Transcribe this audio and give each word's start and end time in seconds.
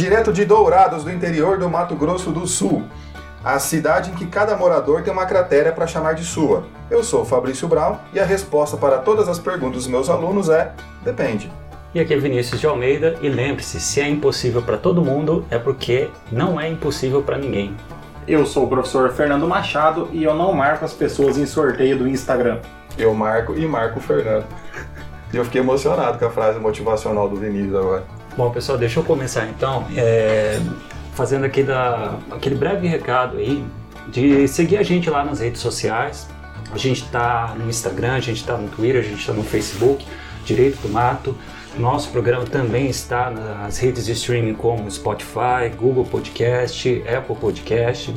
Direto 0.00 0.32
de 0.32 0.46
Dourados, 0.46 1.04
do 1.04 1.12
interior 1.12 1.58
do 1.58 1.68
Mato 1.68 1.94
Grosso 1.94 2.30
do 2.30 2.46
Sul, 2.46 2.84
a 3.44 3.58
cidade 3.58 4.10
em 4.10 4.14
que 4.14 4.24
cada 4.24 4.56
morador 4.56 5.02
tem 5.02 5.12
uma 5.12 5.26
cratera 5.26 5.72
para 5.72 5.86
chamar 5.86 6.14
de 6.14 6.24
sua. 6.24 6.64
Eu 6.90 7.04
sou 7.04 7.20
o 7.20 7.24
Fabrício 7.26 7.68
Brown 7.68 7.98
e 8.10 8.18
a 8.18 8.24
resposta 8.24 8.78
para 8.78 8.96
todas 8.96 9.28
as 9.28 9.38
perguntas 9.38 9.82
dos 9.82 9.86
meus 9.88 10.08
alunos 10.08 10.48
é: 10.48 10.72
depende. 11.04 11.52
E 11.94 12.00
aqui 12.00 12.14
é 12.14 12.16
Vinícius 12.16 12.58
de 12.58 12.66
Almeida, 12.66 13.18
e 13.20 13.28
lembre-se: 13.28 13.78
se 13.78 14.00
é 14.00 14.08
impossível 14.08 14.62
para 14.62 14.78
todo 14.78 15.04
mundo, 15.04 15.44
é 15.50 15.58
porque 15.58 16.08
não 16.32 16.58
é 16.58 16.66
impossível 16.66 17.20
para 17.20 17.36
ninguém. 17.36 17.76
Eu 18.26 18.46
sou 18.46 18.64
o 18.64 18.68
professor 18.68 19.12
Fernando 19.12 19.46
Machado 19.46 20.08
e 20.12 20.24
eu 20.24 20.34
não 20.34 20.54
marco 20.54 20.82
as 20.82 20.94
pessoas 20.94 21.36
em 21.36 21.44
sorteio 21.44 21.98
do 21.98 22.08
Instagram. 22.08 22.60
Eu 22.96 23.12
marco 23.12 23.54
e 23.54 23.66
marco 23.66 23.98
o 23.98 24.02
Fernando. 24.02 24.46
E 25.30 25.36
eu 25.36 25.44
fiquei 25.44 25.60
emocionado 25.60 26.18
com 26.18 26.24
a 26.24 26.30
frase 26.30 26.58
motivacional 26.58 27.28
do 27.28 27.36
Vinícius 27.36 27.74
agora. 27.74 28.19
Bom, 28.36 28.50
pessoal, 28.50 28.78
deixa 28.78 29.00
eu 29.00 29.04
começar 29.04 29.46
então, 29.46 29.86
é, 29.96 30.60
fazendo 31.14 31.44
aqui 31.44 31.62
da, 31.62 32.18
aquele 32.30 32.54
breve 32.54 32.86
recado 32.86 33.38
aí 33.38 33.64
de 34.08 34.46
seguir 34.46 34.76
a 34.78 34.82
gente 34.82 35.10
lá 35.10 35.24
nas 35.24 35.40
redes 35.40 35.60
sociais. 35.60 36.28
A 36.72 36.78
gente 36.78 37.04
está 37.04 37.54
no 37.58 37.68
Instagram, 37.68 38.14
a 38.14 38.20
gente 38.20 38.38
está 38.38 38.56
no 38.56 38.68
Twitter, 38.68 39.00
a 39.00 39.04
gente 39.04 39.18
está 39.18 39.32
no 39.32 39.42
Facebook, 39.42 40.06
Direito 40.44 40.80
do 40.80 40.88
Mato. 40.88 41.36
Nosso 41.76 42.10
programa 42.10 42.44
também 42.44 42.88
está 42.88 43.30
nas 43.30 43.78
redes 43.78 44.06
de 44.06 44.12
streaming 44.12 44.54
como 44.54 44.90
Spotify, 44.90 45.68
Google 45.76 46.04
Podcast, 46.04 47.02
Apple 47.08 47.36
Podcast. 47.36 48.14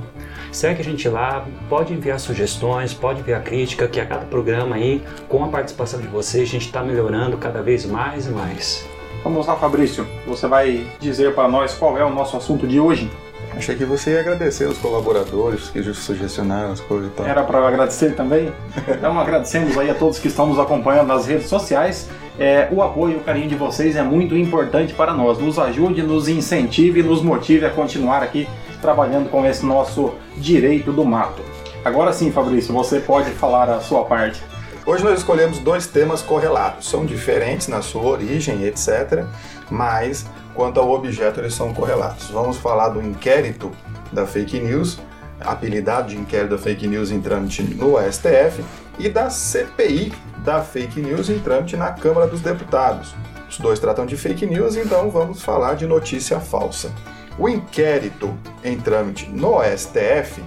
Segue 0.52 0.82
a 0.82 0.84
gente 0.84 1.08
lá, 1.10 1.46
pode 1.70 1.94
enviar 1.94 2.20
sugestões, 2.20 2.94
pode 2.94 3.22
enviar 3.22 3.44
crítica, 3.44 3.88
que 3.88 4.00
a 4.00 4.06
cada 4.06 4.26
programa 4.26 4.76
aí, 4.76 5.04
com 5.28 5.44
a 5.44 5.48
participação 5.48 6.00
de 6.00 6.08
vocês, 6.08 6.48
a 6.50 6.52
gente 6.52 6.68
está 6.68 6.84
melhorando 6.84 7.38
cada 7.38 7.62
vez 7.62 7.86
mais 7.86 8.28
e 8.28 8.30
mais. 8.30 8.93
Vamos 9.24 9.48
lá, 9.48 9.56
Fabrício. 9.56 10.06
Você 10.28 10.48
vai 10.48 10.86
dizer 11.00 11.34
para 11.34 11.48
nós 11.48 11.74
qual 11.74 11.98
é 11.98 12.04
o 12.04 12.10
nosso 12.10 12.36
assunto 12.36 12.68
de 12.68 12.80
hoje? 12.80 13.10
Achei 13.56 13.76
que 13.76 13.86
você 13.86 14.12
ia 14.12 14.20
agradecer 14.20 14.66
os 14.66 14.78
colaboradores 14.78 15.70
que 15.70 15.82
sugestionaram 15.94 16.72
as 16.72 16.80
coisas 16.82 17.08
e 17.08 17.12
tal. 17.12 17.26
Era 17.26 17.44
para 17.44 17.66
agradecer 17.66 18.16
também? 18.16 18.52
Então 18.88 19.18
agradecemos 19.20 19.78
aí 19.78 19.90
a 19.90 19.96
todos 19.96 20.20
que 20.20 20.28
estão 20.28 20.48
nos 20.48 20.60
acompanhando 20.60 21.08
nas 21.08 21.26
redes 21.26 21.48
sociais. 21.48 22.10
É, 22.38 22.68
o 22.72 22.82
apoio 22.82 23.14
e 23.14 23.18
o 23.18 23.20
carinho 23.22 23.48
de 23.48 23.56
vocês 23.56 23.96
é 23.96 24.02
muito 24.02 24.36
importante 24.36 24.94
para 24.94 25.14
nós. 25.14 25.38
Nos 25.38 25.60
ajude, 25.60 26.02
nos 26.02 26.28
incentive 26.28 27.00
e 27.00 27.04
nos 27.04 27.22
motive 27.22 27.66
a 27.66 27.70
continuar 27.70 28.24
aqui 28.24 28.48
trabalhando 28.82 29.30
com 29.30 29.46
esse 29.46 29.66
nosso 29.66 30.14
direito 30.36 30.92
do 30.92 31.06
mato. 31.06 31.42
Agora 31.86 32.12
sim, 32.12 32.32
Fabrício, 32.32 32.74
você 32.74 33.00
pode 33.00 33.30
falar 33.32 33.70
a 33.70 33.80
sua 33.80 34.04
parte. 34.04 34.42
Hoje 34.86 35.02
nós 35.02 35.20
escolhemos 35.20 35.60
dois 35.60 35.88
temas 35.88 36.22
correlatos. 36.22 36.90
São 36.90 37.06
diferentes 37.06 37.70
na 37.70 37.82
sua 37.82 38.04
origem, 38.04 38.66
etc. 38.66 39.24
Mas 39.70 40.26
quanto 40.54 40.78
ao 40.78 40.92
objeto, 40.92 41.40
eles 41.40 41.54
são 41.54 41.74
correlatos. 41.74 42.30
Vamos 42.30 42.58
falar 42.58 42.90
do 42.90 43.02
inquérito 43.02 43.72
da 44.12 44.28
fake 44.28 44.60
news, 44.60 45.00
apelidado 45.40 46.10
de 46.10 46.18
inquérito 46.18 46.52
da 46.52 46.58
fake 46.58 46.86
news 46.86 47.12
em 47.12 47.22
trâmite 47.22 47.64
no 47.64 47.96
STF, 48.12 48.62
e 49.00 49.08
da 49.08 49.30
CPI 49.30 50.12
da 50.44 50.62
fake 50.62 51.00
news 51.00 51.30
em 51.30 51.40
trâmite 51.40 51.78
na 51.78 51.94
Câmara 51.94 52.28
dos 52.28 52.42
Deputados. 52.42 53.16
Os 53.50 53.58
dois 53.60 53.80
tratam 53.80 54.06
de 54.06 54.18
fake 54.18 54.46
news, 54.46 54.76
então 54.76 55.10
vamos 55.10 55.42
falar 55.42 55.76
de 55.76 55.88
notícia 55.88 56.42
falsa. 56.42 56.92
O 57.40 57.48
inquérito 57.48 58.38
em 58.62 58.78
trâmite 58.78 59.30
no 59.30 59.62
STF 59.64 60.44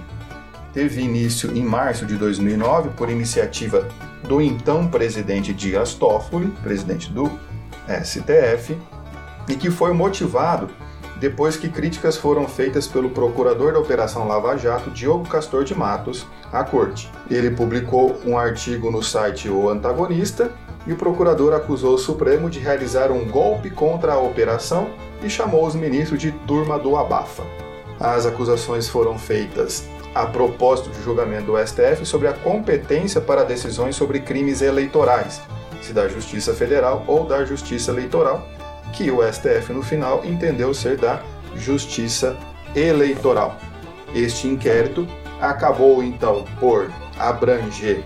teve 0.73 1.01
início 1.01 1.57
em 1.57 1.63
março 1.63 2.05
de 2.05 2.15
2009 2.17 2.89
por 2.89 3.09
iniciativa 3.09 3.87
do 4.27 4.41
então 4.41 4.87
presidente 4.87 5.53
Dias 5.53 5.93
Toffoli, 5.93 6.47
presidente 6.61 7.11
do 7.11 7.31
STF, 8.03 8.77
e 9.47 9.55
que 9.55 9.71
foi 9.71 9.93
motivado 9.93 10.69
depois 11.19 11.57
que 11.57 11.69
críticas 11.69 12.15
foram 12.15 12.47
feitas 12.47 12.87
pelo 12.87 13.09
procurador 13.09 13.73
da 13.73 13.79
Operação 13.79 14.27
Lava 14.27 14.55
Jato, 14.55 14.91
Diogo 14.91 15.27
Castor 15.27 15.63
de 15.63 15.73
Matos, 15.73 16.27
à 16.51 16.63
corte. 16.63 17.11
Ele 17.29 17.49
publicou 17.49 18.21
um 18.25 18.37
artigo 18.37 18.91
no 18.91 19.01
site 19.01 19.49
O 19.49 19.67
Antagonista 19.67 20.51
e 20.85 20.93
o 20.93 20.95
procurador 20.95 21.53
acusou 21.53 21.95
o 21.95 21.97
Supremo 21.97 22.49
de 22.49 22.59
realizar 22.59 23.11
um 23.11 23.27
golpe 23.27 23.69
contra 23.69 24.13
a 24.13 24.19
operação 24.19 24.89
e 25.23 25.29
chamou 25.29 25.65
os 25.65 25.73
ministros 25.73 26.21
de 26.21 26.31
turma 26.31 26.77
do 26.77 26.95
abafa. 26.95 27.43
As 27.99 28.25
acusações 28.27 28.87
foram 28.87 29.17
feitas 29.17 29.87
a 30.13 30.25
propósito 30.25 30.89
de 30.89 31.01
julgamento 31.03 31.45
do 31.45 31.57
STF 31.57 32.05
sobre 32.05 32.27
a 32.27 32.33
competência 32.33 33.21
para 33.21 33.43
decisões 33.43 33.95
sobre 33.95 34.19
crimes 34.19 34.61
eleitorais, 34.61 35.41
se 35.81 35.93
da 35.93 36.07
Justiça 36.07 36.53
Federal 36.53 37.03
ou 37.07 37.25
da 37.25 37.45
Justiça 37.45 37.91
Eleitoral, 37.91 38.47
que 38.93 39.11
o 39.11 39.21
STF 39.21 39.73
no 39.73 39.83
final 39.83 40.25
entendeu 40.25 40.73
ser 40.73 40.97
da 40.97 41.21
Justiça 41.55 42.37
Eleitoral. 42.75 43.57
Este 44.13 44.47
inquérito 44.47 45.07
acabou 45.39 46.01
então 46.01 46.45
por 46.59 46.89
abranger 47.19 48.03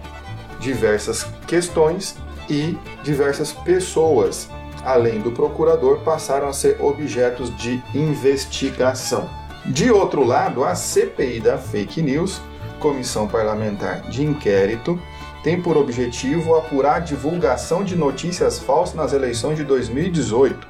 diversas 0.59 1.25
questões 1.47 2.15
e 2.49 2.77
diversas 3.03 3.51
pessoas, 3.51 4.49
além 4.83 5.21
do 5.21 5.31
procurador, 5.31 5.99
passaram 5.99 6.47
a 6.47 6.53
ser 6.53 6.81
objetos 6.81 7.55
de 7.57 7.81
investigação. 7.93 9.40
De 9.65 9.91
outro 9.91 10.23
lado, 10.23 10.63
a 10.63 10.73
CPI 10.73 11.39
da 11.39 11.57
Fake 11.57 12.01
News, 12.01 12.41
Comissão 12.79 13.27
Parlamentar 13.27 14.01
de 14.09 14.23
Inquérito, 14.23 14.99
tem 15.43 15.61
por 15.61 15.77
objetivo 15.77 16.55
apurar 16.55 16.95
a 16.95 16.99
divulgação 16.99 17.83
de 17.83 17.95
notícias 17.95 18.57
falsas 18.57 18.95
nas 18.95 19.13
eleições 19.13 19.57
de 19.57 19.63
2018, 19.63 20.67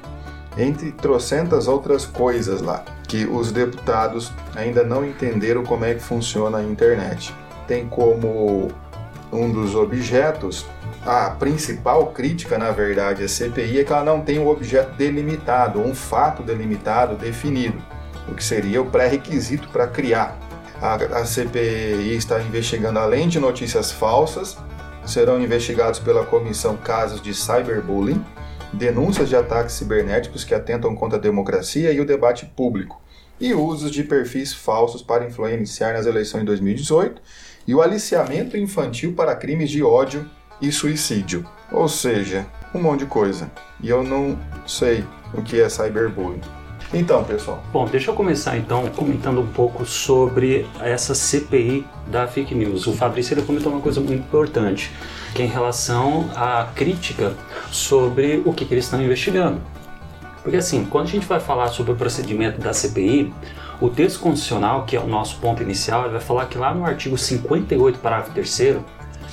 entre 0.58 0.92
trocentas 0.92 1.68
outras 1.68 2.04
coisas 2.04 2.60
lá, 2.60 2.84
que 3.08 3.24
os 3.24 3.50
deputados 3.50 4.30
ainda 4.54 4.84
não 4.84 5.04
entenderam 5.06 5.64
como 5.64 5.86
é 5.86 5.94
que 5.94 6.02
funciona 6.02 6.58
a 6.58 6.62
internet. 6.62 7.34
Tem 7.66 7.88
como 7.88 8.68
um 9.32 9.50
dos 9.50 9.74
objetos 9.74 10.66
a 11.04 11.30
principal 11.30 12.08
crítica, 12.08 12.58
na 12.58 12.70
verdade, 12.70 13.24
à 13.24 13.28
CPI 13.28 13.80
é 13.80 13.84
que 13.84 13.92
ela 13.92 14.04
não 14.04 14.20
tem 14.20 14.38
um 14.38 14.48
objeto 14.48 14.94
delimitado, 14.96 15.80
um 15.80 15.94
fato 15.94 16.42
delimitado, 16.42 17.16
definido 17.16 17.82
o 18.28 18.34
que 18.34 18.44
seria 18.44 18.80
o 18.80 18.90
pré-requisito 18.90 19.68
para 19.68 19.86
criar. 19.86 20.38
A, 20.80 20.94
a 20.94 21.24
CPI 21.24 22.16
está 22.16 22.40
investigando, 22.42 22.98
além 22.98 23.28
de 23.28 23.38
notícias 23.38 23.92
falsas, 23.92 24.56
serão 25.06 25.40
investigados 25.40 25.98
pela 25.98 26.24
comissão 26.24 26.76
casos 26.76 27.20
de 27.20 27.34
cyberbullying, 27.34 28.24
denúncias 28.72 29.28
de 29.28 29.36
ataques 29.36 29.74
cibernéticos 29.74 30.44
que 30.44 30.54
atentam 30.54 30.94
contra 30.94 31.18
a 31.18 31.20
democracia 31.20 31.92
e 31.92 32.00
o 32.00 32.06
debate 32.06 32.46
público, 32.46 33.00
e 33.40 33.52
usos 33.54 33.90
de 33.90 34.02
perfis 34.02 34.52
falsos 34.52 35.02
para 35.02 35.26
influenciar 35.26 35.92
nas 35.92 36.06
eleições 36.06 36.40
de 36.40 36.46
2018 36.46 37.20
e 37.66 37.74
o 37.74 37.82
aliciamento 37.82 38.56
infantil 38.56 39.14
para 39.14 39.36
crimes 39.36 39.70
de 39.70 39.82
ódio 39.82 40.28
e 40.60 40.70
suicídio. 40.70 41.44
Ou 41.70 41.88
seja, 41.88 42.46
um 42.74 42.80
monte 42.80 43.00
de 43.00 43.06
coisa. 43.06 43.50
E 43.80 43.88
eu 43.88 44.02
não 44.02 44.38
sei 44.66 45.04
o 45.34 45.42
que 45.42 45.60
é 45.60 45.68
cyberbullying. 45.68 46.61
Então, 46.94 47.24
pessoal. 47.24 47.62
Bom, 47.72 47.86
deixa 47.86 48.10
eu 48.10 48.14
começar 48.14 48.58
então 48.58 48.86
comentando 48.88 49.40
um 49.40 49.46
pouco 49.46 49.86
sobre 49.86 50.66
essa 50.78 51.14
CPI 51.14 51.86
da 52.06 52.26
fake 52.26 52.54
news. 52.54 52.86
O 52.86 52.92
Fabrício 52.92 53.32
ele 53.32 53.40
comentou 53.42 53.72
uma 53.72 53.80
coisa 53.80 53.98
muito 53.98 54.20
importante, 54.20 54.92
que 55.34 55.40
é 55.40 55.46
em 55.46 55.48
relação 55.48 56.30
à 56.36 56.68
crítica 56.74 57.34
sobre 57.70 58.42
o 58.44 58.52
que, 58.52 58.66
que 58.66 58.74
eles 58.74 58.84
estão 58.84 59.02
investigando. 59.02 59.58
Porque 60.42 60.58
assim, 60.58 60.84
quando 60.84 61.06
a 61.06 61.10
gente 61.10 61.26
vai 61.26 61.40
falar 61.40 61.68
sobre 61.68 61.92
o 61.92 61.96
procedimento 61.96 62.60
da 62.60 62.74
CPI, 62.74 63.32
o 63.80 63.88
texto 63.88 64.20
constitucional, 64.20 64.84
que 64.84 64.94
é 64.94 65.00
o 65.00 65.06
nosso 65.06 65.38
ponto 65.38 65.62
inicial, 65.62 66.10
vai 66.10 66.20
falar 66.20 66.44
que 66.46 66.58
lá 66.58 66.74
no 66.74 66.84
artigo 66.84 67.16
58, 67.16 68.00
parágrafo 68.00 68.32
3 68.32 68.80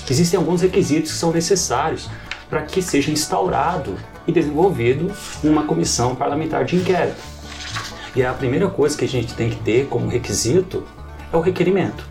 existem 0.09 0.37
alguns 0.37 0.61
requisitos 0.61 1.11
que 1.11 1.17
são 1.17 1.33
necessários 1.33 2.09
para 2.49 2.61
que 2.61 2.81
seja 2.81 3.11
instaurado 3.11 3.97
e 4.25 4.31
desenvolvido 4.31 5.11
uma 5.43 5.65
comissão 5.65 6.15
parlamentar 6.15 6.63
de 6.63 6.77
inquérito. 6.77 7.38
E 8.15 8.23
a 8.23 8.33
primeira 8.33 8.67
coisa 8.67 8.97
que 8.97 9.05
a 9.05 9.07
gente 9.07 9.33
tem 9.33 9.49
que 9.49 9.57
ter 9.57 9.87
como 9.87 10.07
requisito 10.07 10.83
é 11.31 11.37
o 11.37 11.41
requerimento. 11.41 12.07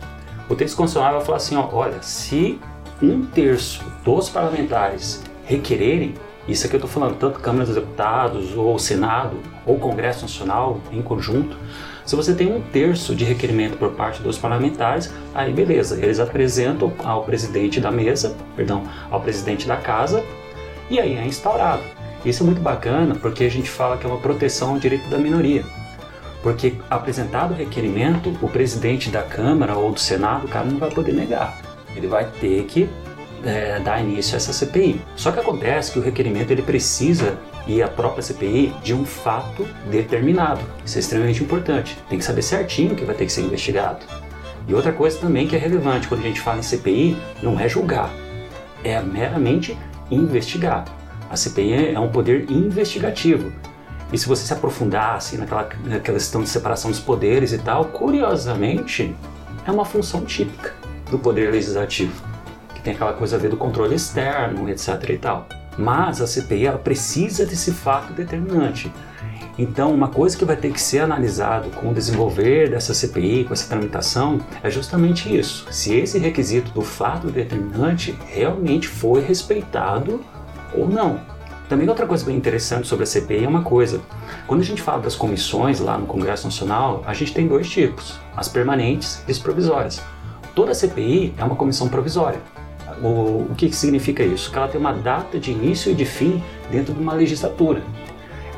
O 0.49 0.55
texto 0.55 0.77
constitucional 0.77 1.17
vai 1.17 1.25
falar 1.25 1.37
assim: 1.39 1.57
ó, 1.57 1.69
olha, 1.73 2.03
se 2.03 2.59
um 3.03 3.25
terço 3.25 3.85
dos 4.05 4.29
parlamentares 4.29 5.23
requererem, 5.45 6.15
isso 6.47 6.67
aqui 6.67 6.77
eu 6.77 6.79
estou 6.79 6.91
falando 6.91 7.17
tanto 7.17 7.41
Câmara 7.41 7.67
dos 7.67 7.75
Deputados, 7.75 8.57
ou 8.57 8.79
Senado, 8.79 9.37
ou 9.67 9.79
Congresso 9.79 10.23
Nacional 10.23 10.81
em 10.91 11.03
conjunto, 11.03 11.57
se 12.07 12.17
você 12.17 12.33
tem 12.35 12.51
um 12.51 12.63
terço 12.63 13.15
de 13.15 13.23
requerimento 13.23 13.77
por 13.77 13.91
parte 13.91 14.23
dos 14.23 14.39
parlamentares, 14.39 15.13
aí 15.35 15.53
beleza, 15.53 16.03
eles 16.03 16.19
apresentam 16.19 16.91
ao 17.05 17.23
presidente 17.25 17.83
da 17.83 17.91
mesa, 17.91 18.35
perdão, 18.57 18.85
ao 19.11 19.21
presidente 19.21 19.69
da 19.69 19.77
casa, 19.77 20.25
e 20.89 20.99
aí 20.99 21.19
é 21.19 21.27
instaurado. 21.27 21.83
Isso 22.25 22.43
é 22.43 22.47
muito 22.47 22.63
bacana 22.63 23.15
porque 23.15 23.45
a 23.45 23.51
gente 23.51 23.69
fala 23.69 23.99
que 23.99 24.07
é 24.07 24.09
uma 24.09 24.19
proteção 24.19 24.71
ao 24.71 24.79
direito 24.79 25.07
da 25.11 25.19
minoria. 25.19 25.67
Porque 26.43 26.75
apresentado 26.89 27.53
o 27.53 27.57
requerimento, 27.57 28.37
o 28.41 28.49
presidente 28.49 29.11
da 29.11 29.23
Câmara 29.23 29.77
ou 29.77 29.93
do 29.93 30.01
Senado, 30.01 30.47
o 30.47 30.49
cara 30.49 30.67
não 30.67 30.79
vai 30.79 30.91
poder 30.91 31.13
negar. 31.13 31.59
Ele 31.97 32.07
vai 32.07 32.27
ter 32.41 32.65
que 32.65 32.89
é, 33.45 33.81
dar 33.81 34.01
início 34.01 34.35
a 34.35 34.37
essa 34.37 34.53
CPI. 34.53 35.01
Só 35.17 35.33
que 35.33 35.41
acontece 35.41 35.93
que 35.93 35.99
o 35.99 36.03
requerimento 36.03 36.51
ele 36.51 36.63
precisa 36.63 37.39
e 37.67 37.83
a 37.83 37.89
própria 37.89 38.23
CPI 38.23 38.73
de 38.83 38.95
um 38.95 39.05
fato 39.05 39.67
determinado. 39.91 40.61
Isso 40.85 40.97
é 40.97 41.01
extremamente 41.01 41.43
importante. 41.43 41.99
Tem 42.09 42.19
que 42.19 42.25
saber 42.25 42.43
certinho 42.43 42.93
o 42.93 42.97
que 42.97 43.05
vai 43.05 43.15
ter 43.15 43.27
que 43.27 43.33
ser 43.33 43.43
investigado. 43.43 44.07
E 44.67 44.75
outra 44.75 44.93
coisa 44.93 45.19
também 45.19 45.47
que 45.47 45.57
é 45.57 45.59
relevante 45.59 46.09
quando 46.09 46.21
a 46.21 46.25
gente 46.25 46.41
fala 46.41 46.59
em 46.59 46.63
CPI, 46.63 47.17
não 47.43 47.59
é 47.59 47.69
julgar, 47.69 48.11
é 48.85 49.01
meramente 49.01 49.77
investigar. 50.11 50.85
A 51.31 51.37
CPI 51.37 51.95
é 51.95 52.01
um 52.01 52.11
poder 52.11 52.51
investigativo. 52.51 53.53
E 54.13 54.19
se 54.19 54.27
você 54.27 54.47
se 54.47 54.53
aprofundar 54.53 55.17
assim, 55.17 55.37
naquela, 55.37 55.69
naquela 55.85 56.19
questão 56.19 56.43
de 56.43 56.49
separação 56.49 56.91
dos 56.91 57.01
poderes 57.01 57.53
e 57.53 57.59
tal, 57.59 57.87
curiosamente, 57.87 59.15
é 59.67 59.71
uma 59.71 59.85
função 59.85 60.25
típica 60.25 60.75
do 61.11 61.19
poder 61.19 61.51
legislativo, 61.51 62.23
que 62.75 62.81
tem 62.81 62.95
aquela 62.95 63.13
coisa 63.13 63.37
a 63.37 63.39
ver 63.39 63.51
do 63.51 63.57
controle 63.57 63.95
externo, 63.95 64.69
etc. 64.69 65.11
e 65.11 65.19
tal. 65.19 65.47
Mas 65.77 66.21
a 66.21 66.27
CPI 66.27 66.67
ela 66.67 66.79
precisa 66.79 67.47
desse 67.47 67.71
fato 67.73 68.13
determinante. 68.13 68.91
Então, 69.59 69.93
uma 69.93 70.09
coisa 70.09 70.37
que 70.37 70.45
vai 70.45 70.57
ter 70.57 70.73
que 70.73 70.81
ser 70.81 71.01
analisado 71.01 71.69
com 71.71 71.91
o 71.91 71.95
desenvolver 71.95 72.71
dessa 72.71 72.95
CPI, 72.95 73.45
com 73.45 73.53
essa 73.53 73.69
tramitação, 73.69 74.41
é 74.63 74.71
justamente 74.71 75.37
isso. 75.37 75.67
Se 75.71 75.95
esse 75.95 76.17
requisito 76.17 76.71
do 76.71 76.83
fato 76.83 77.27
determinante 77.27 78.17
realmente 78.27 78.87
foi 78.87 79.21
respeitado 79.21 80.21
ou 80.73 80.89
não. 80.89 81.21
Também 81.69 81.87
outra 81.87 82.07
coisa 82.07 82.25
bem 82.25 82.35
interessante 82.35 82.89
sobre 82.89 83.03
a 83.05 83.07
CPI 83.07 83.45
é 83.45 83.49
uma 83.49 83.63
coisa. 83.63 84.01
Quando 84.47 84.63
a 84.63 84.65
gente 84.65 84.81
fala 84.81 85.03
das 85.03 85.15
comissões 85.15 85.81
lá 85.81 85.99
no 85.99 86.07
Congresso 86.07 86.47
Nacional, 86.47 87.03
a 87.07 87.13
gente 87.13 87.35
tem 87.35 87.47
dois 87.47 87.69
tipos, 87.69 88.19
as 88.35 88.49
permanentes 88.49 89.23
e 89.29 89.31
as 89.31 89.39
provisórias. 89.39 90.03
Toda 90.55 90.73
CPI 90.73 91.35
é 91.37 91.45
uma 91.45 91.57
comissão 91.57 91.87
provisória. 91.89 92.41
O, 93.03 93.47
o 93.51 93.55
que, 93.55 93.69
que 93.69 93.77
significa 93.77 94.23
isso? 94.23 94.51
Que 94.51 94.57
ela 94.57 94.67
tem 94.67 94.81
uma 94.81 94.95
data 94.95 95.39
de 95.39 95.53
início 95.53 95.93
e 95.93 95.95
de 95.95 96.07
fim 96.07 96.43
dentro 96.71 96.95
de 96.95 97.01
uma 97.01 97.13
legislatura. 97.13 97.83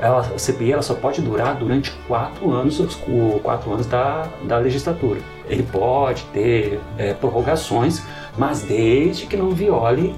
Ela, 0.01 0.21
a 0.21 0.39
CPI 0.39 0.73
ela 0.73 0.83
só 0.83 0.95
pode 0.95 1.21
durar 1.21 1.57
durante 1.57 1.91
quatro 2.07 2.53
anos, 2.53 2.79
os 2.79 2.97
quatro 3.43 3.73
anos 3.73 3.87
da, 3.87 4.29
da 4.45 4.57
legislatura. 4.59 5.19
Ele 5.49 5.65
pode 5.65 6.23
ter 6.33 6.81
é, 6.97 7.13
prorrogações, 7.13 8.03
mas 8.39 8.63
desde 8.63 9.27
que 9.27 9.37
não 9.37 9.51
viole 9.51 10.15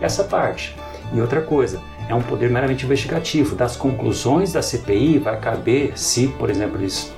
essa 0.00 0.24
parte. 0.24 0.76
E 1.12 1.20
outra 1.20 1.40
coisa, 1.40 1.80
é 2.08 2.14
um 2.14 2.22
poder 2.22 2.50
meramente 2.50 2.84
investigativo. 2.84 3.54
Das 3.54 3.76
conclusões 3.76 4.52
da 4.52 4.62
CPI 4.62 5.18
vai 5.18 5.38
caber, 5.38 5.92
se, 5.96 6.28
por 6.28 6.50
exemplo, 6.50 6.80
eles 6.80 7.12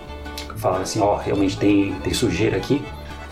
falam 0.57 0.83
assim, 0.83 1.01
ó, 1.01 1.15
oh, 1.15 1.17
realmente 1.17 1.57
tem, 1.59 1.93
tem 2.03 2.15
sujeira 2.15 2.57
aqui, 2.57 2.83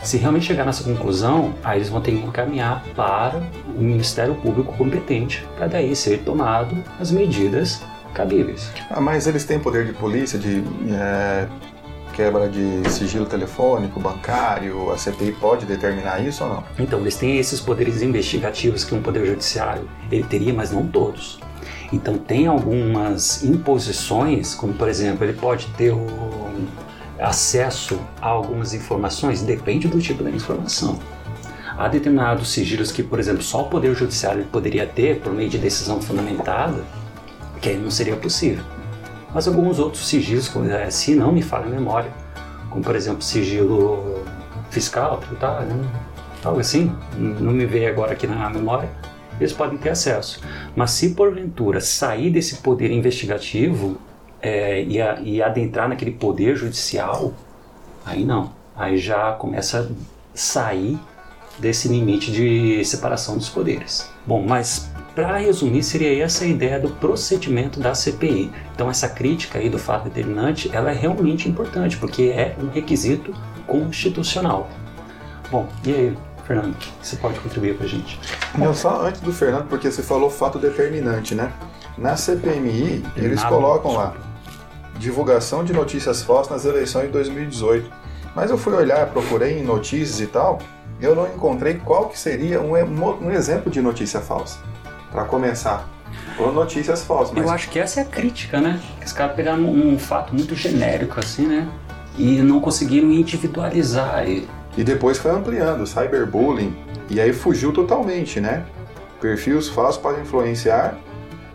se 0.03 0.19
realmente 0.19 0.45
chegar 0.45 0.67
nessa 0.67 0.85
conclusão, 0.85 1.55
aí 1.65 1.79
eles 1.79 1.89
vão 1.89 2.01
ter 2.01 2.12
que 2.12 2.19
encaminhar 2.19 2.85
para 2.95 3.41
o 3.75 3.81
Ministério 3.81 4.35
Público 4.35 4.75
competente, 4.77 5.47
para 5.56 5.67
daí 5.67 5.97
ser 5.97 6.19
tomado 6.19 6.77
as 7.01 7.11
medidas 7.11 7.81
cabíveis. 8.12 8.71
Ah, 8.91 9.00
mas 9.00 9.27
eles 9.27 9.45
têm 9.45 9.59
poder 9.59 9.87
de 9.87 9.95
polícia, 9.95 10.39
de 10.39 10.62
é, 10.91 11.49
quebra 12.14 12.49
de 12.49 12.88
sigilo 12.90 13.26
telefônico, 13.26 14.00
bancário, 14.00 14.90
a 14.90 14.96
CPI 14.96 15.32
pode 15.32 15.66
determinar 15.66 16.20
isso 16.20 16.44
ou 16.44 16.50
não? 16.50 16.64
Então, 16.78 17.00
eles 17.00 17.16
têm 17.16 17.38
esses 17.38 17.61
poderes 17.61 18.02
investigativos 18.02 18.84
que 18.84 18.94
um 18.94 19.02
poder 19.02 19.26
judiciário 19.26 19.88
ele 20.11 20.25
teria, 20.25 20.55
mas 20.55 20.70
não 20.70 20.87
todos. 20.87 21.40
Então, 21.93 22.16
tem 22.16 22.46
algumas 22.46 23.43
imposições, 23.43 24.55
como 24.55 24.72
por 24.72 24.88
exemplo, 24.88 25.25
ele 25.25 25.34
pode 25.34 25.66
ter 25.76 25.93
acesso 27.19 27.99
a 28.20 28.28
algumas 28.28 28.75
informações 28.75 29.43
depende 29.43 29.88
do 29.88 30.00
tipo 30.00 30.22
da 30.22 30.31
informação. 30.31 30.99
Há 31.76 31.88
determinados 31.88 32.49
sigilos 32.52 32.93
que, 32.93 33.02
por 33.02 33.19
exemplo, 33.19 33.43
só 33.43 33.62
o 33.62 33.69
Poder 33.69 33.94
Judiciário 33.94 34.44
poderia 34.44 34.87
ter 34.87 35.20
por 35.20 35.32
meio 35.32 35.50
de 35.50 35.58
decisão 35.58 36.00
fundamentada, 36.00 36.84
que 37.61 37.69
aí 37.69 37.76
não 37.76 37.90
seria 37.90 38.14
possível. 38.14 38.62
Mas 39.35 39.49
alguns 39.49 39.79
outros 39.79 40.07
sigilos, 40.07 40.51
eh, 40.71 40.91
se 40.91 41.15
não 41.15 41.33
me 41.33 41.43
falha 41.43 41.67
a 41.67 41.69
memória, 41.69 42.11
como 42.71 42.83
por 42.83 42.95
exemplo 42.95 43.23
sigilo 43.23 44.23
fiscal, 44.71 45.19
tributário, 45.19 45.67
né? 45.67 45.85
algo 46.45 46.61
assim, 46.61 46.95
não 47.17 47.53
me 47.53 47.67
veio 47.67 47.89
agora 47.89 48.13
aqui 48.13 48.27
na 48.27 48.49
memória, 48.49 48.89
eles 49.41 49.53
podem 49.53 49.77
ter 49.77 49.91
acesso. 49.91 50.41
Mas 50.77 50.93
se 50.93 51.11
porventura 51.11 51.81
sair 51.81 52.31
desse 52.31 52.57
poder 52.57 52.91
investigativo, 52.91 53.99
é, 54.45 54.83
e, 54.85 55.01
a, 55.01 55.19
e 55.23 55.43
adentrar 55.43 55.89
naquele 55.89 56.11
poder 56.11 56.55
judicial, 56.55 57.33
aí 58.05 58.25
não. 58.27 58.53
Aí 58.77 58.99
já 58.99 59.33
começa 59.33 59.81
a 59.81 59.87
sair 60.35 60.99
desse 61.59 61.89
limite 61.89 62.31
de 62.31 62.85
separação 62.85 63.39
dos 63.39 63.49
poderes. 63.49 64.11
Bom, 64.27 64.45
mas 64.47 64.91
para 65.14 65.37
resumir, 65.37 65.82
seria 65.82 66.25
essa 66.25 66.44
a 66.44 66.46
ideia 66.46 66.78
do 66.78 66.88
procedimento 66.88 67.78
da 67.78 67.94
CPI. 67.94 68.50
Então, 68.75 68.90
essa 68.90 69.08
crítica 69.08 69.58
aí 69.58 69.70
do 69.70 69.78
fato 69.78 70.05
determinante, 70.05 70.70
ela 70.72 70.90
é 70.90 70.94
realmente 70.94 71.49
importante, 71.49 71.96
porque 71.96 72.25
é 72.25 72.56
um 72.61 72.69
requisito 72.69 73.32
constitucional. 73.66 74.69
Bom, 75.50 75.69
e 75.87 75.93
aí, 75.93 76.19
Fernando, 76.44 76.76
você 77.00 77.16
pode 77.16 77.38
contribuir 77.38 77.76
para 77.76 77.87
a 77.87 77.88
gente? 77.88 78.19
Não, 78.58 78.75
só 78.75 79.06
antes 79.06 79.20
do 79.20 79.32
Fernando, 79.32 79.69
porque 79.69 79.90
você 79.90 80.02
falou 80.02 80.28
fato 80.28 80.58
determinante, 80.58 81.34
né? 81.34 81.52
Na 81.96 82.16
CPMI, 82.16 83.05
eles 83.16 83.43
colocam 83.44 83.93
lá 83.93 84.14
divulgação 84.99 85.64
de 85.64 85.72
notícias 85.72 86.22
falsas 86.22 86.50
nas 86.50 86.64
eleições 86.64 87.06
de 87.06 87.12
2018. 87.12 87.90
Mas 88.34 88.50
eu 88.50 88.58
fui 88.58 88.72
olhar, 88.72 89.06
procurei 89.11 89.61
em 89.61 89.62
notícias 89.62 90.20
e 90.20 90.26
tal, 90.26 90.58
eu 91.00 91.14
não 91.14 91.26
encontrei 91.26 91.75
qual 91.75 92.08
que 92.08 92.19
seria 92.19 92.61
um, 92.61 92.72
um 92.72 93.31
exemplo 93.31 93.70
de 93.70 93.81
notícia 93.81 94.20
falsa. 94.20 94.58
Para 95.14 95.26
começar, 95.26 95.88
ou 96.37 96.52
notícias 96.52 97.05
falsas. 97.05 97.32
Mas... 97.32 97.44
Eu 97.44 97.50
acho 97.52 97.70
que 97.70 97.78
essa 97.78 98.00
é 98.00 98.02
a 98.02 98.06
crítica, 98.06 98.61
né? 98.61 98.81
Que 98.99 99.06
os 99.06 99.12
caras 99.12 99.37
pegaram 99.37 99.62
um, 99.62 99.94
um 99.94 99.99
fato 99.99 100.34
muito 100.34 100.56
genérico 100.56 101.20
assim, 101.20 101.46
né? 101.46 101.69
E 102.19 102.43
não 102.43 102.58
conseguiram 102.58 103.08
individualizar 103.12 104.25
ele. 104.25 104.49
E 104.76 104.82
depois 104.82 105.16
foi 105.19 105.31
ampliando, 105.31 105.87
cyberbullying, 105.87 106.76
e 107.08 107.20
aí 107.20 107.32
fugiu 107.32 107.72
totalmente, 107.72 108.40
né? 108.40 108.64
Perfis 109.20 109.69
falsos 109.69 110.02
podem 110.02 110.22
influenciar 110.22 110.96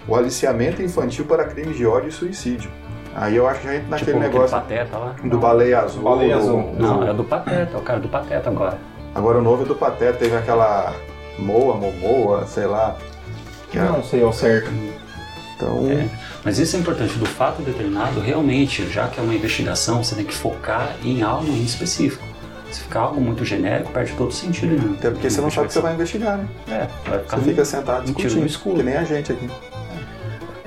o 0.07 0.15
aliciamento 0.15 0.81
infantil 0.81 1.25
para 1.25 1.43
crimes 1.43 1.75
de 1.75 1.85
ódio 1.85 2.07
e 2.07 2.11
suicídio. 2.13 2.71
Aí 3.13 3.35
eu 3.35 3.45
acho 3.45 3.59
que 3.59 3.67
a 3.67 3.73
gente 3.73 3.89
naquele 3.89 4.13
tipo, 4.13 4.19
negócio 4.19 4.57
pateta 4.57 4.97
lá. 4.97 5.15
do 5.21 5.37
Baleia 5.37 5.81
Azul. 5.81 6.03
Baleia 6.03 6.37
Azul. 6.37 6.63
Do, 6.77 6.81
não, 6.81 7.07
é 7.09 7.13
do 7.13 7.25
Pateta, 7.25 7.75
é 7.75 7.77
o 7.77 7.81
cara 7.81 7.99
do 7.99 8.07
Pateta 8.07 8.49
agora. 8.49 8.77
Agora 9.13 9.39
o 9.39 9.41
novo 9.41 9.63
é 9.63 9.65
do 9.65 9.75
Pateta, 9.75 10.13
teve 10.13 10.37
aquela 10.37 10.93
Moa, 11.37 11.75
Momoa, 11.75 12.45
sei 12.47 12.65
lá. 12.65 12.95
Que 13.69 13.77
não 13.77 14.03
sei 14.03 14.23
ao 14.23 14.33
certo. 14.33 14.69
Então... 15.55 15.87
É, 15.89 16.07
mas 16.43 16.57
isso 16.57 16.75
é 16.75 16.79
importante, 16.79 17.17
do 17.17 17.25
fato 17.25 17.61
determinado, 17.61 18.19
realmente, 18.19 18.89
já 18.89 19.07
que 19.07 19.19
é 19.19 19.23
uma 19.23 19.33
investigação, 19.33 20.03
você 20.03 20.15
tem 20.15 20.25
que 20.25 20.33
focar 20.33 20.95
em 21.03 21.21
algo 21.21 21.47
em 21.47 21.63
específico. 21.63 22.23
Se 22.71 22.81
ficar 22.81 23.01
algo 23.01 23.19
muito 23.19 23.43
genérico, 23.43 23.91
perde 23.91 24.13
todo 24.13 24.29
o 24.29 24.33
sentido. 24.33 24.75
Né? 24.75 24.95
Até 24.97 25.09
porque 25.09 25.29
você 25.29 25.41
não 25.41 25.49
sabe 25.49 25.65
o 25.65 25.67
que 25.67 25.73
você 25.73 25.81
vai 25.81 25.93
investigar, 25.95 26.37
né? 26.37 26.47
É, 26.67 27.09
vai 27.09 27.19
ficar 27.19 27.37
Você 27.37 27.49
fica 27.49 27.65
sentado 27.65 28.05
discutindo, 28.05 28.39
no 28.39 28.45
escuro. 28.45 28.77
que 28.77 28.83
nem 28.83 28.95
a 28.95 29.03
gente 29.03 29.31
aqui 29.31 29.49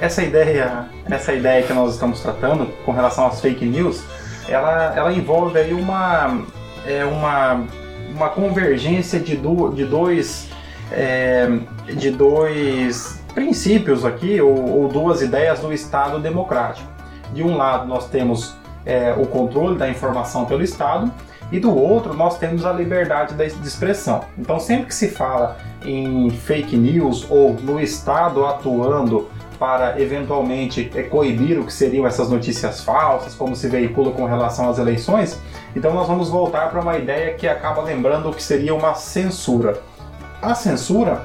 essa 0.03 0.21
ideia, 0.21 0.87
essa 1.09 1.33
ideia 1.33 1.63
que 1.63 1.73
nós 1.73 1.93
estamos 1.95 2.19
tratando 2.19 2.67
com 2.85 2.91
relação 2.91 3.25
às 3.25 3.41
fake 3.41 3.65
news, 3.65 4.03
ela, 4.49 4.93
ela 4.97 5.13
envolve 5.13 5.57
aí 5.57 5.73
uma, 5.73 6.43
é, 6.85 7.05
uma, 7.05 7.65
uma 8.13 8.29
convergência 8.29 9.21
de, 9.21 9.37
do, 9.37 9.69
de 9.71 9.85
dois 9.85 10.49
é, 10.93 11.49
de 11.95 12.11
dois 12.11 13.21
princípios 13.35 14.05
aqui 14.05 14.41
ou, 14.41 14.83
ou, 14.83 14.89
duas 14.89 15.23
ideias 15.23 15.61
do 15.61 15.73
Estado 15.73 16.19
democrático. 16.19 16.89
De 17.33 17.43
um 17.43 17.57
lado 17.57 17.87
nós 17.87 18.09
temos 18.09 18.55
é, 18.85 19.15
o 19.17 19.27
controle 19.27 19.79
da 19.79 19.89
informação 19.89 20.45
pelo 20.45 20.63
Estado 20.63 21.11
e 21.51 21.59
do 21.59 21.75
outro 21.75 22.15
nós 22.15 22.39
temos 22.39 22.65
a 22.65 22.73
liberdade 22.73 23.35
de 23.35 23.67
expressão. 23.67 24.25
Então 24.39 24.61
sempre 24.61 24.87
que 24.87 24.95
se 24.95 25.09
fala 25.09 25.57
em 25.85 26.31
fake 26.31 26.77
news 26.77 27.27
ou 27.31 27.55
no 27.55 27.81
Estado 27.81 28.45
atuando 28.45 29.29
para 29.59 30.01
eventualmente 30.01 30.91
é, 30.93 31.05
coibir 31.05 31.59
o 31.59 31.65
que 31.65 31.73
seriam 31.73 32.05
essas 32.05 32.29
notícias 32.29 32.83
falsas, 32.83 33.33
como 33.33 33.55
se 33.55 33.69
veicula 33.69 34.11
com 34.11 34.25
relação 34.25 34.69
às 34.69 34.77
eleições, 34.77 35.41
então 35.77 35.95
nós 35.95 36.09
vamos 36.09 36.29
voltar 36.29 36.69
para 36.69 36.81
uma 36.81 36.99
ideia 36.99 37.35
que 37.35 37.47
acaba 37.47 37.81
lembrando 37.81 38.29
o 38.29 38.35
que 38.35 38.43
seria 38.43 38.75
uma 38.75 38.95
censura. 38.95 39.81
A 40.43 40.55
censura 40.57 41.23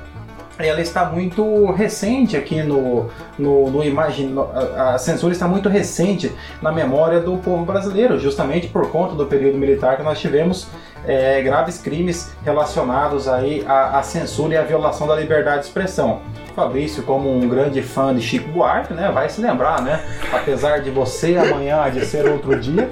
ela 0.59 0.81
está 0.81 1.05
muito 1.05 1.71
recente 1.71 2.35
aqui 2.35 2.63
no, 2.63 3.09
no, 3.37 3.69
no 3.69 3.81
a 4.75 4.97
censura 4.97 5.31
está 5.31 5.47
muito 5.47 5.69
recente 5.69 6.31
na 6.61 6.71
memória 6.71 7.19
do 7.19 7.37
povo 7.37 7.63
brasileiro, 7.63 8.19
justamente 8.19 8.67
por 8.67 8.89
conta 8.89 9.13
do 9.13 9.25
período 9.25 9.57
militar 9.57 9.97
que 9.97 10.03
nós 10.03 10.19
tivemos 10.19 10.67
é, 11.05 11.41
graves 11.41 11.77
crimes 11.79 12.31
relacionados 12.43 13.27
aí 13.27 13.63
à, 13.67 13.99
à, 13.99 14.03
censura 14.03 14.55
e 14.55 14.57
à 14.57 14.63
violação 14.63 15.07
da 15.07 15.15
liberdade 15.15 15.59
de 15.61 15.65
expressão. 15.67 16.21
Fabrício, 16.55 17.03
como 17.03 17.31
um 17.31 17.47
grande 17.47 17.83
fã 17.83 18.13
de 18.15 18.21
Chico 18.21 18.49
Buarque, 18.49 18.93
né, 18.93 19.11
vai 19.11 19.29
se 19.29 19.39
lembrar, 19.39 19.81
né? 19.81 20.03
Apesar 20.33 20.81
de 20.81 20.89
você 20.89 21.37
amanhã 21.37 21.87
de 21.91 22.03
ser 22.03 22.27
outro 22.27 22.59
dia, 22.59 22.89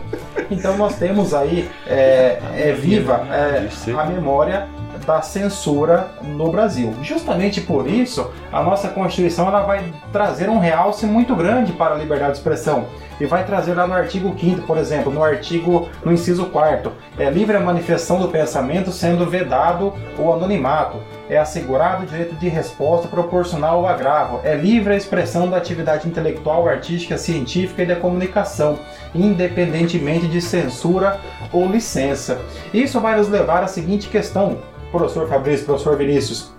então 0.51 0.77
nós 0.77 0.98
temos 0.98 1.34
aí 1.34 1.67
é, 1.88 2.39
é 2.53 2.72
viva 2.74 3.25
é, 3.32 3.67
a 4.00 4.05
memória 4.05 4.67
da 5.06 5.22
censura 5.22 6.08
no 6.22 6.52
Brasil. 6.52 6.94
Justamente 7.02 7.62
por 7.62 7.88
isso, 7.88 8.30
a 8.52 8.62
nossa 8.64 8.90
Constituição 8.90 9.48
ela 9.48 9.62
vai 9.62 9.94
trazer 10.12 10.50
um 10.50 10.60
realce 10.60 11.06
muito 11.06 11.36
grande 11.36 11.74
para 11.74 11.96
a 11.96 11.98
liberdade 11.98 12.34
de 12.34 12.38
expressão. 12.38 12.86
E 13.20 13.26
vai 13.26 13.46
trazer 13.46 13.76
lá 13.76 13.88
no 13.88 13.94
artigo 13.94 14.36
5 14.38 14.64
por 14.64 14.78
exemplo, 14.78 15.12
no 15.12 15.24
artigo, 15.24 15.88
no 16.04 16.12
inciso 16.12 16.48
4 16.48 16.92
é 17.18 17.30
livre 17.30 17.56
a 17.56 17.62
manifestação 17.62 18.20
do 18.20 18.28
pensamento 18.28 18.92
sendo 18.92 19.26
vedado 19.26 19.94
o 20.18 20.34
anonimato, 20.34 20.98
é 21.30 21.38
assegurado 21.38 22.04
o 22.04 22.06
direito 22.06 22.36
de 22.36 22.50
resposta 22.50 23.08
proporcional 23.08 23.80
ao 23.80 23.88
agravo, 23.88 24.42
é 24.44 24.56
livre 24.56 24.94
a 24.94 24.98
expressão 24.98 25.50
da 25.50 25.58
atividade 25.58 26.08
intelectual, 26.08 26.68
artística, 26.68 27.18
científica 27.18 27.84
e 27.84 27.86
da 27.86 27.96
comunicação, 27.96 28.80
independentemente 29.14 30.28
de 30.28 30.42
censura 30.42 31.20
ou 31.52 31.68
licença. 31.68 32.42
Isso 32.74 33.00
vai 33.00 33.18
nos 33.18 33.30
levar 33.30 33.64
à 33.64 33.68
seguinte 33.68 34.10
questão, 34.10 34.58
professor 34.98 35.28
Fabrício, 35.28 35.66
professor 35.66 35.98
Vinícius, 35.98 36.52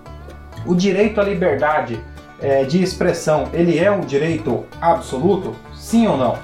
o 0.65 0.75
direito 0.75 1.19
à 1.19 1.23
liberdade 1.23 1.99
é, 2.39 2.63
de 2.63 2.81
expressão, 2.81 3.47
ele 3.53 3.79
é 3.79 3.91
um 3.91 4.01
direito 4.01 4.65
absoluto? 4.79 5.55
Sim 5.73 6.07
ou 6.07 6.17
não? 6.17 6.37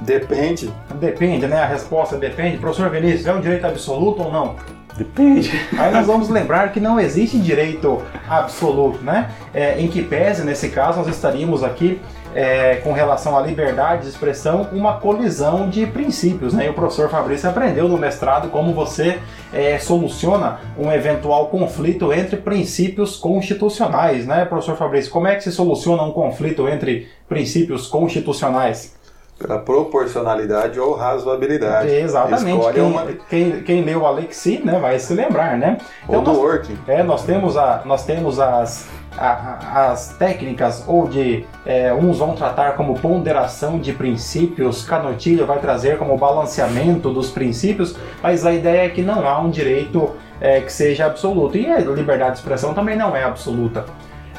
Depende. 0.00 0.72
Depende, 0.94 1.46
né? 1.46 1.62
A 1.62 1.66
resposta 1.66 2.16
depende. 2.16 2.58
Professor 2.58 2.90
Vinícius, 2.90 3.26
é 3.26 3.32
um 3.32 3.40
direito 3.40 3.66
absoluto 3.66 4.22
ou 4.22 4.32
não? 4.32 4.56
Depende. 4.96 5.50
Aí 5.76 5.92
nós 5.92 6.06
vamos 6.06 6.28
lembrar 6.28 6.72
que 6.72 6.80
não 6.80 6.98
existe 6.98 7.38
direito 7.38 8.00
absoluto, 8.28 9.02
né? 9.02 9.30
É, 9.52 9.80
em 9.80 9.88
que 9.88 10.02
pese, 10.02 10.44
nesse 10.44 10.68
caso, 10.68 10.98
nós 10.98 11.08
estaríamos 11.08 11.62
aqui 11.64 12.00
é, 12.34 12.76
com 12.76 12.92
relação 12.92 13.36
à 13.38 13.40
liberdade 13.40 14.02
de 14.02 14.08
expressão, 14.08 14.68
uma 14.72 14.94
colisão 14.94 15.68
de 15.68 15.86
princípios. 15.86 16.52
Né? 16.52 16.66
E 16.66 16.68
o 16.68 16.74
professor 16.74 17.08
Fabrício 17.08 17.48
aprendeu 17.48 17.88
no 17.88 17.96
mestrado 17.96 18.48
como 18.50 18.72
você 18.74 19.18
é, 19.52 19.78
soluciona 19.78 20.60
um 20.76 20.90
eventual 20.92 21.46
conflito 21.46 22.12
entre 22.12 22.36
princípios 22.36 23.16
constitucionais. 23.16 24.26
Né, 24.26 24.44
professor 24.44 24.76
Fabrício? 24.76 25.10
Como 25.10 25.26
é 25.26 25.36
que 25.36 25.44
se 25.44 25.52
soluciona 25.52 26.02
um 26.02 26.12
conflito 26.12 26.68
entre 26.68 27.08
princípios 27.28 27.86
constitucionais? 27.86 28.94
Pela 29.38 29.58
proporcionalidade 29.58 30.78
ou 30.78 30.94
razoabilidade. 30.94 31.90
Exatamente. 31.90 32.72
Quem, 32.72 32.82
uma... 32.82 33.06
quem, 33.28 33.62
quem, 33.62 33.82
leu 33.82 34.06
Alexi 34.06 34.60
né, 34.64 34.78
vai 34.78 34.96
se 35.00 35.12
lembrar, 35.12 35.58
né? 35.58 35.78
Então, 36.04 36.20
ou 36.20 36.22
do 36.22 36.30
nós, 36.30 36.38
working. 36.38 36.78
É, 36.86 37.02
nós 37.02 37.24
temos, 37.24 37.56
a, 37.56 37.82
nós 37.84 38.04
temos 38.04 38.38
as, 38.38 38.88
a, 39.16 39.90
as 39.90 40.14
técnicas 40.14 40.84
ou 40.86 41.08
de 41.08 41.44
é, 41.64 41.92
uns 41.92 42.18
vão 42.18 42.34
tratar 42.34 42.72
como 42.76 42.98
ponderação 42.98 43.78
de 43.78 43.92
princípios, 43.92 44.84
Canotilha 44.84 45.44
vai 45.44 45.58
trazer 45.58 45.98
como 45.98 46.16
balanceamento 46.16 47.12
dos 47.12 47.30
princípios, 47.30 47.96
mas 48.22 48.44
a 48.44 48.52
ideia 48.52 48.86
é 48.86 48.88
que 48.88 49.02
não 49.02 49.26
há 49.26 49.40
um 49.40 49.50
direito 49.50 50.14
é, 50.40 50.60
que 50.60 50.72
seja 50.72 51.06
absoluto. 51.06 51.56
E 51.56 51.70
a 51.70 51.78
liberdade 51.78 52.32
de 52.32 52.38
expressão 52.38 52.74
também 52.74 52.96
não 52.96 53.16
é 53.16 53.24
absoluta 53.24 53.84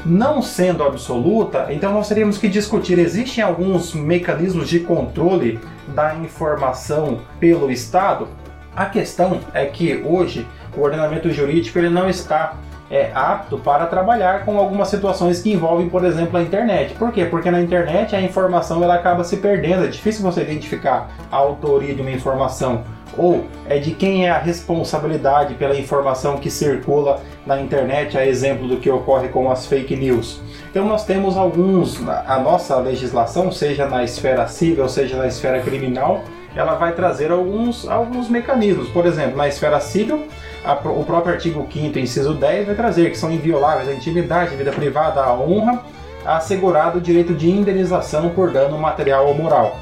não 0.04 0.40
sendo 0.40 0.84
absoluta, 0.84 1.66
então 1.70 1.92
nós 1.92 2.08
teríamos 2.08 2.38
que 2.38 2.48
discutir: 2.48 2.96
existem 2.96 3.42
alguns 3.42 3.92
mecanismos 3.92 4.68
de 4.68 4.78
controle 4.80 5.58
da 5.88 6.14
informação 6.14 7.22
pelo 7.40 7.72
Estado? 7.72 8.28
A 8.74 8.86
questão 8.86 9.40
é 9.52 9.64
que 9.64 10.02
hoje 10.04 10.46
o 10.76 10.82
ordenamento 10.82 11.30
jurídico 11.32 11.78
ele 11.78 11.88
não 11.88 12.08
está 12.08 12.56
é, 12.90 13.10
apto 13.14 13.58
para 13.58 13.86
trabalhar 13.86 14.44
com 14.44 14.58
algumas 14.58 14.88
situações 14.88 15.42
que 15.42 15.52
envolvem, 15.52 15.88
por 15.88 16.04
exemplo, 16.04 16.38
a 16.38 16.42
internet. 16.42 16.94
Por 16.94 17.12
quê? 17.12 17.24
Porque 17.24 17.50
na 17.50 17.60
internet 17.60 18.14
a 18.14 18.20
informação 18.20 18.82
ela 18.82 18.94
acaba 18.94 19.24
se 19.24 19.38
perdendo. 19.38 19.84
É 19.84 19.88
difícil 19.88 20.22
você 20.22 20.42
identificar 20.42 21.10
a 21.30 21.36
autoria 21.36 21.94
de 21.94 22.00
uma 22.00 22.10
informação 22.10 22.84
ou 23.16 23.44
é 23.68 23.78
de 23.78 23.92
quem 23.92 24.26
é 24.26 24.30
a 24.30 24.38
responsabilidade 24.38 25.54
pela 25.54 25.76
informação 25.76 26.36
que 26.36 26.50
circula 26.50 27.20
na 27.46 27.60
internet, 27.60 28.16
a 28.18 28.26
exemplo 28.26 28.68
do 28.68 28.76
que 28.76 28.90
ocorre 28.90 29.28
com 29.28 29.50
as 29.50 29.66
fake 29.66 29.96
news. 29.96 30.40
Então 30.70 30.84
nós 30.84 31.04
temos 31.04 31.36
alguns, 31.36 31.98
a 32.06 32.38
nossa 32.38 32.76
legislação, 32.76 33.50
seja 33.50 33.86
na 33.86 34.04
esfera 34.04 34.46
civil, 34.46 34.88
seja 34.88 35.16
na 35.16 35.26
esfera 35.26 35.60
criminal, 35.60 36.22
ela 36.54 36.74
vai 36.74 36.92
trazer 36.92 37.30
alguns, 37.30 37.86
alguns 37.88 38.28
mecanismos. 38.28 38.88
Por 38.88 39.06
exemplo, 39.06 39.36
na 39.36 39.48
esfera 39.48 39.80
civil, 39.80 40.26
a, 40.66 40.74
o 40.74 41.04
próprio 41.04 41.34
artigo 41.34 41.66
5 41.72 41.98
inciso 41.98 42.34
10 42.34 42.66
vai 42.66 42.74
trazer 42.74 43.10
que 43.10 43.16
são 43.16 43.30
invioláveis 43.30 43.88
a 43.88 43.94
intimidade, 43.94 44.52
a 44.52 44.56
vida 44.56 44.72
privada, 44.72 45.22
a 45.22 45.32
honra, 45.32 45.82
assegurado 46.24 46.98
o 46.98 47.00
direito 47.00 47.32
de 47.34 47.48
indenização 47.48 48.30
por 48.30 48.50
dano 48.50 48.76
material 48.76 49.28
ou 49.28 49.34
moral. 49.34 49.78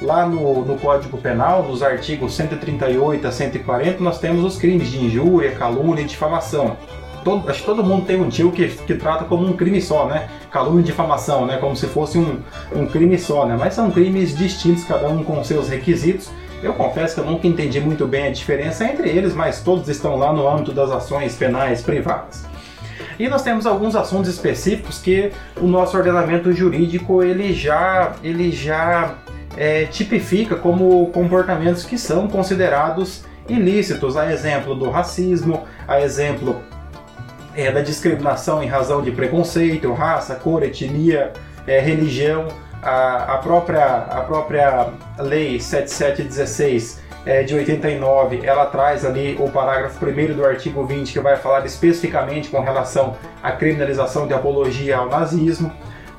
Lá 0.00 0.24
no, 0.24 0.64
no 0.64 0.78
Código 0.78 1.18
Penal, 1.18 1.64
nos 1.64 1.82
artigos 1.82 2.34
138 2.34 3.26
a 3.26 3.32
140, 3.32 4.02
nós 4.02 4.18
temos 4.18 4.44
os 4.44 4.56
crimes 4.56 4.88
de 4.88 5.04
injúria, 5.04 5.50
calúnia 5.52 6.02
e 6.02 6.06
difamação. 6.06 6.76
Todo, 7.22 7.50
acho 7.50 7.60
que 7.60 7.66
todo 7.66 7.84
mundo 7.84 8.06
tem 8.06 8.18
um 8.18 8.30
tio 8.30 8.50
que, 8.50 8.66
que 8.68 8.94
trata 8.94 9.24
como 9.24 9.46
um 9.46 9.52
crime 9.52 9.78
só, 9.82 10.06
né? 10.06 10.30
Calúnia 10.50 10.80
e 10.80 10.84
difamação, 10.84 11.44
né? 11.44 11.58
Como 11.58 11.76
se 11.76 11.86
fosse 11.86 12.16
um, 12.16 12.40
um 12.74 12.86
crime 12.86 13.18
só, 13.18 13.44
né? 13.44 13.56
Mas 13.58 13.74
são 13.74 13.90
crimes 13.90 14.34
distintos, 14.34 14.84
cada 14.84 15.06
um 15.08 15.22
com 15.22 15.44
seus 15.44 15.68
requisitos. 15.68 16.30
Eu 16.62 16.74
confesso 16.74 17.14
que 17.14 17.20
eu 17.20 17.24
nunca 17.24 17.46
entendi 17.46 17.80
muito 17.80 18.06
bem 18.06 18.26
a 18.26 18.30
diferença 18.30 18.84
entre 18.84 19.08
eles, 19.08 19.34
mas 19.34 19.62
todos 19.62 19.88
estão 19.88 20.16
lá 20.16 20.32
no 20.32 20.46
âmbito 20.46 20.72
das 20.72 20.90
ações 20.90 21.34
penais 21.34 21.82
privadas. 21.82 22.44
E 23.18 23.28
nós 23.28 23.42
temos 23.42 23.66
alguns 23.66 23.96
assuntos 23.96 24.30
específicos 24.30 24.98
que 24.98 25.30
o 25.60 25.66
nosso 25.66 25.96
ordenamento 25.96 26.52
jurídico 26.52 27.22
ele 27.22 27.52
já, 27.52 28.14
ele 28.22 28.50
já 28.50 29.14
é, 29.56 29.84
tipifica 29.86 30.56
como 30.56 31.06
comportamentos 31.08 31.84
que 31.84 31.98
são 31.98 32.28
considerados 32.28 33.24
ilícitos, 33.48 34.16
a 34.16 34.32
exemplo 34.32 34.74
do 34.74 34.90
racismo, 34.90 35.64
a 35.86 36.00
exemplo 36.00 36.60
é, 37.54 37.70
da 37.70 37.82
discriminação 37.82 38.62
em 38.62 38.66
razão 38.66 39.02
de 39.02 39.10
preconceito, 39.10 39.92
raça, 39.92 40.34
cor, 40.34 40.62
etnia, 40.62 41.32
é, 41.66 41.80
religião, 41.80 42.48
a, 42.82 43.34
a, 43.34 43.38
própria, 43.38 43.84
a 43.84 44.20
própria 44.22 44.88
lei 45.18 45.60
7716 45.60 47.00
é, 47.26 47.42
de 47.42 47.54
89, 47.54 48.40
ela 48.44 48.66
traz 48.66 49.04
ali 49.04 49.36
o 49.38 49.50
parágrafo 49.50 50.04
1 50.04 50.34
do 50.34 50.44
artigo 50.44 50.84
20 50.84 51.12
que 51.12 51.20
vai 51.20 51.36
falar 51.36 51.66
especificamente 51.66 52.48
com 52.48 52.60
relação 52.60 53.16
à 53.42 53.52
criminalização 53.52 54.26
de 54.26 54.34
apologia 54.34 54.96
ao 54.96 55.08
nazismo. 55.08 55.70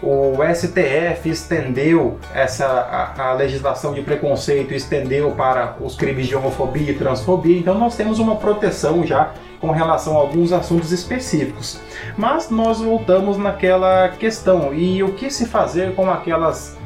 O 0.04 0.38
STF 0.54 1.30
estendeu 1.30 2.18
essa 2.34 2.66
a, 2.66 3.30
a, 3.30 3.34
legislação 3.34 3.94
de 3.94 4.02
preconceito 4.02 4.74
estendeu 4.74 5.32
para 5.32 5.76
os 5.80 5.96
crimes 5.96 6.26
de 6.26 6.36
homofobia 6.36 6.92
e 6.92 6.96
transfobia, 6.96 7.60
então 7.60 7.78
nós 7.78 7.96
temos 7.96 8.18
uma 8.18 8.36
proteção 8.36 9.06
já 9.06 9.32
com 9.62 9.70
relação 9.72 10.18
a 10.18 10.20
alguns 10.20 10.52
assuntos 10.52 10.92
específicos. 10.92 11.80
Mas 12.18 12.50
nós 12.50 12.82
voltamos 12.82 13.38
naquela 13.38 14.10
questão 14.10 14.74
e 14.74 15.04
o 15.04 15.14
que 15.14 15.30
se 15.30 15.46
fazer 15.46 15.96
com 15.96 16.10
aquelas 16.10 16.82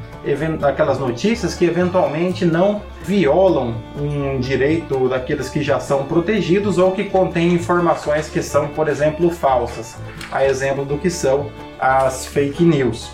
aquelas 0.67 0.98
notícias 0.98 1.53
que 1.53 1.65
eventualmente 1.65 2.46
não 2.46 2.82
violam 3.03 3.75
um 3.96 4.39
direito 4.39 5.08
daqueles 5.08 5.50
que 5.50 5.62
já 5.62 5.79
são 5.79 6.05
protegidos 6.05 6.79
ou 6.79 6.94
que 6.94 7.03
contêm 7.03 7.53
informações 7.53 8.27
que 8.27 8.41
são, 8.41 8.70
por 8.70 8.89
exemplo, 8.89 9.29
falsas, 9.29 9.96
a 10.32 10.44
exemplo 10.44 10.84
do 10.84 10.98
que 10.98 11.12
são 11.12 11.51
as 11.79 12.25
fake 12.25 12.63
news. 12.63 13.12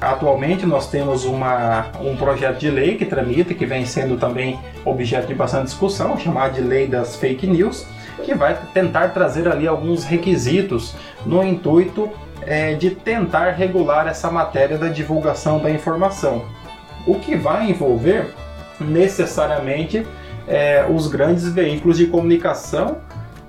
Atualmente 0.00 0.66
nós 0.66 0.88
temos 0.88 1.24
uma, 1.24 1.86
um 2.00 2.16
projeto 2.16 2.58
de 2.58 2.68
lei 2.68 2.96
que 2.96 3.06
tramita, 3.06 3.54
que 3.54 3.64
vem 3.64 3.86
sendo 3.86 4.16
também 4.16 4.58
objeto 4.84 5.28
de 5.28 5.34
bastante 5.34 5.66
discussão, 5.66 6.18
chamado 6.18 6.54
de 6.54 6.60
Lei 6.60 6.86
das 6.86 7.16
Fake 7.16 7.46
News, 7.46 7.86
que 8.22 8.34
vai 8.34 8.58
tentar 8.72 9.08
trazer 9.08 9.48
ali 9.48 9.66
alguns 9.66 10.04
requisitos 10.04 10.94
no 11.24 11.42
intuito 11.42 12.10
é, 12.42 12.74
de 12.74 12.90
tentar 12.90 13.50
regular 13.50 14.06
essa 14.06 14.30
matéria 14.30 14.78
da 14.78 14.88
divulgação 14.88 15.58
da 15.58 15.70
informação. 15.70 16.44
O 17.06 17.16
que 17.16 17.36
vai 17.36 17.70
envolver 17.70 18.26
necessariamente 18.80 20.06
é, 20.46 20.86
os 20.88 21.06
grandes 21.06 21.48
veículos 21.48 21.96
de 21.96 22.06
comunicação 22.06 22.98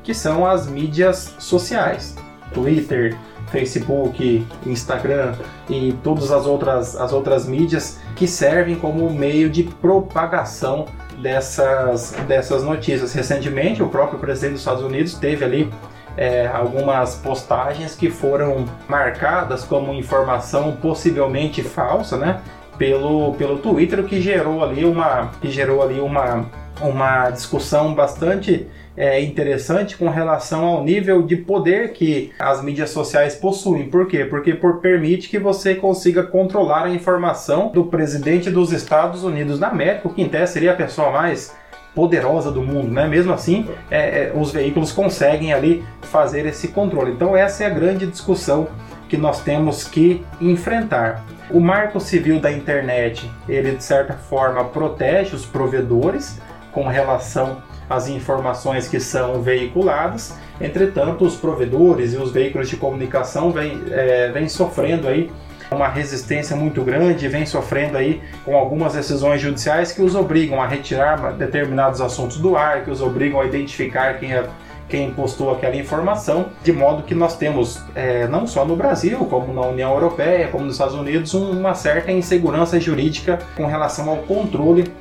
que 0.03 0.13
são 0.13 0.45
as 0.45 0.67
mídias 0.67 1.36
sociais. 1.39 2.15
Twitter, 2.53 3.17
Facebook, 3.48 4.45
Instagram 4.65 5.34
e 5.69 5.93
todas 6.03 6.31
as 6.31 6.45
outras, 6.45 6.95
as 6.95 7.12
outras 7.12 7.48
mídias 7.48 8.00
que 8.15 8.27
servem 8.27 8.75
como 8.75 9.10
meio 9.10 9.50
de 9.50 9.63
propagação 9.63 10.86
dessas, 11.22 12.12
dessas 12.27 12.63
notícias. 12.63 13.13
Recentemente, 13.13 13.81
o 13.81 13.89
próprio 13.89 14.19
presidente 14.19 14.53
dos 14.53 14.62
Estados 14.62 14.84
Unidos 14.84 15.15
teve 15.15 15.43
ali 15.43 15.74
é, 16.17 16.48
algumas 16.48 17.15
postagens 17.15 17.95
que 17.95 18.10
foram 18.10 18.65
marcadas 18.88 19.63
como 19.63 19.93
informação 19.93 20.75
possivelmente 20.81 21.62
falsa, 21.62 22.17
né? 22.17 22.41
Pelo, 22.77 23.34
pelo 23.36 23.57
Twitter, 23.60 24.03
que 24.03 24.19
gerou 24.22 24.63
ali 24.63 24.84
uma, 24.84 25.31
que 25.41 25.50
gerou 25.50 25.81
ali 25.81 26.00
uma, 26.00 26.45
uma 26.82 27.29
discussão 27.29 27.94
bastante 27.94 28.67
é, 28.98 29.22
interessante 29.22 29.98
com 29.98 30.10
relação 30.10 30.65
ao 30.65 30.84
nível 30.84 31.22
de 31.22 31.36
poder 31.36 31.94
que 31.94 32.32
as 32.39 32.63
mídias 32.63 32.89
sociais 32.91 33.36
possuem. 33.36 33.89
Por 33.89 34.08
quê? 34.08 34.25
Porque 34.25 34.53
por, 34.53 34.79
permite 34.79 35.29
que 35.29 35.38
você 35.38 35.75
consiga 35.75 36.24
controlar 36.24 36.86
a 36.86 36.89
informação 36.89 37.70
do 37.70 37.86
presidente 37.86 38.50
dos 38.50 38.72
Estados 38.72 39.24
Unidos 39.24 39.60
da 39.60 39.67
América, 39.67 40.10
que 40.10 40.22
em 40.22 40.29
tese 40.29 40.53
seria 40.53 40.72
a 40.72 40.75
pessoa 40.75 41.12
mais 41.12 41.53
poderosa 41.94 42.51
do 42.51 42.62
mundo, 42.62 42.91
né? 42.91 43.08
Mesmo 43.08 43.32
assim, 43.32 43.70
é, 43.89 44.25
é, 44.25 44.32
os 44.36 44.51
veículos 44.51 44.91
conseguem 44.91 45.53
ali 45.53 45.84
fazer 46.01 46.46
esse 46.46 46.67
controle. 46.67 47.12
Então 47.12 47.36
essa 47.36 47.63
é 47.63 47.67
a 47.67 47.70
grande 47.70 48.05
discussão 48.05 48.67
que 49.08 49.15
nós 49.15 49.41
temos 49.41 49.86
que 49.86 50.24
enfrentar. 50.41 51.25
O 51.50 51.60
Marco 51.60 52.00
Civil 52.00 52.39
da 52.39 52.51
Internet, 52.51 53.29
ele 53.48 53.75
de 53.75 53.84
certa 53.84 54.13
forma 54.13 54.63
protege 54.65 55.36
os 55.36 55.46
provedores 55.46 56.41
com 56.75 56.88
relação 56.88 57.63
às 57.89 58.10
informações 58.10 58.88
que 58.88 59.00
são 59.00 59.41
veiculadas. 59.41 60.38
Entretanto, 60.60 61.25
os 61.25 61.36
provedores 61.36 62.13
e 62.13 62.17
os 62.17 62.32
veículos 62.32 62.70
de 62.70 62.75
comunicação 62.75 63.51
vêm, 63.51 63.82
é, 63.91 64.48
sofrendo 64.50 65.08
aí 65.08 65.32
uma 65.72 65.88
resistência 65.88 66.55
muito 66.55 66.84
grande, 66.84 67.27
vem 67.27 67.46
sofrendo 67.46 67.98
aí 67.98 68.22
com 68.44 68.55
algumas 68.55 68.94
decisões 68.94 69.41
judiciais 69.41 69.91
que 69.91 70.01
os 70.01 70.15
obrigam 70.15 70.62
a 70.62 70.67
retirar 70.67 71.34
determinados 71.34 72.01
assuntos 72.01 72.38
do 72.38 72.55
ar, 72.55 72.84
que 72.84 72.91
os 72.91 73.01
obrigam 73.01 73.39
a 73.39 73.46
identificar 73.46 74.20
quem 74.20 74.34
é 74.34 74.48
quem 74.88 75.12
postou 75.12 75.51
aquela 75.51 75.75
informação, 75.75 76.48
de 76.63 76.72
modo 76.72 77.03
que 77.03 77.15
nós 77.15 77.36
temos, 77.36 77.82
é, 77.96 78.27
não 78.27 78.46
só 78.46 78.65
no 78.65 78.75
Brasil, 78.75 79.17
como 79.25 79.53
na 79.53 79.62
União 79.62 79.91
Europeia, 79.94 80.48
como 80.48 80.65
nos 80.65 80.75
Estados 80.75 80.94
Unidos, 80.94 81.34
uma 81.34 81.74
certa 81.74 82.12
insegurança 82.12 82.79
jurídica 82.79 83.39
com 83.55 83.65
relação 83.65 84.10
ao 84.10 84.17
controle 84.17 84.94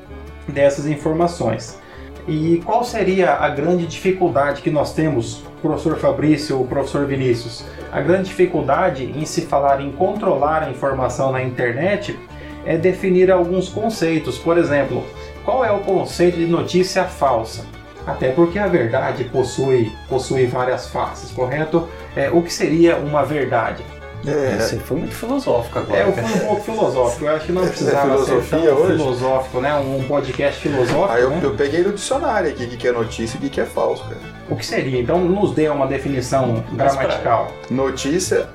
dessas 0.49 0.87
informações. 0.87 1.79
E 2.27 2.63
qual 2.65 2.83
seria 2.85 3.35
a 3.35 3.51
grande 3.51 3.87
dificuldade 3.87 4.63
que 4.63 4.71
nós 4.71 4.95
temos, 4.95 5.45
professor 5.61 5.99
Fabrício 5.99 6.59
ou 6.59 6.67
professor 6.67 7.07
Vinícius? 7.07 7.65
A 7.93 8.01
grande 8.01 8.31
dificuldade 8.31 9.05
em 9.05 9.27
se 9.27 9.43
falar 9.43 9.81
em 9.81 9.93
controlar 9.93 10.63
a 10.63 10.71
informação 10.71 11.31
na 11.31 11.43
internet 11.43 12.19
é 12.65 12.79
definir 12.79 13.31
alguns 13.31 13.69
conceitos. 13.69 14.39
Por 14.39 14.57
exemplo, 14.57 15.05
qual 15.45 15.65
é 15.65 15.71
o 15.71 15.81
conceito 15.81 16.39
de 16.39 16.47
notícia 16.47 17.05
falsa? 17.05 17.67
Até 18.07 18.31
porque 18.31 18.59
a 18.59 18.67
verdade 18.67 19.25
possui, 19.25 19.93
possui 20.09 20.47
várias 20.47 20.89
faces, 20.89 21.31
correto? 21.31 21.89
É, 22.17 22.31
o 22.31 22.43
que 22.43 22.53
seria 22.53 22.97
uma 22.97 23.23
verdade? 23.23 23.83
É, 24.27 24.59
Você 24.59 24.79
foi 24.79 24.99
muito 24.99 25.15
filosófico 25.15 25.79
agora. 25.79 26.01
É, 26.01 26.09
eu 26.09 26.13
fui 26.13 26.23
um 26.25 26.47
pouco 26.47 26.63
filosófico. 26.63 27.25
Eu 27.25 27.37
acho 27.37 27.47
que 27.47 27.53
não 27.53 27.67
precisava 27.67 28.15
é 28.15 28.25
ser 28.25 28.49
tão 28.49 28.61
hoje? 28.61 28.97
filosófico, 28.97 29.61
né? 29.61 29.75
Um 29.75 30.05
podcast 30.05 30.61
filosófico. 30.61 31.13
Aí 31.13 31.23
eu, 31.23 31.31
né? 31.31 31.41
eu 31.43 31.55
peguei 31.55 31.83
no 31.83 31.93
dicionário 31.93 32.51
aqui 32.51 32.65
o 32.65 32.69
que 32.69 32.89
é 32.89 32.93
notícia 32.93 33.39
e 33.41 33.47
o 33.47 33.51
que 33.51 33.61
é 33.61 33.67
falso, 33.67 34.03
cara. 34.05 34.21
O 34.49 34.57
que 34.57 34.65
seria? 34.65 35.01
Então 35.01 35.19
nos 35.19 35.53
dê 35.53 35.69
uma 35.69 35.87
definição 35.87 36.65
gramatical. 36.73 37.53
Notícia, 37.71 38.49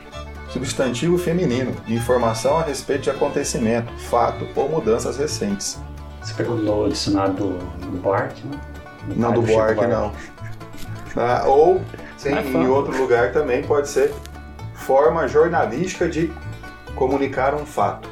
substantivo 0.49 1.17
feminino, 1.17 1.73
informação 1.87 2.57
a 2.57 2.63
respeito 2.63 3.03
de 3.03 3.09
acontecimento, 3.11 3.93
fato 4.09 4.47
ou 4.55 4.69
mudanças 4.69 5.17
recentes. 5.17 5.79
Você 6.21 6.33
pegou 6.33 6.55
no 6.55 6.89
dicionário 6.89 7.33
do, 7.33 7.49
do 7.57 7.97
Buarque, 8.01 8.45
né? 8.47 8.59
Não, 9.15 9.31
do 9.31 9.41
Buarque, 9.41 9.85
não. 9.87 10.11
Ah, 11.15 11.43
ou, 11.47 11.81
sim, 12.17 12.29
em 12.29 12.67
outro 12.67 12.95
lugar 12.97 13.31
também 13.31 13.63
pode 13.63 13.89
ser 13.89 14.13
forma 14.89 15.27
jornalística 15.27 16.09
de 16.09 16.33
comunicar 16.95 17.53
um 17.53 17.63
fato. 17.63 18.09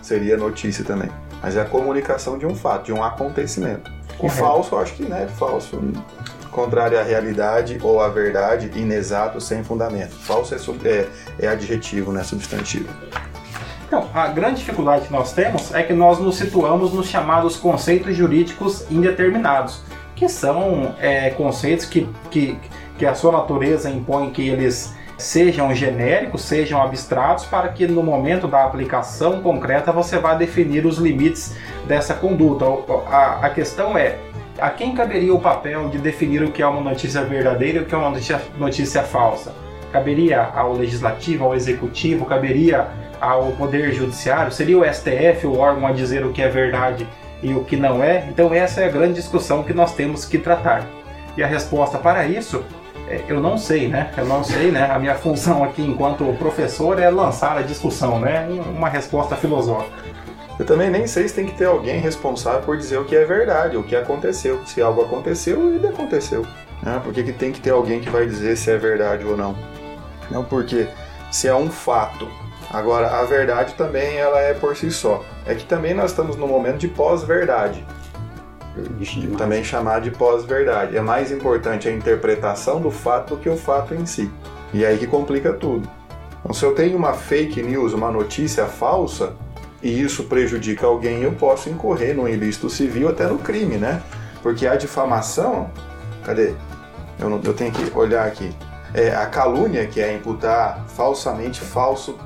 Seria 0.00 0.36
notícia 0.36 0.84
também. 0.84 1.10
Mas 1.42 1.56
é 1.56 1.62
a 1.62 1.64
comunicação 1.64 2.38
de 2.38 2.46
um 2.46 2.54
fato, 2.54 2.84
de 2.84 2.92
um 2.92 3.02
acontecimento. 3.02 3.90
O 4.16 4.28
falso, 4.28 4.76
eu 4.76 4.78
acho 4.78 4.94
que, 4.94 5.02
né, 5.02 5.26
falso, 5.36 5.82
contrário 6.52 7.00
à 7.00 7.02
realidade 7.02 7.80
ou 7.82 8.00
à 8.00 8.08
verdade, 8.08 8.70
inexato, 8.78 9.40
sem 9.40 9.64
fundamento. 9.64 10.12
Falso 10.12 10.54
é, 10.54 10.88
é, 10.88 11.08
é 11.40 11.48
adjetivo, 11.48 12.12
né, 12.12 12.22
substantivo. 12.22 12.88
Então, 13.88 14.08
a 14.14 14.28
grande 14.28 14.60
dificuldade 14.60 15.08
que 15.08 15.12
nós 15.12 15.32
temos 15.32 15.74
é 15.74 15.82
que 15.82 15.92
nós 15.92 16.20
nos 16.20 16.36
situamos 16.36 16.92
nos 16.92 17.08
chamados 17.08 17.56
conceitos 17.56 18.16
jurídicos 18.16 18.88
indeterminados 18.88 19.82
que 20.14 20.28
são 20.28 20.94
é, 21.00 21.30
conceitos 21.30 21.86
que, 21.86 22.08
que, 22.30 22.56
que 22.96 23.04
a 23.04 23.16
sua 23.16 23.32
natureza 23.32 23.90
impõe 23.90 24.30
que 24.30 24.48
eles 24.48 24.94
sejam 25.20 25.74
genéricos, 25.74 26.42
sejam 26.42 26.80
abstratos, 26.80 27.44
para 27.44 27.68
que 27.68 27.86
no 27.86 28.02
momento 28.02 28.48
da 28.48 28.64
aplicação 28.64 29.40
concreta 29.40 29.92
você 29.92 30.18
vá 30.18 30.34
definir 30.34 30.86
os 30.86 30.98
limites 30.98 31.54
dessa 31.86 32.14
conduta. 32.14 32.64
A, 33.06 33.50
questão 33.50 33.96
é, 33.96 34.16
a 34.58 34.70
quem 34.70 34.94
caberia 34.94 35.34
o 35.34 35.40
papel 35.40 35.88
de 35.88 35.98
definir 35.98 36.42
o 36.42 36.50
que 36.50 36.62
é 36.62 36.66
uma 36.66 36.80
notícia 36.80 37.22
verdadeira 37.22 37.78
e 37.78 37.82
o 37.82 37.86
que 37.86 37.94
é 37.94 37.98
uma 37.98 38.10
notícia, 38.10 38.40
notícia 38.58 39.02
falsa? 39.02 39.52
Caberia 39.92 40.42
ao 40.54 40.72
legislativo, 40.72 41.44
ao 41.44 41.54
executivo, 41.54 42.24
caberia 42.24 42.88
ao 43.20 43.52
poder 43.52 43.92
judiciário? 43.92 44.52
Seria 44.52 44.78
o 44.78 44.84
STF 44.84 45.46
o 45.46 45.58
órgão 45.58 45.86
a 45.86 45.92
dizer 45.92 46.24
o 46.24 46.32
que 46.32 46.40
é 46.40 46.48
verdade 46.48 47.06
e 47.42 47.52
o 47.54 47.64
que 47.64 47.76
não 47.76 48.02
é. 48.02 48.26
Então 48.28 48.54
essa 48.54 48.80
é 48.80 48.86
a 48.86 48.90
grande 48.90 49.14
discussão 49.14 49.62
que 49.62 49.72
nós 49.72 49.94
temos 49.94 50.24
que 50.24 50.38
tratar. 50.38 50.86
E 51.36 51.42
a 51.42 51.46
resposta 51.46 51.98
para 51.98 52.24
isso, 52.26 52.64
eu 53.28 53.40
não 53.40 53.58
sei, 53.58 53.88
né? 53.88 54.12
Eu 54.16 54.26
não 54.26 54.44
sei, 54.44 54.70
né? 54.70 54.90
A 54.90 54.98
minha 54.98 55.14
função 55.14 55.64
aqui 55.64 55.82
enquanto 55.82 56.24
professor 56.38 56.98
é 56.98 57.10
lançar 57.10 57.58
a 57.58 57.62
discussão, 57.62 58.20
né? 58.20 58.46
Uma 58.74 58.88
resposta 58.88 59.36
filosófica. 59.36 59.96
Eu 60.58 60.66
também 60.66 60.90
nem 60.90 61.06
sei 61.06 61.26
se 61.26 61.34
tem 61.34 61.46
que 61.46 61.56
ter 61.56 61.64
alguém 61.64 62.00
responsável 62.00 62.60
por 62.60 62.76
dizer 62.76 62.98
o 62.98 63.04
que 63.04 63.16
é 63.16 63.24
verdade, 63.24 63.76
o 63.76 63.82
que 63.82 63.96
aconteceu. 63.96 64.60
Se 64.66 64.80
algo 64.82 65.02
aconteceu, 65.02 65.74
ele 65.74 65.86
aconteceu. 65.86 66.46
Né? 66.82 67.00
Por 67.02 67.12
que, 67.12 67.32
tem 67.32 67.50
que 67.50 67.60
ter 67.60 67.70
alguém 67.70 68.00
que 68.00 68.10
vai 68.10 68.26
dizer 68.26 68.56
se 68.56 68.70
é 68.70 68.76
verdade 68.76 69.24
ou 69.24 69.36
não? 69.36 69.56
Não 70.30 70.44
porque 70.44 70.86
se 71.30 71.48
é 71.48 71.54
um 71.54 71.70
fato 71.70 72.28
Agora, 72.72 73.08
a 73.08 73.24
verdade 73.24 73.74
também 73.74 74.16
ela 74.16 74.38
é 74.38 74.54
por 74.54 74.76
si 74.76 74.92
só. 74.92 75.24
É 75.44 75.56
que 75.56 75.64
também 75.64 75.92
nós 75.92 76.12
estamos 76.12 76.36
no 76.36 76.46
momento 76.46 76.78
de 76.78 76.86
pós-verdade. 76.86 77.84
Também 79.36 79.64
chamar 79.64 80.00
de 80.00 80.10
pós-verdade. 80.10 80.96
É 80.96 81.00
mais 81.00 81.30
importante 81.32 81.88
a 81.88 81.92
interpretação 81.92 82.80
do 82.80 82.90
fato 82.90 83.34
do 83.34 83.40
que 83.40 83.48
o 83.48 83.56
fato 83.56 83.94
em 83.94 84.06
si. 84.06 84.30
E 84.72 84.84
é 84.84 84.88
aí 84.88 84.98
que 84.98 85.06
complica 85.06 85.52
tudo. 85.52 85.88
Então, 86.40 86.54
se 86.54 86.64
eu 86.64 86.74
tenho 86.74 86.96
uma 86.96 87.12
fake 87.12 87.62
news, 87.62 87.92
uma 87.92 88.10
notícia 88.10 88.66
falsa, 88.66 89.34
e 89.82 90.00
isso 90.00 90.24
prejudica 90.24 90.86
alguém, 90.86 91.22
eu 91.22 91.32
posso 91.32 91.68
incorrer 91.68 92.14
no 92.14 92.28
ilícito 92.28 92.68
civil 92.68 93.08
até 93.08 93.26
no 93.26 93.38
crime, 93.38 93.76
né? 93.76 94.02
Porque 94.42 94.66
a 94.66 94.76
difamação. 94.76 95.70
Cadê? 96.24 96.54
Eu, 97.18 97.28
não, 97.28 97.40
eu 97.42 97.52
tenho 97.52 97.72
que 97.72 97.96
olhar 97.96 98.26
aqui. 98.26 98.54
É, 98.92 99.14
a 99.14 99.26
calúnia, 99.26 99.86
que 99.86 100.00
é 100.00 100.14
imputar 100.14 100.84
falsamente 100.88 101.60
falso 101.60 102.18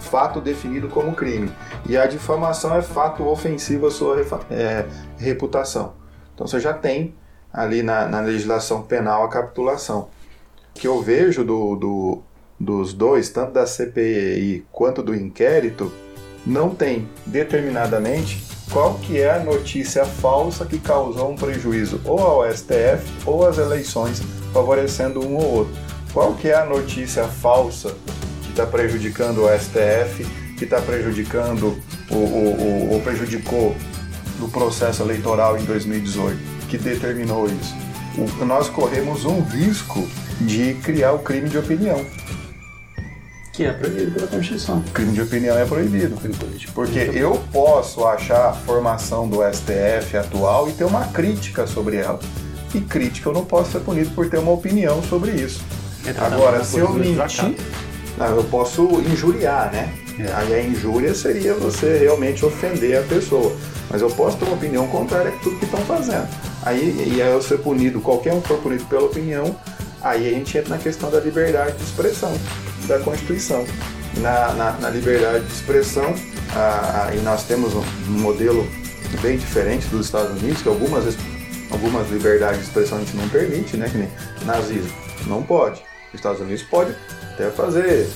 fato 0.00 0.40
definido 0.40 0.88
como 0.88 1.14
crime. 1.14 1.50
E 1.88 1.96
a 1.96 2.06
difamação 2.06 2.74
é 2.74 2.82
fato 2.82 3.24
ofensivo 3.26 3.86
à 3.86 3.90
sua 3.90 4.20
é, 4.50 4.86
reputação. 5.18 5.94
Então 6.34 6.46
você 6.46 6.58
já 6.58 6.72
tem 6.72 7.14
ali 7.52 7.82
na, 7.82 8.06
na, 8.06 8.20
legislação 8.20 8.82
penal 8.82 9.24
a 9.24 9.28
capitulação. 9.28 10.08
O 10.74 10.78
que 10.78 10.86
eu 10.86 11.00
vejo 11.00 11.44
do, 11.44 11.76
do, 11.76 12.22
dos 12.58 12.92
dois, 12.92 13.30
tanto 13.30 13.52
da 13.52 13.66
CPI 13.66 14.66
quanto 14.72 15.02
do 15.02 15.14
inquérito, 15.14 15.92
não 16.44 16.70
tem 16.70 17.08
determinadamente 17.24 18.44
qual 18.70 18.94
que 18.94 19.20
é 19.20 19.30
a 19.30 19.38
notícia 19.38 20.04
falsa 20.04 20.66
que 20.66 20.78
causou 20.78 21.30
um 21.30 21.36
prejuízo 21.36 22.00
ou 22.04 22.18
ao 22.20 22.52
STF 22.52 23.10
ou 23.24 23.46
às 23.46 23.58
eleições, 23.58 24.20
favorecendo 24.52 25.24
um 25.24 25.36
ou 25.36 25.58
outro. 25.58 25.74
Qual 26.12 26.34
que 26.34 26.48
é 26.48 26.54
a 26.54 26.64
notícia 26.64 27.24
falsa 27.24 27.94
está 28.48 28.66
prejudicando 28.66 29.44
o 29.44 29.58
STF, 29.58 30.26
que 30.56 30.64
está 30.64 30.80
prejudicando 30.80 31.78
ou 32.10 33.00
prejudicou 33.02 33.76
no 34.38 34.48
processo 34.48 35.02
eleitoral 35.02 35.58
em 35.58 35.64
2018, 35.64 36.38
que 36.68 36.78
determinou 36.78 37.46
isso. 37.46 37.74
O, 38.16 38.44
nós 38.44 38.68
corremos 38.68 39.24
um 39.24 39.40
risco 39.42 40.06
de 40.40 40.74
criar 40.82 41.12
o 41.12 41.18
crime 41.20 41.48
de 41.48 41.58
opinião. 41.58 42.04
Que 43.52 43.64
é 43.64 43.72
proibido 43.72 44.12
pela 44.12 44.26
Constituição. 44.26 44.78
O 44.78 44.90
crime 44.90 45.12
de 45.12 45.22
opinião 45.22 45.58
é 45.58 45.64
proibido. 45.64 46.16
Porque 46.74 47.10
eu 47.14 47.42
posso 47.52 48.06
achar 48.06 48.50
a 48.50 48.52
formação 48.52 49.26
do 49.26 49.38
STF 49.42 50.16
atual 50.18 50.68
e 50.68 50.72
ter 50.72 50.84
uma 50.84 51.06
crítica 51.06 51.66
sobre 51.66 51.96
ela. 51.96 52.20
E 52.74 52.80
crítica 52.80 53.30
eu 53.30 53.32
não 53.32 53.44
posso 53.46 53.72
ser 53.72 53.80
punido 53.80 54.10
por 54.10 54.28
ter 54.28 54.38
uma 54.38 54.52
opinião 54.52 55.02
sobre 55.02 55.30
isso. 55.30 55.62
Agora, 56.18 56.62
se 56.62 56.78
eu 56.78 56.92
mentir, 56.92 57.56
eu 58.18 58.44
posso 58.44 58.82
injuriar, 59.00 59.72
né? 59.72 60.05
É. 60.18 60.32
Aí 60.32 60.54
a 60.54 60.62
injúria 60.62 61.14
seria 61.14 61.54
você 61.54 61.98
realmente 61.98 62.44
ofender 62.44 62.98
a 62.98 63.02
pessoa. 63.02 63.54
Mas 63.90 64.02
eu 64.02 64.08
posso 64.10 64.36
ter 64.38 64.44
uma 64.44 64.54
opinião 64.54 64.86
contrária 64.88 65.30
a 65.30 65.38
tudo 65.38 65.58
que 65.58 65.64
estão 65.64 65.80
fazendo. 65.80 66.28
Aí, 66.62 67.14
e 67.14 67.22
aí 67.22 67.30
eu 67.30 67.42
ser 67.42 67.58
punido, 67.58 68.00
qualquer 68.00 68.32
um 68.32 68.40
for 68.40 68.58
punido 68.58 68.84
pela 68.86 69.04
opinião, 69.04 69.56
aí 70.02 70.26
a 70.26 70.30
gente 70.30 70.58
entra 70.58 70.70
na 70.70 70.78
questão 70.78 71.10
da 71.10 71.20
liberdade 71.20 71.76
de 71.76 71.84
expressão 71.84 72.32
da 72.86 72.98
Constituição. 73.00 73.64
Na, 74.18 74.54
na, 74.54 74.72
na 74.72 74.90
liberdade 74.90 75.44
de 75.44 75.52
expressão, 75.52 76.14
a, 76.54 77.08
a, 77.08 77.14
e 77.14 77.20
nós 77.20 77.44
temos 77.44 77.74
um, 77.74 77.82
modelo 78.08 78.66
bem 79.20 79.36
diferente 79.36 79.86
dos 79.88 80.06
Estados 80.06 80.40
Unidos, 80.40 80.62
que 80.62 80.68
algumas, 80.68 81.16
algumas 81.70 82.10
liberdades 82.10 82.60
de 82.60 82.66
expressão 82.66 82.98
a 82.98 83.00
gente 83.02 83.16
não 83.16 83.28
permite, 83.28 83.76
né? 83.76 83.88
Que 83.90 83.98
nem 83.98 84.08
nazismo. 84.46 84.90
Não 85.26 85.42
pode. 85.42 85.82
Os 86.08 86.14
Estados 86.14 86.40
Unidos 86.40 86.62
pode 86.62 86.96
até 87.34 87.50
fazer 87.50 88.08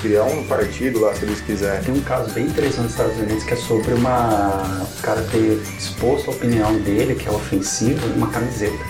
criar 0.00 0.24
um 0.24 0.46
partido 0.46 1.00
lá 1.00 1.14
se 1.14 1.24
eles 1.24 1.40
quiserem. 1.40 1.82
Tem 1.82 1.94
um 1.94 2.00
caso 2.00 2.32
bem 2.32 2.46
interessante 2.46 2.82
nos 2.82 2.92
Estados 2.92 3.16
Unidos 3.16 3.44
que 3.44 3.54
é 3.54 3.56
sobre 3.56 3.94
uma 3.94 4.82
o 4.82 5.02
cara 5.02 5.22
ter 5.30 5.60
exposto 5.78 6.30
a 6.30 6.34
opinião 6.34 6.74
dele, 6.80 7.14
que 7.14 7.28
é 7.28 7.30
ofensiva, 7.30 8.06
numa 8.08 8.30
camiseta. 8.30 8.84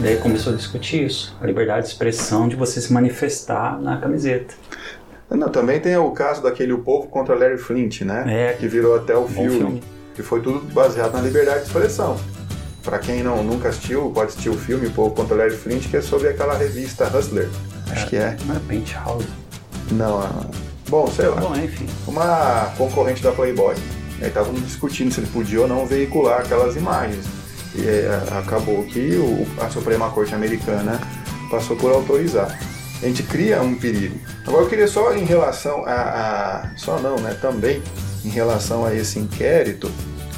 Daí 0.00 0.16
começou 0.16 0.54
a 0.54 0.56
discutir 0.56 1.04
isso, 1.04 1.36
a 1.40 1.46
liberdade 1.46 1.82
de 1.82 1.92
expressão 1.92 2.48
de 2.48 2.56
você 2.56 2.80
se 2.80 2.92
manifestar 2.92 3.78
na 3.80 3.98
camiseta. 3.98 4.54
Não, 5.30 5.48
também 5.48 5.80
tem 5.80 5.96
o 5.96 6.10
caso 6.10 6.42
daquele 6.42 6.72
O 6.72 6.78
Povo 6.78 7.08
contra 7.08 7.34
Larry 7.34 7.58
Flint, 7.58 8.02
né? 8.02 8.50
É. 8.50 8.52
Que 8.52 8.68
virou 8.68 8.94
até 8.96 9.16
o 9.16 9.26
filme, 9.26 9.50
filme. 9.50 9.82
Que 10.14 10.22
foi 10.22 10.40
tudo 10.40 10.60
baseado 10.72 11.12
na 11.12 11.20
liberdade 11.20 11.60
de 11.60 11.66
expressão. 11.66 12.16
Pra 12.82 12.98
quem 12.98 13.22
não, 13.22 13.42
nunca 13.42 13.70
assistiu, 13.70 14.10
pode 14.14 14.28
assistir 14.28 14.50
o 14.50 14.54
filme 14.54 14.86
O 14.86 14.90
Povo 14.90 15.14
contra 15.14 15.36
Larry 15.36 15.56
Flint, 15.56 15.88
que 15.88 15.96
é 15.96 16.00
sobre 16.00 16.28
aquela 16.28 16.56
revista 16.56 17.06
Hustler. 17.06 17.48
Acho 17.90 18.06
que 18.08 18.16
é. 18.16 18.36
Não 18.46 18.56
é 18.56 18.58
Penthouse. 18.60 19.26
Não, 19.92 20.22
é- 20.22 20.28
bom, 20.88 21.06
sei 21.10 21.26
lá. 21.28 21.40
Bom, 21.40 21.54
enfim. 21.56 21.86
Uma 22.06 22.72
concorrente 22.76 23.22
da 23.22 23.32
Playboy. 23.32 23.74
Aí 24.20 24.28
estavam 24.28 24.54
discutindo 24.54 25.12
se 25.12 25.20
ele 25.20 25.26
podia 25.28 25.60
ou 25.62 25.68
não 25.68 25.86
veicular 25.86 26.40
aquelas 26.40 26.76
imagens. 26.76 27.24
E 27.74 27.86
é, 27.86 28.20
acabou 28.38 28.84
que 28.84 29.16
o- 29.16 29.46
a 29.62 29.68
Suprema 29.68 30.08
Corte 30.10 30.34
Americana 30.34 31.00
passou 31.50 31.76
por 31.76 31.92
autorizar. 31.92 32.56
A 33.02 33.06
gente 33.06 33.22
cria 33.24 33.60
um 33.60 33.74
perigo. 33.74 34.18
Agora 34.46 34.62
eu 34.64 34.68
queria 34.68 34.86
só 34.88 35.12
em 35.14 35.24
relação 35.24 35.84
a, 35.84 35.92
a- 35.92 36.70
só 36.76 36.98
não, 37.00 37.16
né? 37.16 37.36
Também 37.40 37.82
em 38.24 38.28
relação 38.30 38.86
a 38.86 38.94
esse 38.94 39.18
inquérito 39.18 39.90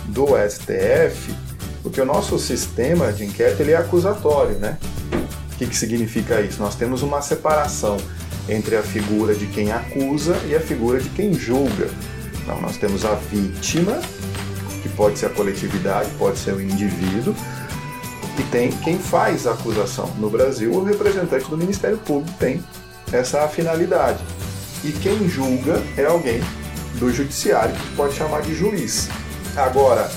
do 0.07 0.27
STF, 0.37 1.35
porque 1.83 2.01
o 2.01 2.05
nosso 2.05 2.39
sistema 2.39 3.13
de 3.13 3.25
inquérito 3.25 3.61
ele 3.61 3.73
é 3.73 3.77
acusatório, 3.77 4.57
né? 4.59 4.79
O 5.53 5.57
que, 5.59 5.67
que 5.67 5.77
significa 5.77 6.41
isso? 6.41 6.61
Nós 6.61 6.75
temos 6.75 7.03
uma 7.03 7.21
separação 7.23 7.97
entre 8.49 8.77
a 8.77 8.83
figura 8.83 9.35
de 9.35 9.47
quem 9.47 9.73
acusa 9.73 10.37
e 10.47 10.55
a 10.55 10.61
figura 10.61 11.01
de 11.01 11.09
quem 11.11 11.35
julga. 11.35 11.89
Então, 12.43 12.61
nós 12.61 12.77
temos 12.77 13.05
a 13.05 13.15
vítima, 13.15 14.01
que 14.83 14.89
pode 14.91 15.19
ser 15.19 15.27
a 15.27 15.31
coletividade, 15.31 16.09
pode 16.19 16.39
ser 16.39 16.55
o 16.55 16.61
indivíduo, 16.61 17.35
e 18.39 18.43
tem 18.45 18.71
quem 18.71 18.99
faz 18.99 19.47
a 19.47 19.53
acusação. 19.53 20.09
No 20.19 20.31
Brasil, 20.31 20.73
o 20.73 20.85
representante 20.85 21.49
do 21.49 21.57
Ministério 21.57 21.99
Público 21.99 22.37
tem 22.39 22.63
essa 23.13 23.47
finalidade. 23.49 24.23
E 24.85 24.93
quem 24.93 25.29
julga 25.29 25.83
é 25.97 26.05
alguém 26.05 26.41
do 26.99 27.13
judiciário, 27.13 27.75
que 27.75 27.97
pode 27.97 28.15
chamar 28.15 28.43
de 28.43 28.55
juiz. 28.55 29.09
Agora, 29.57 30.11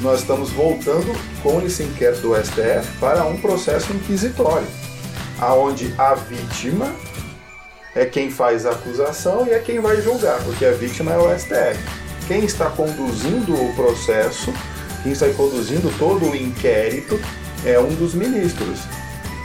nós 0.00 0.20
estamos 0.20 0.50
voltando 0.50 1.12
com 1.42 1.60
esse 1.62 1.82
inquérito 1.82 2.22
do 2.22 2.34
STF 2.34 2.98
para 3.00 3.24
um 3.24 3.36
processo 3.38 3.92
inquisitório, 3.92 4.66
aonde 5.40 5.94
a 5.98 6.14
vítima 6.14 6.92
é 7.94 8.04
quem 8.04 8.30
faz 8.30 8.64
a 8.66 8.70
acusação 8.70 9.46
e 9.46 9.50
é 9.50 9.58
quem 9.58 9.80
vai 9.80 10.00
julgar, 10.00 10.42
porque 10.44 10.64
a 10.64 10.72
vítima 10.72 11.12
é 11.12 11.18
o 11.18 11.38
STF. 11.38 11.78
Quem 12.26 12.44
está 12.44 12.70
conduzindo 12.70 13.52
o 13.54 13.74
processo, 13.74 14.52
quem 15.02 15.12
está 15.12 15.28
conduzindo 15.30 15.92
todo 15.98 16.30
o 16.30 16.36
inquérito 16.36 17.18
é 17.64 17.78
um 17.78 17.94
dos 17.94 18.14
ministros. 18.14 18.80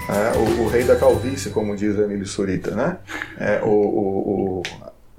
É, 0.09 0.37
o, 0.37 0.61
o 0.63 0.67
rei 0.67 0.83
da 0.83 0.95
calvície, 0.95 1.49
como 1.49 1.75
diz 1.75 1.97
Emílio 1.97 2.25
Surita, 2.25 2.71
né? 2.71 2.97
É, 3.37 3.59
o, 3.61 3.67
o- 3.67 4.59
o- 4.59 4.63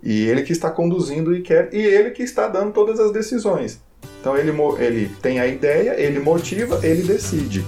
e 0.03 0.27
ele 0.29 0.43
que 0.43 0.53
está 0.53 0.71
conduzindo 0.71 1.31
o 1.31 1.37
inquérito 1.37 1.77
e 1.77 1.81
ele 1.85 2.11
que 2.11 2.23
está 2.23 2.47
dando 2.49 2.73
todas 2.73 2.99
as 3.01 3.13
decisões. 3.13 3.81
Então 4.21 4.37
ele, 4.39 4.53
ele 4.79 5.11
tem 5.21 5.41
a 5.41 5.47
ideia, 5.47 5.95
ele 6.01 6.21
motiva, 6.21 6.81
ele 6.83 7.03
decide. 7.03 7.65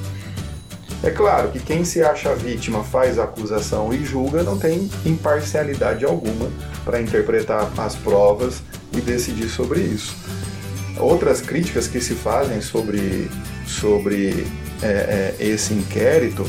É 1.03 1.11
claro 1.11 1.51
que 1.51 1.59
quem 1.59 1.83
se 1.83 2.03
acha 2.03 2.35
vítima 2.35 2.85
faz 2.85 3.19
a 3.19 3.25
acusação 3.25 3.93
e 3.93 4.05
julga 4.05 4.43
não 4.43 4.59
tem 4.59 4.91
imparcialidade 5.07 6.05
alguma 6.05 6.51
para 6.85 7.01
interpretar 7.01 7.73
as 7.79 7.95
provas 7.97 8.63
e 8.93 9.01
decidir 9.01 9.49
sobre 9.49 9.81
isso. 9.81 10.15
Outras 10.99 11.41
críticas 11.41 11.89
que 11.89 12.03
se 12.03 12.15
fazem 12.15 12.61
sobre, 12.61 13.31
sobre 13.67 14.47
é, 14.83 15.35
é, 15.41 15.45
esse 15.45 15.73
inquérito, 15.73 16.47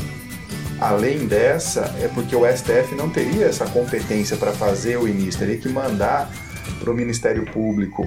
além 0.78 1.26
dessa, 1.26 1.94
é 2.02 2.08
porque 2.08 2.36
o 2.36 2.44
STF 2.46 2.94
não 2.94 3.08
teria 3.08 3.46
essa 3.46 3.64
competência 3.64 4.36
para 4.36 4.52
fazer 4.52 4.98
o 4.98 5.08
início, 5.08 5.40
teria 5.40 5.56
que 5.56 5.68
mandar 5.70 6.30
para 6.78 6.90
o 6.90 6.94
Ministério 6.94 7.46
Público. 7.46 8.06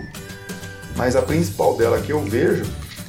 Mas 0.96 1.16
a 1.16 1.24
principal 1.24 1.76
dela 1.76 2.00
que 2.00 2.12
eu 2.12 2.22
vejo 2.22 2.66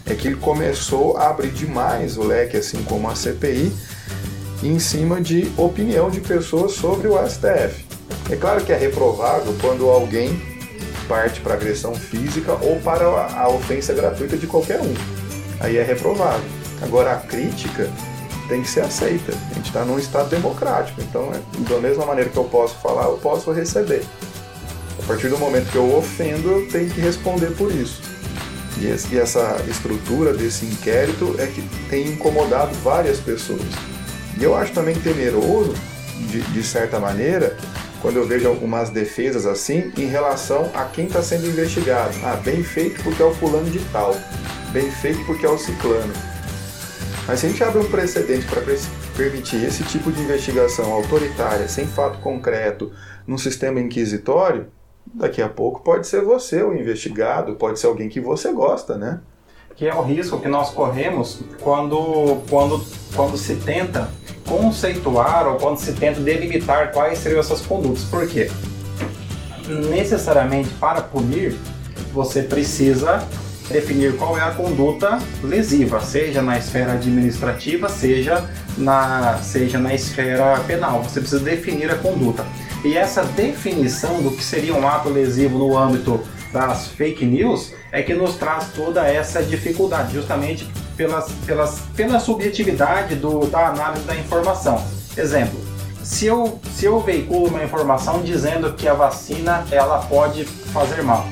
é 0.06 0.14
que 0.14 0.28
ele 0.28 0.36
começou 0.36 1.16
a 1.16 1.30
abrir 1.30 1.50
demais 1.50 2.16
o 2.16 2.22
leque, 2.22 2.56
assim 2.56 2.82
como 2.84 3.08
a 3.10 3.14
CPI, 3.14 3.72
em 4.62 4.78
cima 4.78 5.20
de 5.20 5.50
opinião 5.56 6.10
de 6.10 6.20
pessoas 6.20 6.72
sobre 6.72 7.08
o 7.08 7.18
STF. 7.28 7.84
É 8.30 8.36
claro 8.36 8.64
que 8.64 8.72
é 8.72 8.76
reprovável 8.76 9.54
quando 9.60 9.88
alguém 9.88 10.40
parte 11.08 11.40
para 11.40 11.54
agressão 11.54 11.94
física 11.94 12.52
ou 12.62 12.80
para 12.80 13.04
a 13.04 13.48
ofensa 13.48 13.92
gratuita 13.94 14.36
de 14.36 14.46
qualquer 14.46 14.80
um. 14.80 14.94
Aí 15.60 15.76
é 15.76 15.82
reprovável. 15.82 16.44
Agora 16.82 17.12
a 17.12 17.16
crítica 17.16 17.90
tem 18.48 18.62
que 18.62 18.68
ser 18.68 18.80
aceita. 18.80 19.32
A 19.50 19.54
gente 19.54 19.66
está 19.66 19.84
num 19.84 19.98
estado 19.98 20.28
democrático, 20.28 21.00
então 21.00 21.30
é, 21.32 21.70
da 21.70 21.80
mesma 21.80 22.04
maneira 22.04 22.30
que 22.30 22.36
eu 22.36 22.44
posso 22.44 22.76
falar, 22.76 23.04
eu 23.04 23.18
posso 23.18 23.52
receber. 23.52 24.02
A 24.98 25.06
partir 25.06 25.28
do 25.28 25.38
momento 25.38 25.70
que 25.70 25.76
eu 25.76 25.96
ofendo, 25.96 26.50
eu 26.50 26.68
tenho 26.68 26.90
que 26.90 27.00
responder 27.00 27.52
por 27.56 27.70
isso. 27.72 28.02
E 28.78 29.18
essa 29.18 29.64
estrutura 29.68 30.34
desse 30.34 30.66
inquérito 30.66 31.34
é 31.38 31.46
que 31.46 31.62
tem 31.88 32.08
incomodado 32.08 32.74
várias 32.82 33.18
pessoas. 33.18 33.62
E 34.38 34.44
eu 34.44 34.54
acho 34.54 34.72
também 34.72 34.94
temeroso, 34.94 35.74
de, 36.30 36.40
de 36.42 36.62
certa 36.62 37.00
maneira, 37.00 37.56
quando 38.02 38.16
eu 38.16 38.26
vejo 38.26 38.46
algumas 38.46 38.90
defesas 38.90 39.46
assim, 39.46 39.90
em 39.96 40.06
relação 40.06 40.70
a 40.74 40.84
quem 40.84 41.06
está 41.06 41.22
sendo 41.22 41.46
investigado. 41.46 42.14
Ah, 42.22 42.36
bem 42.36 42.62
feito 42.62 43.02
porque 43.02 43.22
é 43.22 43.24
o 43.24 43.34
fulano 43.34 43.70
de 43.70 43.78
tal. 43.90 44.14
Bem 44.72 44.90
feito 44.90 45.24
porque 45.24 45.46
é 45.46 45.48
o 45.48 45.58
ciclano. 45.58 46.12
Mas 47.26 47.40
se 47.40 47.46
a 47.46 47.48
gente 47.48 47.64
abre 47.64 47.80
um 47.80 47.90
precedente 47.90 48.46
para 48.46 48.62
permitir 49.16 49.64
esse 49.64 49.82
tipo 49.84 50.12
de 50.12 50.20
investigação 50.20 50.92
autoritária, 50.92 51.66
sem 51.66 51.86
fato 51.86 52.18
concreto, 52.18 52.92
num 53.26 53.38
sistema 53.38 53.80
inquisitório, 53.80 54.66
daqui 55.16 55.42
a 55.42 55.48
pouco 55.48 55.82
pode 55.82 56.06
ser 56.06 56.22
você 56.22 56.62
o 56.62 56.74
investigado, 56.74 57.54
pode 57.56 57.80
ser 57.80 57.86
alguém 57.86 58.08
que 58.08 58.20
você 58.20 58.52
gosta, 58.52 58.96
né? 58.96 59.20
que 59.76 59.86
é 59.86 59.94
o 59.94 60.00
risco 60.00 60.40
que 60.40 60.48
nós 60.48 60.70
corremos 60.70 61.40
quando, 61.60 62.42
quando, 62.48 62.82
quando 63.14 63.36
se 63.36 63.56
tenta 63.56 64.08
conceituar 64.46 65.46
ou 65.46 65.56
quando 65.56 65.78
se 65.78 65.92
tenta 65.92 66.18
delimitar 66.18 66.92
quais 66.92 67.18
seriam 67.18 67.40
essas 67.40 67.60
condutas. 67.60 68.04
Por 68.04 68.26
quê? 68.26 68.50
Necessariamente 69.90 70.70
para 70.80 71.02
punir, 71.02 71.54
você 72.12 72.42
precisa 72.42 73.22
definir 73.68 74.16
qual 74.16 74.38
é 74.38 74.42
a 74.42 74.52
conduta 74.52 75.18
lesiva, 75.42 76.00
seja 76.00 76.40
na 76.40 76.56
esfera 76.56 76.92
administrativa, 76.92 77.88
seja 77.90 78.48
na, 78.78 79.38
seja 79.42 79.78
na 79.78 79.92
esfera 79.94 80.58
penal. 80.60 81.02
Você 81.02 81.20
precisa 81.20 81.42
definir 81.42 81.90
a 81.90 81.96
conduta. 81.96 82.46
E 82.84 82.96
essa 82.96 83.22
definição 83.24 84.22
do 84.22 84.30
que 84.30 84.42
seria 84.42 84.74
um 84.74 84.86
ato 84.86 85.08
lesivo 85.08 85.58
no 85.58 85.76
âmbito 85.76 86.20
das 86.52 86.88
fake 86.88 87.24
news 87.24 87.72
é 87.90 88.02
que 88.02 88.14
nos 88.14 88.36
traz 88.36 88.68
toda 88.74 89.06
essa 89.06 89.42
dificuldade, 89.42 90.14
justamente 90.14 90.68
pelas, 90.96 91.30
pelas, 91.44 91.80
pela 91.94 92.18
subjetividade 92.18 93.16
do, 93.16 93.46
da 93.46 93.68
análise 93.68 94.04
da 94.04 94.14
informação. 94.14 94.82
Exemplo, 95.16 95.58
se 96.02 96.26
eu, 96.26 96.60
se 96.74 96.86
eu 96.86 97.00
veiculo 97.00 97.48
uma 97.48 97.64
informação 97.64 98.22
dizendo 98.22 98.72
que 98.74 98.86
a 98.86 98.94
vacina 98.94 99.66
ela 99.70 99.98
pode 99.98 100.44
fazer 100.44 101.02
mal, 101.02 101.26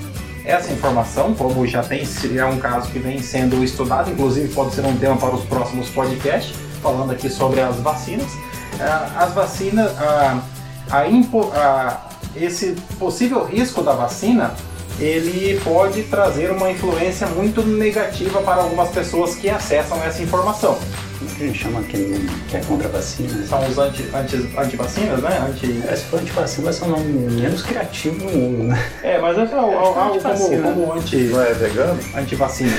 essa 0.45 0.71
informação, 0.73 1.33
como 1.33 1.67
já 1.67 1.83
tem, 1.83 2.05
seria 2.05 2.47
um 2.47 2.59
caso 2.59 2.91
que 2.91 2.99
vem 2.99 3.23
sendo 3.23 3.65
estudado, 3.65 4.11
inclusive 4.11 4.49
pode 4.53 4.75
ser 4.75 4.85
um 4.85 4.97
tema 4.97 5.17
para 5.17 5.35
os 5.35 5.45
próximos 5.45 5.89
podcasts, 5.89 6.55
falando 6.83 7.13
aqui 7.13 7.31
sobre 7.31 7.61
as 7.61 7.77
vacinas. 7.77 8.31
Ah, 8.79 9.25
As 9.25 9.33
vacinas, 9.33 9.91
ah, 9.99 10.43
a 10.91 11.07
impo- 11.09 11.51
a- 11.55 12.09
esse 12.37 12.75
possível 12.99 13.45
risco 13.45 13.83
da 13.83 13.93
vacina, 13.93 14.53
ele 14.99 15.61
pode 15.65 16.03
trazer 16.05 16.51
uma 16.53 16.71
influência 16.71 17.27
muito 17.27 17.63
negativa 17.63 18.41
para 18.43 18.63
algumas 18.63 18.91
pessoas 18.91 19.35
que 19.35 19.49
acessam 19.51 20.03
essa 20.05 20.23
informação. 20.23 20.79
Como 21.19 21.31
que 21.31 21.45
a 21.45 21.47
gente 21.47 21.59
chama 21.59 21.83
quem 21.85 22.27
que 22.49 22.57
é 22.57 22.61
contra 22.61 22.89
a 22.89 22.91
vacina? 22.93 23.45
São 23.47 23.67
os 23.67 23.79
anti, 23.79 24.05
anti, 24.15 24.51
antivacinas, 24.59 25.21
né? 25.23 25.47
Anti... 25.49 25.81
É, 25.89 25.97
se 25.97 26.05
for 26.05 26.21
antivacina, 26.21 26.65
vai 26.65 26.73
ser 26.73 26.85
o 26.85 26.89
nome 26.89 27.05
menos 27.13 27.63
criativo 27.63 28.19
do 28.19 28.25
mundo, 28.33 28.65
né? 28.65 28.85
É, 29.03 29.19
mas 29.19 29.37
é 29.39 29.41
algo, 29.55 29.75
algo 29.99 30.21
como, 30.21 30.63
como 30.63 30.93
anti, 30.93 31.17
Não 31.17 31.43
é 31.43 31.55
vegano? 31.55 31.99
antivacina. 32.15 32.73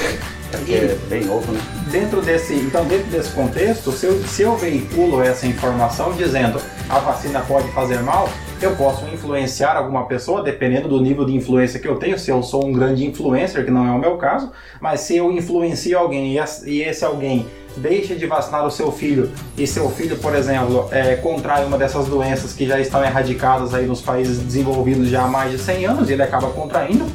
É 0.54 0.58
porque 0.58 0.74
é 0.74 0.98
bem 1.10 1.26
novo, 1.26 1.52
né? 1.52 1.60
Dentro 1.96 2.22
desse, 2.22 2.54
então 2.56 2.84
dentro 2.84 3.10
desse 3.10 3.32
contexto, 3.32 3.90
se 3.94 4.06
eu, 4.06 4.22
se 4.26 4.42
eu 4.42 4.58
veiculo 4.58 5.22
essa 5.22 5.48
informação 5.48 6.12
dizendo 6.12 6.62
a 6.90 7.00
vacina 7.00 7.40
pode 7.40 7.70
fazer 7.70 8.02
mal, 8.02 8.28
eu 8.62 8.76
posso 8.76 9.06
influenciar 9.06 9.78
alguma 9.78 10.06
pessoa, 10.06 10.44
dependendo 10.44 10.90
do 10.90 11.00
nível 11.00 11.24
de 11.24 11.34
influência 11.34 11.80
que 11.80 11.88
eu 11.88 11.96
tenho, 11.96 12.20
se 12.20 12.30
eu 12.30 12.44
sou 12.44 12.66
um 12.66 12.74
grande 12.74 13.06
influencer, 13.06 13.64
que 13.64 13.72
não 13.72 13.88
é 13.88 13.92
o 13.92 13.98
meu 13.98 14.18
caso, 14.18 14.52
mas 14.82 15.00
se 15.02 15.16
eu 15.16 15.32
influencio 15.32 15.98
alguém 15.98 16.38
e 16.66 16.82
esse 16.82 17.06
alguém 17.06 17.48
deixa 17.78 18.14
de 18.14 18.26
vacinar 18.26 18.66
o 18.66 18.72
seu 18.72 18.92
filho 18.92 19.32
e 19.58 19.66
seu 19.66 19.90
filho, 19.90 20.18
por 20.18 20.36
exemplo, 20.36 20.90
é, 20.92 21.16
contrai 21.16 21.64
uma 21.64 21.78
dessas 21.78 22.08
doenças 22.08 22.52
que 22.52 22.68
já 22.68 22.78
estão 22.78 23.06
erradicadas 23.06 23.74
aí 23.74 23.86
nos 23.86 24.02
países 24.02 24.40
desenvolvidos 24.40 25.08
já 25.08 25.24
há 25.24 25.28
mais 25.30 25.52
de 25.52 25.60
100 25.60 25.86
anos 25.86 26.10
e 26.10 26.14
ele 26.14 26.24
acaba 26.24 26.50
contraindo, 26.50 27.06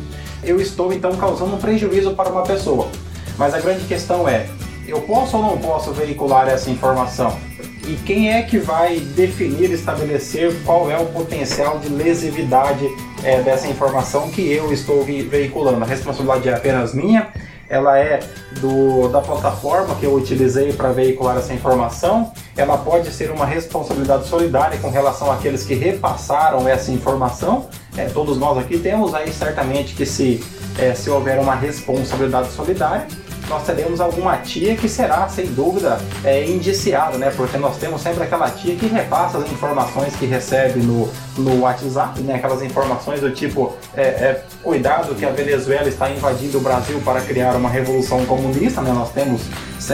eu 0.43 0.59
estou 0.59 0.90
então 0.90 1.14
causando 1.16 1.55
um 1.55 1.59
prejuízo 1.59 2.14
para 2.14 2.31
uma 2.31 2.45
pessoa. 2.45 2.88
Mas 3.37 3.55
a 3.55 3.61
grande 3.61 3.87
questão 3.87 4.29
é, 4.29 4.47
eu 4.87 5.01
posso 5.03 5.37
ou 5.37 5.43
não 5.43 5.59
posso 5.59 5.93
veicular 5.93 6.49
essa 6.49 6.71
informação? 6.71 7.38
E 7.87 7.95
quem 8.05 8.33
é 8.33 8.43
que 8.43 8.59
vai 8.59 9.01
definir, 9.01 9.71
estabelecer 9.71 10.55
qual 10.64 10.90
é 10.90 10.99
o 10.99 11.07
potencial 11.07 11.79
de 11.79 11.88
lesividade 11.88 12.87
é, 13.25 13.40
dessa 13.43 13.66
informação 13.69 14.31
que 14.31 14.53
eu 14.53 14.73
estou 14.73 15.05
veiculando? 15.05 15.83
A 15.83 15.87
responsabilidade 15.87 16.49
é 16.49 16.55
apenas 16.55 16.95
minha? 16.95 17.33
ela 17.71 17.97
é 17.97 18.19
do, 18.61 19.09
da 19.09 19.21
plataforma 19.21 19.95
que 19.95 20.05
eu 20.05 20.12
utilizei 20.12 20.73
para 20.73 20.90
veicular 20.90 21.37
essa 21.38 21.55
informação. 21.55 22.33
Ela 22.57 22.77
pode 22.77 23.12
ser 23.12 23.31
uma 23.31 23.47
responsabilidade 23.47 24.27
solidária 24.27 24.77
com 24.79 24.90
relação 24.90 25.31
àqueles 25.31 25.62
que 25.62 25.75
repassaram 25.75 26.69
essa 26.69 26.90
informação. 26.90 27.69
É, 27.97 28.07
todos 28.07 28.37
nós 28.37 28.59
aqui 28.59 28.77
temos 28.77 29.14
aí 29.14 29.33
certamente 29.33 29.95
que 29.95 30.05
se, 30.05 30.45
é, 30.77 30.95
se 30.95 31.09
houver 31.09 31.38
uma 31.38 31.55
responsabilidade 31.55 32.51
solidária, 32.51 33.07
nós 33.51 33.65
teremos 33.65 34.01
alguma 34.01 34.37
tia 34.39 34.77
que 34.77 34.89
será, 34.89 35.29
sem 35.29 35.47
dúvida, 35.47 36.01
é, 36.25 36.47
indiciada, 36.47 37.19
né? 37.19 37.33
Porque 37.37 37.59
nós 37.59 37.77
temos 37.77 38.01
sempre 38.01 38.23
aquela 38.23 38.49
tia 38.49 38.77
que 38.77 38.87
repassa 38.87 39.39
as 39.39 39.51
informações 39.51 40.15
que 40.15 40.25
recebe 40.25 40.81
no, 40.81 41.11
no 41.40 41.61
WhatsApp, 41.61 42.20
né? 42.20 42.35
Aquelas 42.35 42.62
informações 42.62 43.20
do 43.20 43.31
tipo, 43.31 43.74
é, 43.96 44.03
é, 44.03 44.44
cuidado 44.62 45.14
que 45.14 45.24
a 45.24 45.31
Venezuela 45.31 45.88
está 45.88 46.11
invadindo 46.11 46.59
o 46.59 46.61
Brasil 46.61 47.00
para 47.05 47.20
criar 47.20 47.57
uma 47.57 47.68
revolução 47.68 48.24
comunista, 48.26 48.81
né? 48.81 48.92
Nós 48.92 49.11
temos 49.12 49.42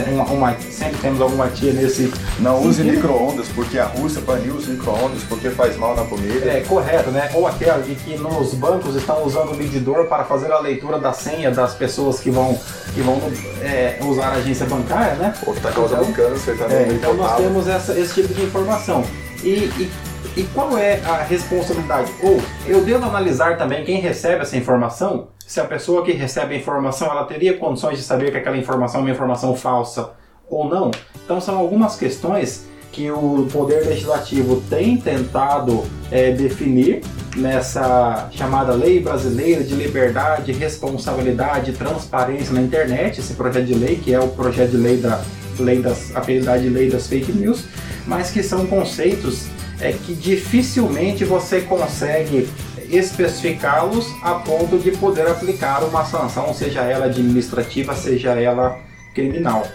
uma, 0.07 0.23
uma, 0.25 0.55
sempre 0.59 0.97
temos 0.97 1.21
alguma 1.21 1.47
tia 1.49 1.73
nesse. 1.73 2.11
Não 2.39 2.61
use 2.61 2.83
micro-ondas, 2.83 3.47
porque 3.49 3.79
a 3.79 3.85
Rússia 3.85 4.21
baniu 4.21 4.55
os 4.55 4.67
micro-ondas 4.67 5.23
porque 5.23 5.49
faz 5.49 5.77
mal 5.77 5.95
na 5.95 6.03
comida. 6.03 6.45
É, 6.45 6.61
correto, 6.61 7.09
né? 7.09 7.31
Ou 7.33 7.47
aquela 7.47 7.81
de 7.81 7.95
que 7.95 8.17
nos 8.17 8.53
bancos 8.53 8.95
estão 8.95 9.23
usando 9.25 9.51
o 9.51 9.55
medidor 9.55 10.05
para 10.05 10.23
fazer 10.23 10.51
a 10.51 10.59
leitura 10.59 10.99
da 10.99 11.13
senha 11.13 11.49
das 11.51 11.73
pessoas 11.73 12.19
que 12.19 12.29
vão, 12.29 12.59
que 12.93 13.01
vão 13.01 13.19
é, 13.61 13.97
usar 14.01 14.27
a 14.27 14.33
agência 14.33 14.65
bancária, 14.65 15.15
né? 15.15 15.33
Ou 15.45 15.53
que 15.53 15.59
está 15.59 15.71
causando 15.71 16.03
então, 16.03 16.13
câncer 16.13 16.57
também. 16.57 16.77
É, 16.77 16.87
então 16.93 17.13
nós 17.13 17.35
temos 17.37 17.67
essa, 17.67 17.97
esse 17.97 18.13
tipo 18.13 18.33
de 18.33 18.43
informação. 18.43 19.03
E, 19.43 19.49
e, 19.49 19.91
e 20.37 20.43
qual 20.53 20.77
é 20.77 21.01
a 21.03 21.23
responsabilidade? 21.23 22.13
Ou 22.21 22.39
eu 22.67 22.85
devo 22.85 23.05
analisar 23.05 23.57
também 23.57 23.83
quem 23.83 23.99
recebe 23.99 24.43
essa 24.43 24.55
informação? 24.55 25.29
Se 25.47 25.59
a 25.59 25.65
pessoa 25.65 26.05
que 26.05 26.11
recebe 26.11 26.53
a 26.53 26.57
informação 26.57 27.09
ela 27.09 27.25
teria 27.25 27.57
condições 27.57 27.97
de 27.97 28.03
saber 28.03 28.29
que 28.29 28.37
aquela 28.37 28.55
informação 28.55 28.99
é 28.99 29.03
uma 29.05 29.09
informação 29.09 29.55
falsa 29.55 30.11
ou 30.47 30.69
não? 30.69 30.91
Então 31.25 31.41
são 31.41 31.57
algumas 31.57 31.95
questões 31.95 32.67
que 32.91 33.09
o 33.09 33.47
Poder 33.51 33.87
Legislativo 33.87 34.61
tem 34.69 34.97
tentado 34.97 35.83
é, 36.11 36.31
definir 36.31 37.01
nessa 37.35 38.29
chamada 38.31 38.73
Lei 38.73 38.99
Brasileira 38.99 39.63
de 39.63 39.73
Liberdade, 39.73 40.51
Responsabilidade 40.51 41.71
e 41.71 41.73
Transparência 41.73 42.53
na 42.53 42.61
Internet, 42.61 43.19
esse 43.19 43.33
projeto 43.33 43.65
de 43.65 43.73
lei, 43.73 43.95
que 43.95 44.13
é 44.13 44.19
o 44.19 44.27
projeto 44.29 44.71
de 44.71 44.77
lei 44.77 44.97
da 44.97 45.19
lei 45.59 45.81
das, 45.81 46.15
apelidado 46.15 46.61
de 46.61 46.69
lei 46.69 46.89
das 46.89 47.07
fake 47.07 47.31
news, 47.31 47.65
mas 48.05 48.29
que 48.29 48.43
são 48.43 48.67
conceitos 48.67 49.47
é, 49.79 49.93
que 49.93 50.13
dificilmente 50.13 51.23
você 51.23 51.61
consegue 51.61 52.49
especificá-los 52.89 54.07
a 54.23 54.35
ponto 54.35 54.77
de 54.77 54.91
poder 54.91 55.27
aplicar 55.27 55.83
uma 55.83 56.05
sanção, 56.05 56.53
seja 56.53 56.81
ela 56.81 57.05
administrativa, 57.05 57.95
seja 57.95 58.31
ela 58.31 58.79
criminal. 59.13 59.67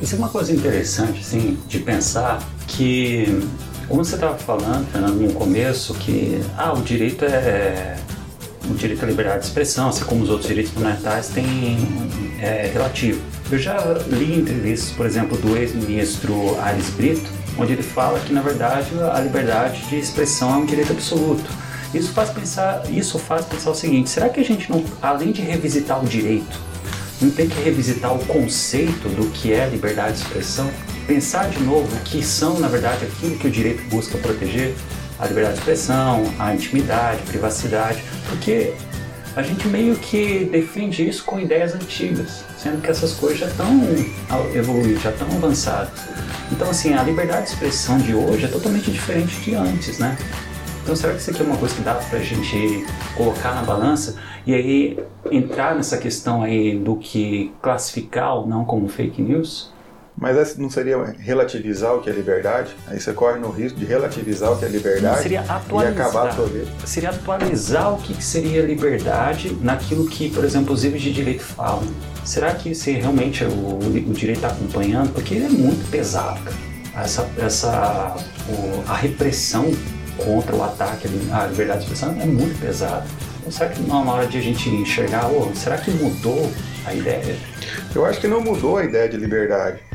Isso 0.00 0.14
é 0.14 0.18
uma 0.18 0.28
coisa 0.28 0.52
interessante, 0.52 1.20
assim, 1.20 1.58
de 1.66 1.78
pensar 1.80 2.38
que, 2.66 3.42
como 3.88 4.04
você 4.04 4.14
estava 4.14 4.38
falando, 4.38 4.86
Fernando, 4.92 5.20
no 5.20 5.32
começo, 5.32 5.94
que 5.94 6.40
ah, 6.56 6.72
o 6.72 6.82
direito 6.82 7.24
é 7.24 7.96
o 8.70 8.74
direito 8.74 9.02
à 9.02 9.08
liberdade 9.08 9.40
de 9.40 9.46
expressão, 9.46 9.88
assim 9.88 10.04
como 10.04 10.22
os 10.22 10.28
outros 10.28 10.46
direitos 10.46 10.72
fundamentais, 10.72 11.28
tem 11.28 11.78
é, 12.40 12.70
relativo. 12.72 13.20
Eu 13.50 13.58
já 13.58 13.78
li 14.08 14.40
entrevistas, 14.40 14.90
por 14.90 15.06
exemplo, 15.06 15.38
do 15.38 15.56
ex-ministro 15.56 16.58
Ares 16.60 16.90
Brito, 16.90 17.30
onde 17.58 17.72
ele 17.72 17.82
fala 17.82 18.20
que, 18.20 18.32
na 18.32 18.40
verdade, 18.40 18.90
a 19.12 19.20
liberdade 19.20 19.82
de 19.86 19.98
expressão 19.98 20.54
é 20.54 20.56
um 20.58 20.64
direito 20.64 20.92
absoluto. 20.92 21.50
Isso 21.92 22.12
faz 22.12 22.30
pensar, 22.30 22.82
isso 22.90 23.18
faz 23.18 23.44
pensar 23.46 23.70
o 23.70 23.74
seguinte: 23.74 24.08
será 24.10 24.28
que 24.28 24.40
a 24.40 24.44
gente 24.44 24.70
não, 24.70 24.84
além 25.02 25.32
de 25.32 25.42
revisitar 25.42 26.02
o 26.02 26.06
direito, 26.06 26.58
não 27.20 27.30
tem 27.30 27.48
que 27.48 27.60
revisitar 27.60 28.14
o 28.14 28.24
conceito 28.26 29.08
do 29.08 29.30
que 29.30 29.52
é 29.52 29.68
liberdade 29.68 30.18
de 30.18 30.22
expressão, 30.22 30.70
pensar 31.06 31.48
de 31.48 31.60
novo 31.60 31.88
o 31.96 32.00
que 32.00 32.22
são, 32.22 32.58
na 32.60 32.68
verdade, 32.68 33.06
aquilo 33.06 33.36
que 33.36 33.48
o 33.48 33.50
direito 33.50 33.82
busca 33.88 34.16
proteger, 34.18 34.74
a 35.18 35.26
liberdade 35.26 35.54
de 35.54 35.60
expressão, 35.60 36.22
a 36.38 36.54
intimidade, 36.54 37.20
a 37.26 37.26
privacidade, 37.26 38.02
porque 38.28 38.72
a 39.38 39.42
gente 39.42 39.68
meio 39.68 39.94
que 39.94 40.46
defende 40.46 41.08
isso 41.08 41.24
com 41.24 41.38
ideias 41.38 41.72
antigas, 41.72 42.44
sendo 42.56 42.82
que 42.82 42.90
essas 42.90 43.12
coisas 43.12 43.38
já 43.38 43.46
estão 43.46 43.70
evoluídas, 44.52 45.00
já 45.00 45.10
estão 45.10 45.28
avançadas. 45.28 45.92
Então, 46.50 46.68
assim, 46.68 46.92
a 46.94 47.04
liberdade 47.04 47.44
de 47.44 47.52
expressão 47.52 47.98
de 47.98 48.16
hoje 48.16 48.46
é 48.46 48.48
totalmente 48.48 48.90
diferente 48.90 49.40
de 49.40 49.54
antes, 49.54 50.00
né? 50.00 50.18
Então, 50.82 50.96
será 50.96 51.12
que 51.12 51.20
isso 51.20 51.30
aqui 51.30 51.40
é 51.40 51.44
uma 51.44 51.56
coisa 51.56 51.72
que 51.72 51.82
dá 51.82 51.94
para 51.94 52.18
a 52.18 52.22
gente 52.22 52.84
colocar 53.14 53.54
na 53.54 53.62
balança 53.62 54.16
e 54.44 54.52
aí 54.52 54.98
entrar 55.30 55.76
nessa 55.76 55.98
questão 55.98 56.42
aí 56.42 56.76
do 56.76 56.96
que 56.96 57.52
classificar 57.62 58.34
ou 58.34 58.46
não 58.48 58.64
como 58.64 58.88
fake 58.88 59.22
news? 59.22 59.70
Mas 60.20 60.56
não 60.56 60.68
seria 60.68 60.96
relativizar 61.18 61.94
o 61.94 62.00
que 62.00 62.10
é 62.10 62.12
liberdade? 62.12 62.74
Aí 62.88 62.98
você 62.98 63.12
corre 63.12 63.38
no 63.38 63.50
risco 63.50 63.78
de 63.78 63.84
relativizar 63.84 64.52
o 64.52 64.58
que 64.58 64.64
é 64.64 64.68
liberdade 64.68 65.22
seria 65.22 65.40
atualizar, 65.42 65.96
e 65.96 66.00
acabar 66.00 66.28
a 66.28 66.32
sua 66.32 66.46
vida. 66.46 66.66
Seria 66.84 67.10
atualizar 67.10 67.94
o 67.94 67.98
que 67.98 68.22
seria 68.22 68.62
liberdade 68.62 69.56
naquilo 69.60 70.08
que, 70.08 70.28
por 70.30 70.44
exemplo, 70.44 70.74
os 70.74 70.82
livros 70.82 71.02
de 71.02 71.12
direito 71.12 71.42
falam. 71.42 71.86
Será 72.24 72.52
que 72.52 72.74
se 72.74 72.92
realmente 72.92 73.44
o, 73.44 73.78
o 73.78 74.12
direito 74.12 74.38
está 74.38 74.48
acompanhando? 74.48 75.12
Porque 75.12 75.34
ele 75.34 75.46
é 75.46 75.50
muito 75.50 75.88
pesado, 75.90 76.40
cara. 76.42 76.56
Essa, 77.04 77.30
essa, 77.38 78.16
o, 78.48 78.90
a 78.90 78.96
repressão 78.96 79.70
contra 80.16 80.54
o 80.54 80.64
ataque 80.64 81.06
à 81.32 81.46
liberdade 81.46 81.80
de 81.80 81.92
expressão 81.92 82.20
é 82.20 82.26
muito 82.26 82.58
pesado. 82.60 83.08
Então, 83.38 83.52
será 83.52 83.70
que 83.70 83.80
não 83.82 84.00
é 84.00 84.02
uma 84.02 84.12
hora 84.14 84.26
de 84.26 84.36
a 84.36 84.40
gente 84.40 84.68
enxergar, 84.68 85.30
oh, 85.30 85.54
será 85.54 85.78
que 85.78 85.92
mudou 85.92 86.50
a 86.84 86.92
ideia? 86.92 87.36
Eu 87.94 88.04
acho 88.04 88.20
que 88.20 88.26
não 88.26 88.40
mudou 88.40 88.78
a 88.78 88.84
ideia 88.84 89.08
de 89.08 89.16
liberdade. 89.16 89.87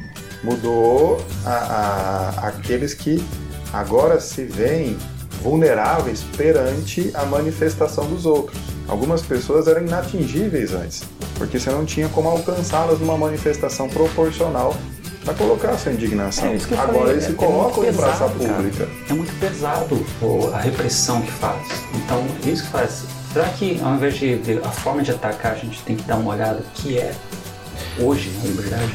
Mudou 0.44 1.24
a, 1.46 1.50
a, 1.52 2.48
aqueles 2.48 2.94
que 2.94 3.24
agora 3.72 4.20
se 4.20 4.44
veem 4.44 4.98
vulneráveis 5.42 6.24
perante 6.36 7.12
a 7.14 7.26
manifestação 7.26 8.06
dos 8.06 8.26
outros. 8.26 8.58
Algumas 8.88 9.22
pessoas 9.22 9.68
eram 9.68 9.82
inatingíveis 9.82 10.74
antes, 10.74 11.04
porque 11.36 11.60
você 11.60 11.70
não 11.70 11.86
tinha 11.86 12.10
como 12.10 12.30
alcançá-las 12.30 13.00
numa 13.00 13.18
manifestação 13.18 13.88
proporcional 13.90 14.76
para 15.24 15.34
colocar 15.34 15.72
a 15.72 15.78
sua 15.78 15.94
indignação. 15.94 16.50
É 16.50 16.58
Agora 16.74 16.94
falei, 16.94 17.12
eles 17.14 17.24
se 17.26 17.32
é, 17.32 17.36
colocam 17.36 17.84
é 17.84 17.90
em 17.90 17.94
praça 17.94 18.26
pública. 18.28 18.86
Cara. 18.86 18.90
É 19.10 19.14
muito 19.14 19.40
pesado 19.40 20.06
a 20.54 20.58
repressão 20.58 21.22
que 21.22 21.32
faz. 21.32 21.66
Então, 21.96 22.26
isso 22.46 22.64
que 22.64 22.70
faz. 22.70 23.04
Será 23.32 23.50
que 23.50 23.82
ao 23.82 23.96
invés 23.96 24.16
de 24.16 24.60
a 24.64 24.70
forma 24.70 25.02
de 25.02 25.12
atacar, 25.12 25.54
a 25.54 25.56
gente 25.56 25.82
tem 25.84 25.96
que 25.96 26.04
dar 26.04 26.18
uma 26.18 26.32
olhada 26.32 26.60
o 26.60 26.64
que 26.74 26.98
é 27.00 27.14
hoje 28.00 28.30
na 28.38 28.50
liberdade? 28.50 28.92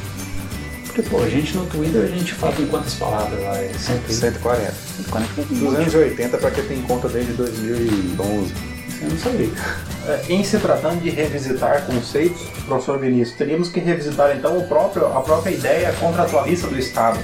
Porque, 0.98 1.11
pô, 1.11 1.22
a 1.22 1.28
gente 1.28 1.56
no 1.56 1.64
Twitter 1.66 2.02
a 2.02 2.08
gente 2.08 2.34
fala 2.34 2.54
em 2.58 2.66
quantas 2.66 2.94
palavras 2.94 3.40
lá? 3.40 3.56
É 3.56 3.70
140. 3.72 4.72
140. 4.72 5.54
280 5.54 6.38
para 6.38 6.50
quem 6.50 6.64
tem 6.64 6.82
conta 6.82 7.08
desde 7.08 7.34
2011. 7.34 8.52
Eu 9.00 9.08
não 9.08 9.16
sabia. 9.16 9.48
É, 10.08 10.32
em 10.32 10.42
se 10.42 10.58
tratando 10.58 11.00
de 11.00 11.11
revisitar 11.11 11.87
conceitos, 11.87 12.42
professor 12.66 12.98
Vinícius, 12.98 13.38
teríamos 13.38 13.68
que 13.68 13.78
revisitar 13.78 14.37
então 14.37 14.58
o 14.58 14.66
próprio, 14.66 15.06
a 15.06 15.20
própria 15.20 15.52
ideia 15.52 15.92
contratualista 16.00 16.66
do 16.66 16.76
Estado. 16.76 17.20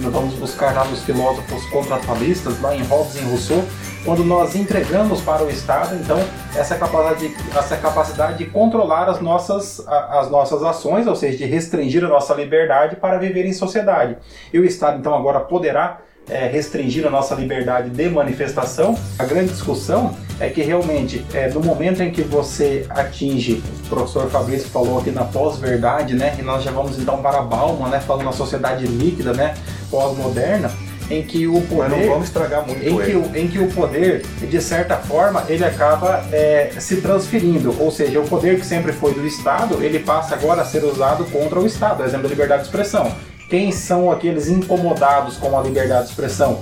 Vamos 0.00 0.34
buscar 0.34 0.74
lá 0.74 0.84
nos 0.84 1.02
filósofos 1.02 1.64
contratualistas, 1.70 2.60
lá 2.60 2.74
em 2.74 2.82
Hobbes 2.84 3.16
e 3.16 3.20
Rousseau, 3.24 3.64
quando 4.04 4.24
nós 4.24 4.54
entregamos 4.54 5.20
para 5.20 5.42
o 5.42 5.50
Estado, 5.50 5.96
então, 5.96 6.18
essa 6.56 6.76
capacidade, 6.76 7.36
essa 7.56 7.76
capacidade 7.76 8.38
de 8.38 8.46
controlar 8.46 9.08
as 9.08 9.20
nossas, 9.20 9.86
as 9.88 10.30
nossas 10.30 10.62
ações, 10.62 11.06
ou 11.06 11.16
seja, 11.16 11.36
de 11.38 11.44
restringir 11.44 12.04
a 12.04 12.08
nossa 12.08 12.32
liberdade 12.32 12.94
para 12.96 13.18
viver 13.18 13.44
em 13.44 13.52
sociedade. 13.52 14.16
E 14.52 14.58
o 14.58 14.64
Estado, 14.64 14.98
então, 14.98 15.14
agora 15.14 15.40
poderá 15.40 15.98
é, 16.28 16.46
restringir 16.46 17.06
a 17.06 17.10
nossa 17.10 17.34
liberdade 17.34 17.90
de 17.90 18.08
manifestação. 18.08 18.98
A 19.18 19.24
grande 19.24 19.50
discussão 19.50 20.16
é 20.40 20.48
que 20.48 20.62
realmente, 20.62 21.24
é, 21.34 21.48
no 21.48 21.60
momento 21.60 22.02
em 22.02 22.10
que 22.10 22.22
você 22.22 22.86
atinge, 22.90 23.62
o 23.86 23.88
professor 23.88 24.28
Fabrício 24.30 24.68
falou 24.68 25.00
aqui 25.00 25.10
na 25.10 25.24
pós-verdade, 25.24 26.14
né, 26.14 26.36
e 26.38 26.42
nós 26.42 26.62
já 26.62 26.70
vamos 26.70 26.98
então 26.98 27.18
para 27.18 27.38
a 27.38 27.42
Bauman, 27.42 27.88
né, 27.88 28.00
falando 28.00 28.26
na 28.26 28.32
sociedade 28.32 28.86
líquida, 28.86 29.32
né, 29.32 29.54
pós-moderna, 29.90 30.70
em 31.10 31.22
que 31.22 31.46
o 31.46 31.60
poder. 31.62 31.88
Mas 31.88 31.90
não 31.90 32.08
vamos 32.08 32.26
estragar 32.26 32.66
muito 32.66 32.86
em 32.86 32.98
que, 32.98 33.12
o, 33.16 33.36
em 33.36 33.48
que 33.48 33.58
o 33.58 33.68
poder, 33.68 34.22
de 34.42 34.60
certa 34.60 34.96
forma, 34.96 35.42
ele 35.48 35.64
acaba 35.64 36.24
é, 36.30 36.70
se 36.78 37.00
transferindo. 37.00 37.74
Ou 37.80 37.90
seja, 37.90 38.20
o 38.20 38.28
poder 38.28 38.58
que 38.60 38.66
sempre 38.66 38.92
foi 38.92 39.14
do 39.14 39.26
Estado, 39.26 39.82
ele 39.82 40.00
passa 40.00 40.34
agora 40.34 40.62
a 40.62 40.64
ser 40.64 40.84
usado 40.84 41.24
contra 41.26 41.58
o 41.58 41.66
Estado. 41.66 42.04
Exemplo 42.04 42.24
da 42.24 42.28
liberdade 42.28 42.62
de 42.62 42.68
expressão. 42.68 43.10
Quem 43.48 43.72
são 43.72 44.10
aqueles 44.10 44.48
incomodados 44.48 45.38
com 45.38 45.58
a 45.58 45.62
liberdade 45.62 46.04
de 46.04 46.10
expressão? 46.10 46.60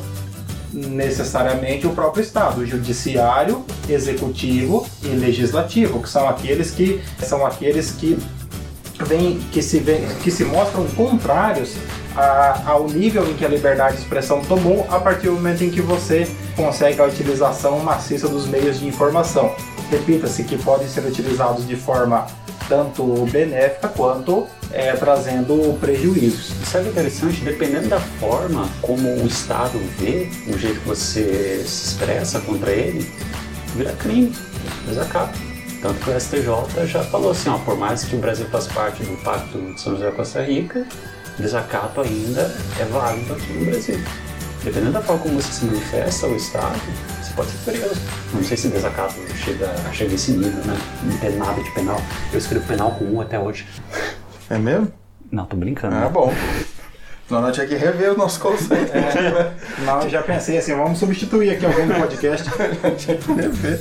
Necessariamente 0.73 1.85
o 1.85 1.91
próprio 1.91 2.23
Estado, 2.23 2.61
o 2.61 2.67
judiciário, 2.67 3.65
executivo 3.89 4.87
e 5.03 5.09
legislativo, 5.09 6.01
que 6.01 6.09
são 6.09 6.29
aqueles 6.29 6.71
que 6.71 7.03
são 7.19 7.45
aqueles 7.45 7.91
que 7.91 8.17
vem, 9.05 9.41
que, 9.51 9.63
se 9.63 9.81
vem, 9.81 10.07
que 10.23 10.31
se 10.31 10.45
mostram 10.45 10.87
contrários 10.91 11.75
a, 12.15 12.63
ao 12.71 12.89
nível 12.89 13.29
em 13.29 13.35
que 13.35 13.45
a 13.45 13.49
liberdade 13.49 13.97
de 13.97 14.03
expressão 14.03 14.41
tomou 14.43 14.87
a 14.89 15.01
partir 15.01 15.27
do 15.27 15.33
momento 15.33 15.65
em 15.65 15.71
que 15.71 15.81
você 15.81 16.29
consegue 16.55 17.01
a 17.01 17.05
utilização 17.05 17.81
maciça 17.81 18.29
dos 18.29 18.47
meios 18.47 18.79
de 18.79 18.87
informação. 18.87 19.53
Repita-se 19.91 20.45
que 20.45 20.57
podem 20.59 20.89
ser 20.89 21.05
utilizados 21.05 21.67
de 21.67 21.75
forma 21.75 22.27
tanto 22.69 23.05
benéfica 23.31 23.89
quanto 23.89 24.47
é, 24.73 24.93
trazendo 24.93 25.79
prejuízos. 25.81 26.53
Sabe 26.65 26.89
o 26.89 26.91
interessante? 26.91 27.41
Dependendo 27.43 27.89
da 27.89 28.01
forma 28.01 28.69
como 28.83 29.09
o 29.09 29.27
Estado 29.27 29.79
vê 29.99 30.29
o 30.49 30.59
jeito 30.59 30.81
que 30.81 30.89
você 30.89 31.63
se 31.67 31.89
expressa 31.89 32.41
contra 32.41 32.71
ele, 32.71 33.11
vira 33.75 33.93
crime, 33.93 34.33
desacata. 34.87 35.39
Tanto 35.81 36.01
que 36.01 36.11
o 36.11 36.21
STJ 36.21 36.87
já 36.87 37.05
falou 37.05 37.31
assim, 37.31 37.49
ó, 37.49 37.59
por 37.59 37.77
mais 37.77 38.05
que 38.05 38.17
o 38.17 38.19
Brasil 38.19 38.47
faça 38.47 38.73
parte 38.73 39.03
do 39.03 39.17
Pacto 39.23 39.59
de 39.59 39.81
São 39.81 39.95
José 39.95 40.11
Costa 40.11 40.43
Rica, 40.43 40.87
desacato 41.39 42.01
ainda 42.01 42.53
é 42.81 42.85
válido 42.87 43.35
aqui 43.35 43.53
no 43.53 43.67
Brasil. 43.67 44.01
Dependendo 44.65 44.93
da 44.93 45.03
forma 45.03 45.23
como 45.23 45.41
você 45.41 45.53
se 45.53 45.65
manifesta 45.67 46.27
ao 46.27 46.35
Estado, 46.35 46.81
pode 47.37 47.51
ser 47.51 47.71
preso. 47.71 48.01
Não 48.33 48.43
sei 48.43 48.57
se 48.57 48.69
desacato 48.69 49.15
chega, 49.37 49.69
chega 49.93 50.15
esse 50.15 50.33
nível, 50.33 50.65
né? 50.65 50.77
Não 51.05 51.19
tem 51.19 51.37
nada 51.37 51.63
de 51.63 51.71
penal. 51.73 52.01
Eu 52.33 52.39
escrevo 52.39 52.67
penal 52.67 52.93
com 52.93 53.05
um 53.05 53.21
até 53.21 53.39
hoje. 53.39 53.67
É 54.51 54.59
mesmo? 54.59 54.91
Não, 55.31 55.45
tô 55.45 55.57
brincando. 55.57 55.95
Ah, 55.95 56.01
né? 56.01 56.09
bom. 56.09 56.33
Senão 57.29 57.41
nós 57.43 57.55
tinha 57.55 57.67
que 57.67 57.75
rever 57.75 58.13
o 58.13 58.17
nosso 58.17 58.39
conceito. 58.39 58.93
É, 58.95 59.53
não, 59.85 60.03
eu 60.03 60.09
já 60.09 60.23
pensei 60.23 60.59
assim, 60.59 60.75
vamos 60.77 60.99
substituir 60.99 61.51
aqui 61.51 61.67
alguém 61.67 61.85
no 61.87 61.95
podcast. 61.97 62.49
tinha 62.99 63.17
que 63.17 63.33
rever. 63.33 63.81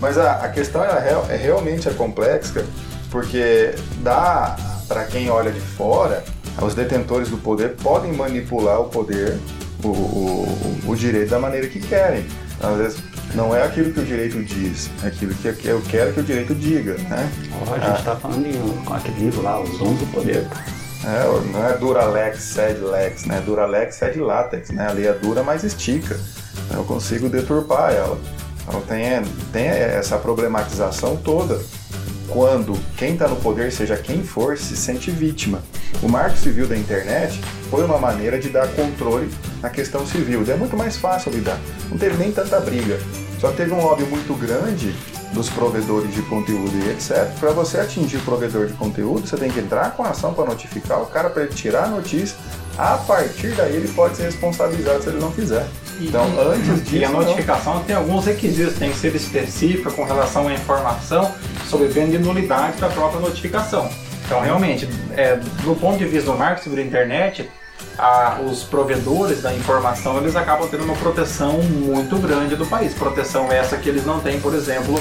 Mas 0.00 0.16
a, 0.16 0.44
a 0.44 0.48
questão 0.48 0.84
é, 0.84 1.00
real- 1.00 1.26
é 1.28 1.36
realmente 1.36 1.88
é 1.88 1.92
complexa, 1.92 2.64
porque 3.10 3.74
dá 3.98 4.56
para 4.86 5.04
quem 5.04 5.28
olha 5.28 5.50
de 5.50 5.60
fora, 5.60 6.22
os 6.62 6.72
detentores 6.74 7.28
do 7.28 7.36
poder 7.38 7.70
podem 7.70 8.12
manipular 8.12 8.80
o 8.80 8.84
poder, 8.84 9.38
o, 9.82 9.88
o, 9.88 10.80
o 10.86 10.94
direito 10.94 11.30
da 11.30 11.38
maneira 11.40 11.66
que 11.66 11.80
querem. 11.80 12.24
Às 12.64 12.76
vezes 12.78 13.02
não 13.34 13.54
é 13.54 13.62
aquilo 13.62 13.92
que 13.92 14.00
o 14.00 14.04
direito 14.04 14.42
diz, 14.42 14.90
é 15.02 15.08
aquilo 15.08 15.34
que 15.34 15.66
eu 15.66 15.82
quero 15.82 16.12
que 16.12 16.20
o 16.20 16.22
direito 16.22 16.54
diga, 16.54 16.94
né? 16.94 17.30
Ó, 17.52 17.74
a 17.74 17.78
gente 17.78 18.04
tá 18.04 18.16
falando 18.16 18.46
em 18.46 18.84
com 18.84 18.94
aquele 18.94 19.20
livro 19.20 19.42
lá, 19.42 19.60
Os 19.60 19.78
Dons 19.78 19.98
do 19.98 20.06
Poder. 20.12 20.46
É, 21.04 21.52
não 21.52 21.66
é 21.66 21.76
Duralex, 21.76 22.40
sed 22.40 22.80
lex, 22.80 23.26
né? 23.26 23.42
Duralex, 23.44 23.96
sed 23.96 24.18
latex, 24.18 24.70
né? 24.70 24.86
A 24.88 24.92
lei 24.92 25.06
é 25.06 25.12
dura, 25.12 25.42
mas 25.42 25.62
estica. 25.62 26.18
Eu 26.72 26.84
consigo 26.84 27.28
deturpar 27.28 27.92
ela. 27.92 28.18
Então 28.66 28.80
tem, 28.80 29.22
tem 29.52 29.66
essa 29.66 30.16
problematização 30.16 31.16
toda. 31.16 31.60
Quando 32.28 32.72
quem 32.96 33.12
está 33.12 33.28
no 33.28 33.36
poder, 33.36 33.70
seja 33.70 33.96
quem 33.96 34.24
for, 34.24 34.56
se 34.56 34.74
sente 34.76 35.10
vítima. 35.10 35.62
O 36.02 36.08
marco 36.08 36.38
civil 36.38 36.66
da 36.66 36.76
internet 36.76 37.38
foi 37.70 37.84
uma 37.84 37.98
maneira 37.98 38.38
de 38.38 38.48
dar 38.48 38.66
controle 38.68 39.30
na 39.64 39.70
questão 39.70 40.06
civil. 40.06 40.44
E 40.46 40.50
é 40.50 40.56
muito 40.56 40.76
mais 40.76 40.96
fácil 40.96 41.32
lidar. 41.32 41.58
Não 41.90 41.96
teve 41.96 42.18
nem 42.18 42.30
tanta 42.30 42.60
briga. 42.60 43.00
Só 43.40 43.50
teve 43.50 43.72
um 43.72 43.80
lobby 43.82 44.04
muito 44.04 44.34
grande 44.34 44.94
dos 45.32 45.48
provedores 45.48 46.14
de 46.14 46.22
conteúdo 46.22 46.70
e 46.84 46.90
etc. 46.90 47.26
Para 47.40 47.50
você 47.50 47.80
atingir 47.80 48.18
o 48.18 48.20
provedor 48.20 48.66
de 48.66 48.74
conteúdo, 48.74 49.26
você 49.26 49.36
tem 49.36 49.50
que 49.50 49.58
entrar 49.58 49.92
com 49.96 50.04
a 50.04 50.10
ação 50.10 50.34
para 50.34 50.44
notificar 50.44 51.00
o 51.02 51.06
cara 51.06 51.30
para 51.30 51.44
ele 51.44 51.54
tirar 51.54 51.84
a 51.84 51.88
notícia. 51.88 52.36
A 52.76 52.98
partir 52.98 53.48
daí 53.56 53.74
ele 53.74 53.88
pode 53.88 54.16
ser 54.16 54.24
responsabilizado 54.24 55.02
se 55.02 55.08
ele 55.08 55.18
não 55.18 55.32
fizer. 55.32 55.66
Então, 56.00 56.24
antes 56.40 56.84
disso, 56.84 56.96
E 56.96 57.04
a 57.04 57.08
não. 57.08 57.20
notificação 57.20 57.82
tem 57.84 57.96
alguns 57.96 58.26
requisitos, 58.26 58.74
tem 58.74 58.90
que 58.90 58.98
ser 58.98 59.14
específica 59.14 59.90
com 59.92 60.04
relação 60.04 60.48
à 60.48 60.52
informação 60.52 61.32
sobre 61.68 61.88
bem 61.88 62.10
de 62.10 62.18
nulidade 62.18 62.80
da 62.80 62.88
própria 62.88 63.20
notificação. 63.20 63.88
Então, 64.26 64.40
realmente, 64.40 64.88
é, 65.16 65.36
do 65.36 65.74
ponto 65.76 65.98
de 65.98 66.04
vista 66.04 66.30
do 66.30 66.36
marketing 66.36 66.74
da 66.74 66.82
internet, 66.82 67.50
a- 67.98 68.40
os 68.40 68.62
provedores 68.64 69.42
da 69.42 69.54
informação 69.54 70.18
eles 70.18 70.36
acabam 70.36 70.68
tendo 70.68 70.84
uma 70.84 70.96
proteção 70.96 71.62
muito 71.62 72.18
grande 72.18 72.56
do 72.56 72.66
país. 72.66 72.94
Proteção 72.94 73.50
essa 73.52 73.76
que 73.76 73.88
eles 73.88 74.04
não 74.04 74.20
têm, 74.20 74.40
por 74.40 74.54
exemplo, 74.54 74.94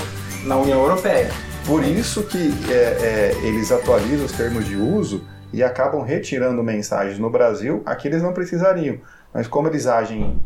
na 0.46 0.58
União 0.58 0.80
Europeia. 0.82 1.30
Por 1.66 1.84
isso 1.84 2.24
que 2.24 2.54
é, 2.70 2.74
é, 2.74 3.38
eles 3.44 3.72
atualizam 3.72 4.26
os 4.26 4.32
termos 4.34 4.66
de 4.66 4.76
uso 4.76 5.24
e 5.54 5.64
acabam 5.64 6.02
retirando 6.02 6.62
mensagens 6.64 7.18
no 7.20 7.30
Brasil 7.30 7.82
a 7.86 7.96
que 7.96 8.08
eles 8.08 8.22
não 8.22 8.34
precisariam. 8.34 8.98
Mas 9.34 9.48
como 9.48 9.68
eles 9.68 9.88
agem 9.88 10.40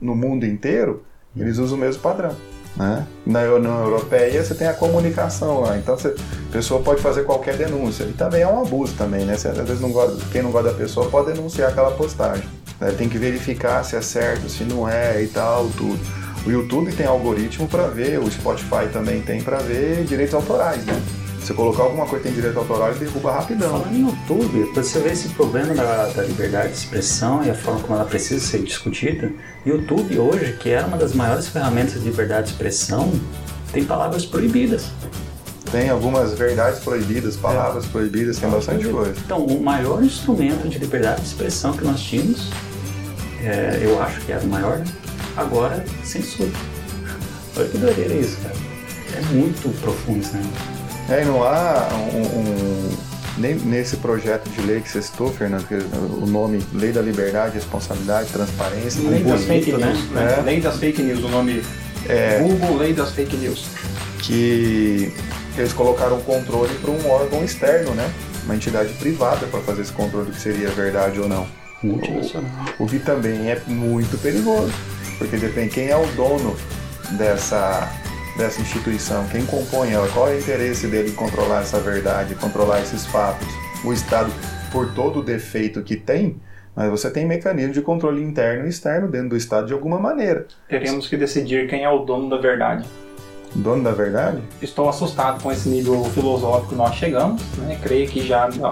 no 0.00 0.14
mundo 0.14 0.44
inteiro, 0.44 1.04
eles 1.36 1.58
usam 1.58 1.78
o 1.78 1.80
mesmo 1.80 2.02
padrão. 2.02 2.36
Né? 2.76 3.06
Na 3.26 3.40
União 3.42 3.84
Europeia 3.84 4.42
você 4.42 4.54
tem 4.54 4.66
a 4.66 4.72
comunicação 4.72 5.60
lá, 5.60 5.76
então 5.76 5.96
você, 5.96 6.08
a 6.08 6.52
pessoa 6.52 6.82
pode 6.82 7.02
fazer 7.02 7.24
qualquer 7.24 7.56
denúncia. 7.56 8.04
E 8.04 8.12
também 8.12 8.42
é 8.42 8.48
um 8.48 8.62
abuso 8.62 8.94
também, 8.94 9.24
né? 9.24 9.36
Você, 9.36 9.48
às 9.48 9.56
vezes 9.58 9.80
não 9.80 9.92
gosta, 9.92 10.18
quem 10.32 10.42
não 10.42 10.50
gosta 10.50 10.70
da 10.70 10.74
pessoa 10.76 11.08
pode 11.10 11.32
denunciar 11.32 11.70
aquela 11.70 11.90
postagem. 11.90 12.44
né? 12.80 12.92
Tem 12.96 13.08
que 13.08 13.18
verificar 13.18 13.84
se 13.84 13.96
é 13.96 14.00
certo, 14.00 14.48
se 14.48 14.64
não 14.64 14.88
é 14.88 15.22
e 15.22 15.28
tal, 15.28 15.68
tudo. 15.76 16.00
O 16.44 16.50
YouTube 16.50 16.92
tem 16.92 17.06
algoritmo 17.06 17.68
para 17.68 17.86
ver, 17.86 18.18
o 18.18 18.28
Spotify 18.30 18.88
também 18.92 19.22
tem 19.22 19.40
para 19.40 19.58
ver 19.58 20.04
direitos 20.04 20.34
autorais, 20.34 20.84
né? 20.84 21.00
Se 21.44 21.52
colocar 21.54 21.82
alguma 21.82 22.06
coisa 22.06 22.22
que 22.22 22.28
tem 22.28 22.36
direito 22.36 22.56
autoral, 22.56 22.90
ele 22.90 23.00
derruba 23.00 23.32
rapidão. 23.32 23.70
Falando 23.70 23.94
em 23.94 24.06
YouTube, 24.06 24.70
você 24.74 25.00
ver 25.00 25.12
esse 25.12 25.28
problema 25.30 25.74
da, 25.74 26.06
da 26.06 26.22
liberdade 26.22 26.68
de 26.68 26.78
expressão 26.78 27.44
e 27.44 27.50
a 27.50 27.54
forma 27.54 27.80
como 27.80 27.96
ela 27.96 28.04
precisa 28.04 28.40
ser 28.40 28.62
discutida, 28.62 29.32
YouTube 29.66 30.18
hoje, 30.20 30.56
que 30.60 30.70
é 30.70 30.80
uma 30.82 30.96
das 30.96 31.14
maiores 31.14 31.48
ferramentas 31.48 31.94
de 31.94 32.08
liberdade 32.08 32.46
de 32.46 32.52
expressão, 32.52 33.12
tem 33.72 33.84
palavras 33.84 34.24
proibidas. 34.24 34.86
Tem 35.72 35.88
algumas 35.88 36.34
verdades 36.34 36.78
proibidas, 36.80 37.36
palavras 37.36 37.86
proibidas, 37.86 38.38
tem 38.38 38.48
bastante 38.48 38.86
coisa. 38.88 39.14
Então, 39.24 39.44
o 39.44 39.60
maior 39.60 40.04
instrumento 40.04 40.68
de 40.68 40.78
liberdade 40.78 41.22
de 41.22 41.26
expressão 41.26 41.72
que 41.72 41.82
nós 41.82 42.00
tínhamos, 42.00 42.50
é, 43.42 43.80
eu 43.82 44.00
acho 44.00 44.20
que 44.20 44.30
era 44.30 44.44
o 44.44 44.48
maior, 44.48 44.78
né? 44.78 44.84
agora 45.36 45.84
censura. 46.04 46.50
Olha 47.56 47.68
que 47.68 47.78
doideira 47.78 48.14
isso, 48.14 48.36
cara. 48.42 48.54
É 49.16 49.20
muito 49.34 49.80
profundo 49.80 50.20
isso, 50.20 50.36
né? 50.36 50.42
É, 51.08 51.22
e 51.22 51.24
não 51.24 51.42
há 51.42 51.88
um, 52.14 52.20
um- 52.20 52.96
nem 53.38 53.54
nesse 53.54 53.96
projeto 53.96 54.48
de 54.50 54.60
lei 54.60 54.80
que 54.80 54.88
você 54.90 55.00
citou, 55.02 55.32
Fernando, 55.32 55.66
que 55.66 55.74
o 55.74 56.26
nome 56.26 56.62
Lei 56.74 56.92
da 56.92 57.00
Liberdade, 57.00 57.54
Responsabilidade, 57.54 58.28
Transparência, 58.30 59.00
Lei 59.08 59.22
das 59.22 59.44
fake 59.44 59.72
né? 59.72 59.86
news, 59.86 60.10
né? 60.10 60.36
É. 60.38 60.42
Lei 60.42 60.60
das 60.60 60.76
fake 60.76 61.02
news, 61.02 61.24
o 61.24 61.28
nome 61.28 61.62
É. 62.08 62.38
Google 62.40 62.76
Lei 62.76 62.92
das 62.92 63.10
fake 63.12 63.36
news. 63.36 63.66
que 64.20 65.12
eles 65.56 65.72
colocaram 65.72 66.16
o 66.18 66.22
controle 66.22 66.72
para 66.80 66.90
um 66.90 67.10
órgão 67.10 67.42
externo, 67.44 67.92
né? 67.94 68.08
Uma 68.44 68.54
entidade 68.54 68.92
privada 68.94 69.46
para 69.46 69.60
fazer 69.60 69.82
esse 69.82 69.92
controle 69.92 70.30
que 70.30 70.40
seria 70.40 70.68
verdade 70.70 71.18
ou 71.18 71.28
não. 71.28 71.46
Multinacional. 71.82 72.48
O 72.78 72.86
que 72.86 72.98
também 73.00 73.50
é 73.50 73.60
muito 73.66 74.16
perigoso, 74.22 74.72
porque 75.18 75.36
depende 75.36 75.70
quem 75.70 75.88
é 75.88 75.96
o 75.96 76.06
dono 76.14 76.56
dessa, 77.12 77.90
dessa 78.36 78.60
instituição, 78.60 79.26
quem 79.28 79.44
compõe 79.44 79.90
ela, 79.92 80.08
qual 80.08 80.28
é 80.28 80.34
o 80.34 80.38
interesse 80.38 80.86
dele 80.86 81.10
em 81.10 81.14
controlar 81.14 81.60
essa 81.62 81.78
verdade, 81.80 82.34
controlar 82.34 82.80
esses 82.80 83.04
fatos. 83.06 83.46
O 83.84 83.92
Estado, 83.92 84.32
por 84.70 84.92
todo 84.94 85.20
o 85.20 85.22
defeito 85.22 85.82
que 85.82 85.96
tem, 85.96 86.36
mas 86.74 86.88
você 86.90 87.10
tem 87.10 87.26
mecanismo 87.26 87.72
de 87.72 87.82
controle 87.82 88.22
interno 88.22 88.64
e 88.66 88.68
externo 88.70 89.06
dentro 89.08 89.30
do 89.30 89.36
Estado 89.36 89.66
de 89.66 89.72
alguma 89.74 89.98
maneira. 89.98 90.46
Teremos 90.68 91.06
que 91.08 91.16
decidir 91.16 91.68
quem 91.68 91.84
é 91.84 91.90
o 91.90 91.98
dono 92.00 92.30
da 92.30 92.38
verdade. 92.38 92.84
Dono 93.54 93.84
da 93.84 93.90
verdade? 93.92 94.38
Estou 94.62 94.88
assustado 94.88 95.42
com 95.42 95.52
esse 95.52 95.68
nível 95.68 96.02
filosófico 96.04 96.70
que 96.70 96.74
nós 96.74 96.94
chegamos, 96.94 97.42
né? 97.58 97.78
Creio 97.82 98.08
que 98.08 98.26
já 98.26 98.48
no- 98.48 98.70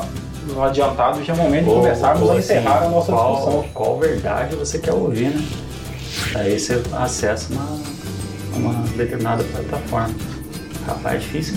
no 0.55 0.63
adiantado 0.65 1.23
já 1.23 1.35
é 1.35 1.37
o 1.37 1.39
momento 1.39 1.65
de 1.65 1.71
Ou- 1.71 1.77
começarmos 1.83 2.31
a 2.31 2.33
assim, 2.33 2.39
encerrar 2.41 2.85
a 2.85 2.89
nossa 2.89 3.13
qual, 3.13 3.35
discussão. 3.37 3.65
Qual 3.75 3.99
verdade 3.99 4.57
você 4.57 4.79
quer 4.79 4.95
ouvir, 4.95 5.29
né? 5.29 5.47
Aí 6.37 6.59
você 6.59 6.83
acessa 6.95 7.53
uma, 7.53 7.79
uma 8.61 8.75
determinada 8.97 9.45
plataforma. 9.45 10.15
Rapaz, 10.87 11.17
é 11.17 11.19
difícil. 11.19 11.57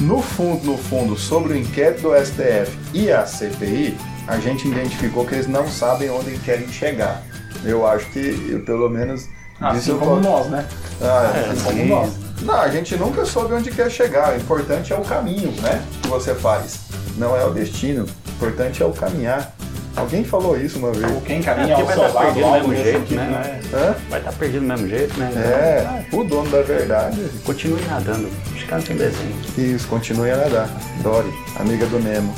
No 0.00 0.20
fundo, 0.20 0.64
no 0.64 0.78
fundo, 0.78 1.16
sobre 1.16 1.52
o 1.52 1.56
inquérito 1.56 2.02
do 2.02 2.14
STF 2.14 2.76
e 2.92 3.10
a 3.10 3.24
CPI, 3.24 3.96
a 4.26 4.38
gente 4.38 4.66
identificou 4.66 5.24
que 5.24 5.34
eles 5.34 5.46
não 5.46 5.68
sabem 5.68 6.10
onde 6.10 6.36
querem 6.38 6.68
chegar. 6.68 7.22
Eu 7.64 7.86
acho 7.86 8.06
que, 8.10 8.48
eu, 8.50 8.60
pelo 8.64 8.88
menos, 8.88 9.28
Assim 9.60 9.92
eu 9.92 9.98
como 9.98 10.16
nós, 10.20 10.48
né? 10.48 10.66
Ah, 11.00 11.32
É, 11.36 11.50
assim 11.50 11.64
como 11.64 11.84
nós. 11.86 12.12
Não, 12.42 12.54
a 12.54 12.68
gente 12.68 12.96
nunca 12.96 13.24
soube 13.24 13.54
onde 13.54 13.70
quer 13.70 13.88
chegar. 13.90 14.32
O 14.32 14.36
importante 14.36 14.92
é 14.92 14.96
o 14.96 15.02
caminho, 15.02 15.52
né? 15.62 15.80
Que 16.02 16.08
você 16.08 16.34
faz. 16.34 16.80
Não 17.16 17.36
é 17.36 17.44
o 17.44 17.50
destino. 17.50 18.04
O 18.04 18.30
importante 18.32 18.82
é 18.82 18.86
o 18.86 18.92
caminhar. 18.92 19.54
Alguém 19.94 20.24
falou 20.24 20.58
isso 20.58 20.78
uma 20.78 20.90
vez. 20.92 21.12
Ou 21.12 21.20
quem 21.20 21.42
caminha 21.42 21.74
É, 21.74 21.80
ao 21.80 21.84
vai 21.84 21.96
estar 21.96 22.08
lado, 22.08 22.24
perdido 22.24 22.40
do 22.40 22.54
algo 22.54 22.68
mesmo 22.68 22.82
jeito, 22.84 23.14
né? 23.14 23.60
Hã? 23.74 23.94
Vai 24.08 24.18
estar 24.20 24.32
perdido 24.32 24.60
do 24.62 24.66
mesmo 24.68 24.88
jeito, 24.88 25.18
né? 25.18 25.32
É, 25.36 26.04
o 26.16 26.24
dono 26.24 26.50
da 26.50 26.62
verdade. 26.62 27.18
Continue 27.44 27.82
nadando. 27.82 28.28
Os 28.56 28.62
caras 28.64 28.84
têm 28.84 28.96
desenho. 28.96 29.34
Isso, 29.58 29.86
continue 29.88 30.30
a 30.30 30.36
nadar. 30.36 30.68
Dory, 31.02 31.30
amiga 31.56 31.84
do 31.86 31.98
Nemo. 32.00 32.34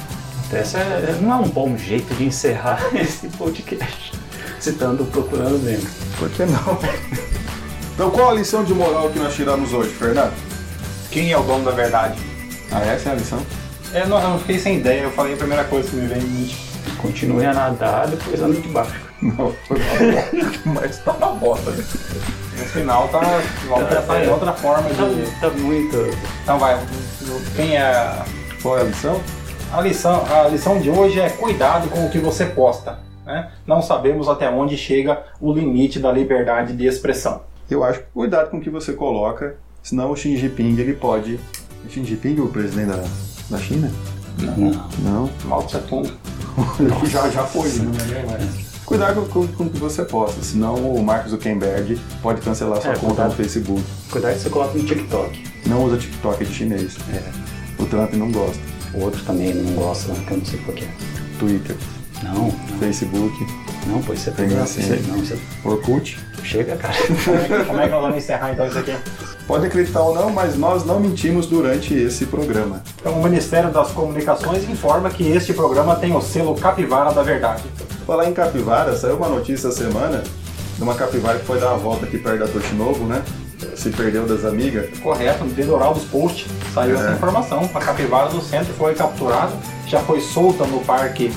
Essa 0.52 0.78
é- 0.78 1.16
não 1.20 1.32
é 1.32 1.36
um 1.36 1.48
bom 1.48 1.76
jeito 1.76 2.12
de 2.14 2.24
encerrar 2.24 2.80
esse 2.94 3.28
podcast. 3.28 4.12
Citando 4.60 5.04
Procurando 5.06 5.58
Nemo. 5.58 5.86
Por 6.18 6.28
que 6.30 6.44
não? 6.44 6.78
Então 7.94 8.10
qual 8.10 8.30
a 8.30 8.34
lição 8.34 8.64
de 8.64 8.74
moral 8.74 9.10
que 9.10 9.18
nós 9.20 9.34
tiramos 9.34 9.72
hoje, 9.72 9.90
Fernando? 9.90 10.32
Quem 11.10 11.30
é 11.30 11.38
o 11.38 11.42
dono 11.44 11.64
da 11.64 11.70
verdade? 11.70 12.18
Ah, 12.72 12.80
essa 12.84 13.10
é 13.10 13.12
a 13.12 13.14
lição? 13.14 13.40
É, 13.92 14.04
não, 14.06 14.20
eu 14.32 14.38
fiquei 14.40 14.58
sem 14.58 14.78
ideia, 14.78 15.02
eu 15.02 15.12
falei 15.12 15.34
a 15.34 15.36
primeira 15.36 15.62
coisa 15.64 15.88
que 15.88 15.94
me 15.94 16.08
veio 16.08 16.20
em 16.22 16.24
mente. 16.24 16.63
Continue 16.98 17.44
a 17.46 17.52
nadar, 17.54 18.06
depois 18.08 18.40
anda 18.42 18.60
de 18.60 18.68
barco. 18.68 18.92
Não, 19.22 19.52
foi 19.66 19.76
uma 19.78 20.72
Mas 20.80 20.98
tá 20.98 21.12
uma 21.12 21.32
bosta. 21.34 21.70
né? 21.70 21.84
No 22.58 22.64
final 22.66 23.08
tá, 23.08 23.20
volta 23.66 24.02
tá 24.02 24.24
em 24.24 24.28
outra 24.28 24.52
forma 24.52 24.88
Tá, 24.90 25.04
de. 25.08 25.40
tá 25.40 25.50
muito. 25.50 25.96
Então 26.42 26.58
vai, 26.58 26.78
quem 27.56 27.76
é. 27.76 28.22
Qual 28.62 28.78
é 28.78 28.82
a 28.82 28.84
lição? 28.84 29.20
A 29.72 29.80
lição, 29.80 30.24
a 30.32 30.48
lição 30.48 30.78
de 30.80 30.88
hoje 30.90 31.20
é 31.20 31.28
cuidado 31.30 31.88
com 31.88 32.06
o 32.06 32.10
que 32.10 32.18
você 32.18 32.46
posta. 32.46 32.98
Né? 33.26 33.50
Não 33.66 33.80
sabemos 33.82 34.28
até 34.28 34.48
onde 34.50 34.76
chega 34.76 35.22
o 35.40 35.52
limite 35.52 35.98
da 35.98 36.12
liberdade 36.12 36.74
de 36.74 36.86
expressão. 36.86 37.42
Eu 37.70 37.82
acho 37.82 38.00
que 38.00 38.06
cuidado 38.12 38.50
com 38.50 38.58
o 38.58 38.60
que 38.60 38.70
você 38.70 38.92
coloca, 38.92 39.56
senão 39.82 40.10
o 40.10 40.16
Xi 40.16 40.36
Jinping 40.36 40.78
ele 40.78 40.92
pode. 40.94 41.40
O 41.84 41.90
Xi 41.90 42.04
Jinping, 42.04 42.38
o 42.40 42.48
presidente 42.48 42.88
da, 42.88 43.02
da 43.50 43.58
China? 43.58 43.90
Não. 44.38 44.88
Não. 44.98 45.30
Mao 45.44 45.62
Tse 45.64 45.78
Tung. 45.80 46.10
já, 47.06 47.28
já 47.30 47.44
foi, 47.44 47.68
né? 47.70 47.92
Cuidado 48.84 49.22
com, 49.30 49.46
com 49.48 49.64
o 49.64 49.70
que 49.70 49.78
você 49.78 50.04
posta, 50.04 50.42
senão 50.42 50.74
o 50.74 51.02
Mark 51.02 51.26
Zuckerberg 51.28 51.98
pode 52.22 52.40
cancelar 52.42 52.82
sua 52.82 52.90
É, 52.90 52.94
conta 52.94 53.06
cuidado. 53.06 53.28
no 53.30 53.34
Facebook. 53.36 53.82
Cuidado 54.10 54.34
que 54.34 54.40
você 54.40 54.50
coloca 54.50 54.78
no 54.78 54.84
TikTok. 54.84 55.44
Não 55.66 55.84
usa 55.84 55.96
TikTok 55.96 56.42
é 56.42 56.46
de 56.46 56.52
chinês. 56.54 56.96
O 57.78 57.86
Trump 57.86 58.12
não 58.14 58.30
gosta. 58.30 58.60
O 58.92 59.00
outro 59.00 59.22
também 59.24 59.54
não 59.54 59.72
gosta, 59.72 60.12
que 60.12 60.30
eu 60.30 60.36
não 60.38 60.44
sei 60.44 60.58
qual 60.60 60.76
que 60.76 60.84
é. 60.84 60.88
Twitter, 61.38 61.76
Não, 62.24 62.34
não, 62.34 62.78
Facebook, 62.78 63.46
não, 63.86 64.00
pois 64.02 64.18
você 64.20 64.30
Tem 64.30 64.48
pega 64.48 64.62
assim. 64.62 64.82
você, 64.82 65.02
não, 65.08 65.18
você 65.18 65.38
Orkut. 65.64 66.18
chega, 66.42 66.76
cara. 66.76 66.94
Como 67.24 67.36
é, 67.36 67.44
que, 67.44 67.64
como 67.64 67.80
é 67.80 67.84
que 67.84 67.90
nós 67.90 68.02
vamos 68.02 68.16
encerrar 68.16 68.52
então 68.52 68.66
isso 68.66 68.78
aqui? 68.78 68.94
Pode 69.46 69.66
acreditar 69.66 70.00
ou 70.00 70.14
não, 70.14 70.30
mas 70.30 70.56
nós 70.56 70.84
não 70.86 70.98
mentimos 70.98 71.46
durante 71.46 71.92
esse 71.94 72.24
programa. 72.26 72.82
Então, 73.00 73.12
o 73.12 73.22
Ministério 73.22 73.70
das 73.70 73.90
Comunicações 73.92 74.68
informa 74.68 75.10
que 75.10 75.28
este 75.30 75.52
programa 75.52 75.96
tem 75.96 76.14
o 76.16 76.20
selo 76.20 76.54
Capivara 76.54 77.12
da 77.12 77.22
Verdade. 77.22 77.62
Falar 78.06 78.26
em 78.28 78.32
capivara, 78.34 78.96
saiu 78.96 79.16
uma 79.16 79.28
notícia 79.28 79.68
essa 79.68 79.76
semana 79.84 80.22
de 80.76 80.82
uma 80.82 80.94
capivara 80.94 81.38
que 81.38 81.44
foi 81.46 81.58
dar 81.60 81.68
uma 81.68 81.78
volta 81.78 82.06
aqui 82.06 82.16
perto 82.18 82.38
da 82.40 82.48
Toshinobu, 82.48 83.04
né? 83.04 83.22
Se 83.76 83.90
perdeu 83.90 84.26
das 84.26 84.44
amigas. 84.44 84.86
Correto, 84.98 85.44
no 85.44 85.50
dedoral 85.52 85.94
dos 85.94 86.04
posts 86.04 86.46
saiu 86.74 86.96
É. 86.96 87.00
essa 87.00 87.12
informação. 87.12 87.68
A 87.74 87.78
capivara 87.80 88.28
do 88.30 88.40
centro 88.42 88.72
foi 88.74 88.94
capturada, 88.94 89.52
já 89.86 90.00
foi 90.00 90.20
solta 90.20 90.64
no 90.66 90.80
parque, 90.80 91.32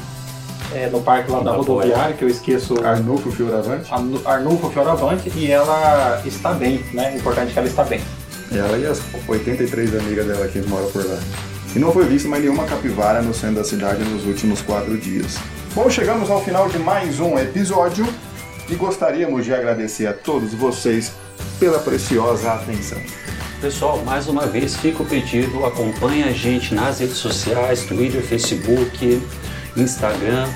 é, 0.74 0.88
no 0.90 1.02
parque 1.02 1.32
lá 1.32 1.40
da 1.40 1.52
Da 1.52 1.58
rodoviária, 1.58 2.16
que 2.16 2.24
eu 2.24 2.30
esqueço, 2.30 2.84
Arnulfo 2.86 3.32
Fioravante. 3.32 3.92
Arnu- 3.94 4.22
Arnulfo 4.26 4.70
Fioravante, 4.70 5.32
e 5.36 5.50
ela 5.52 6.22
está 6.26 6.52
bem, 6.54 6.84
né? 6.94 7.16
Importante 7.16 7.54
que 7.54 7.60
ela 7.60 7.68
está 7.68 7.84
bem. 7.84 8.02
Ela 8.52 8.78
e 8.78 8.86
as 8.86 9.00
83 9.28 9.96
amigas 10.00 10.26
dela 10.26 10.48
que 10.48 10.60
moram 10.68 10.90
por 10.92 11.06
lá. 11.06 11.18
E 11.76 11.80
não 11.80 11.92
foi 11.92 12.06
vista 12.06 12.28
mais 12.30 12.42
nenhuma 12.44 12.64
capivara 12.66 13.22
no 13.22 13.34
centro 13.34 13.58
da 13.58 13.64
cidade 13.64 14.04
nos 14.04 14.26
últimos 14.26 14.62
quatro 14.62 14.98
dias. 14.98 15.38
Bom, 15.76 15.90
chegamos 15.90 16.30
ao 16.30 16.44
final 16.44 16.68
de 16.70 16.80
mais 16.80 17.20
um 17.20 17.38
episódio 17.38 18.08
e 18.70 18.76
gostaríamos 18.76 19.46
de 19.46 19.54
agradecer 19.54 20.08
a 20.08 20.14
todos 20.14 20.54
vocês 20.54 21.12
pela 21.60 21.78
preciosa 21.80 22.54
atenção. 22.54 22.98
Pessoal, 23.62 24.02
mais 24.06 24.28
uma 24.28 24.46
vez 24.46 24.76
fica 24.76 25.04
o 25.04 25.06
pedido, 25.06 25.66
acompanhe 25.66 26.24
a 26.24 26.32
gente 26.32 26.74
nas 26.74 27.00
redes 27.00 27.18
sociais, 27.18 27.84
Twitter, 27.84 28.22
Facebook, 28.22 29.22
Instagram. 29.82 30.48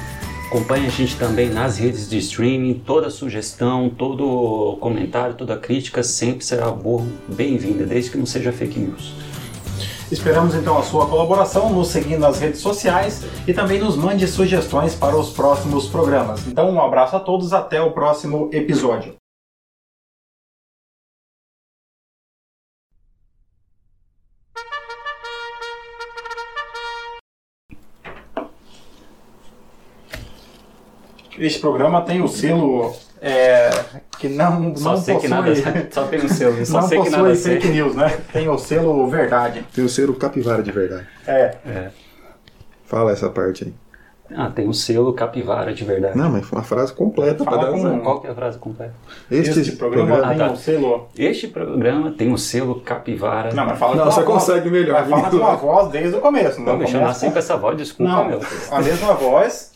Acompanhe 0.47 0.87
a 0.87 0.89
gente 0.89 1.15
também 1.15 1.49
nas 1.49 1.77
redes 1.77 2.09
de 2.09 2.17
streaming. 2.17 2.81
Toda 2.85 3.09
sugestão, 3.09 3.89
todo 3.89 4.77
comentário, 4.81 5.35
toda 5.35 5.55
crítica 5.55 6.03
sempre 6.03 6.43
será 6.43 6.75
bem-vinda, 7.27 7.85
desde 7.85 8.11
que 8.11 8.17
não 8.17 8.25
seja 8.25 8.51
fake 8.51 8.79
news. 8.79 9.13
Esperamos 10.11 10.53
então 10.53 10.77
a 10.77 10.83
sua 10.83 11.07
colaboração, 11.07 11.71
nos 11.71 11.87
seguindo 11.87 12.19
nas 12.19 12.37
redes 12.37 12.59
sociais 12.59 13.23
e 13.47 13.53
também 13.53 13.79
nos 13.79 13.95
mande 13.95 14.27
sugestões 14.27 14.93
para 14.93 15.15
os 15.15 15.29
próximos 15.29 15.87
programas. 15.87 16.45
Então, 16.45 16.69
um 16.69 16.81
abraço 16.81 17.15
a 17.15 17.19
todos, 17.19 17.53
até 17.53 17.81
o 17.81 17.91
próximo 17.91 18.49
episódio. 18.51 19.20
Este 31.45 31.59
programa 31.59 32.01
tem 32.01 32.21
o 32.21 32.27
selo 32.27 32.93
é, 33.21 33.69
que 34.19 34.27
não, 34.29 34.75
Só 34.75 34.91
não 34.91 34.97
sei 34.97 35.15
possui, 35.15 35.27
que 35.29 35.33
nada, 35.33 35.53
só 35.91 36.03
tem 36.05 36.19
um 36.23 36.27
selo, 36.29 36.65
só 36.65 36.81
não 36.81 36.87
sei 36.87 36.97
que 36.99 37.03
possui 37.05 37.21
nada 37.21 37.35
fake 37.35 37.61
sei. 37.63 37.71
news, 37.71 37.95
né? 37.95 38.17
Tem 38.31 38.47
o 38.47 38.57
selo 38.57 39.07
verdade. 39.09 39.65
Tem 39.73 39.83
o 39.83 39.89
ser 39.89 40.09
o 40.09 40.13
capivara 40.15 40.61
de 40.63 40.71
verdade. 40.71 41.07
É. 41.27 41.55
É. 41.65 41.89
Fala 42.85 43.11
essa 43.11 43.29
parte 43.29 43.63
aí. 43.65 43.73
Ah, 44.33 44.49
tem 44.49 44.65
um 44.67 44.71
selo 44.71 45.11
capivara 45.13 45.73
de 45.73 45.83
verdade. 45.83 46.17
Não, 46.17 46.29
mas 46.29 46.45
foi 46.45 46.57
uma 46.57 46.63
frase 46.63 46.93
completa 46.93 47.43
para 47.43 47.53
Fala 47.57 47.65
dar 47.65 47.71
com- 47.73 47.85
um... 47.85 47.99
Qual 47.99 48.21
que 48.21 48.27
é 48.27 48.29
a 48.29 48.35
frase 48.35 48.57
completa? 48.59 48.93
Este, 49.29 49.59
Este 49.59 49.71
programa, 49.73 50.07
programa... 50.07 50.33
tem 50.35 50.41
Ah, 50.45 50.47
tá. 50.47 50.53
o 50.53 50.57
selo. 50.57 51.09
Este 51.17 51.47
programa 51.49 52.11
tem 52.11 52.31
o 52.31 52.37
selo 52.37 52.79
capivara. 52.79 53.53
Não, 53.53 53.65
mas 53.65 53.77
fala 53.77 53.95
Não, 53.95 54.03
com 54.03 54.07
a 54.09 54.11
você 54.13 54.23
voz- 54.23 54.33
consegue 54.45 54.69
melhor, 54.69 55.05
Mas 55.05 55.09
fala 55.09 55.29
com 55.39 55.45
a 55.45 55.55
voz 55.55 55.89
desde 55.91 56.15
o 56.15 56.21
começo. 56.21 56.59
Não, 56.61 56.67
Não, 56.73 56.77
me 56.79 56.87
chamar 56.87 57.13
com- 57.19 57.31
com 57.31 57.37
essa 57.39 57.57
voz, 57.57 57.77
desculpa, 57.77 58.09
Não, 58.11 58.25
meu. 58.29 58.39
a 58.71 58.81
mesma 58.81 59.13
voz 59.15 59.70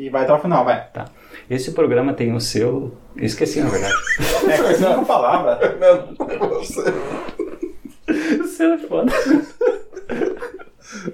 e 0.00 0.08
vai 0.08 0.22
até 0.22 0.32
o 0.32 0.38
final, 0.38 0.64
vai. 0.64 0.82
Tá. 0.94 1.04
Esse 1.50 1.72
programa 1.72 2.14
tem 2.14 2.32
o 2.34 2.40
seu. 2.40 2.96
Esqueci, 3.16 3.60
na 3.60 3.68
verdade. 3.68 3.92
é, 4.48 4.56
com 4.56 4.68
essa 4.68 4.88
não... 4.96 5.04
palavra. 5.04 5.76
Não, 5.78 6.14
não 6.18 6.30
é 6.30 6.38
você. 6.38 6.84
Você 8.38 8.64
é 8.64 8.78
foda. 8.78 9.12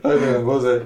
Ai, 0.04 0.16
meu, 0.16 0.44
você. 0.44 0.82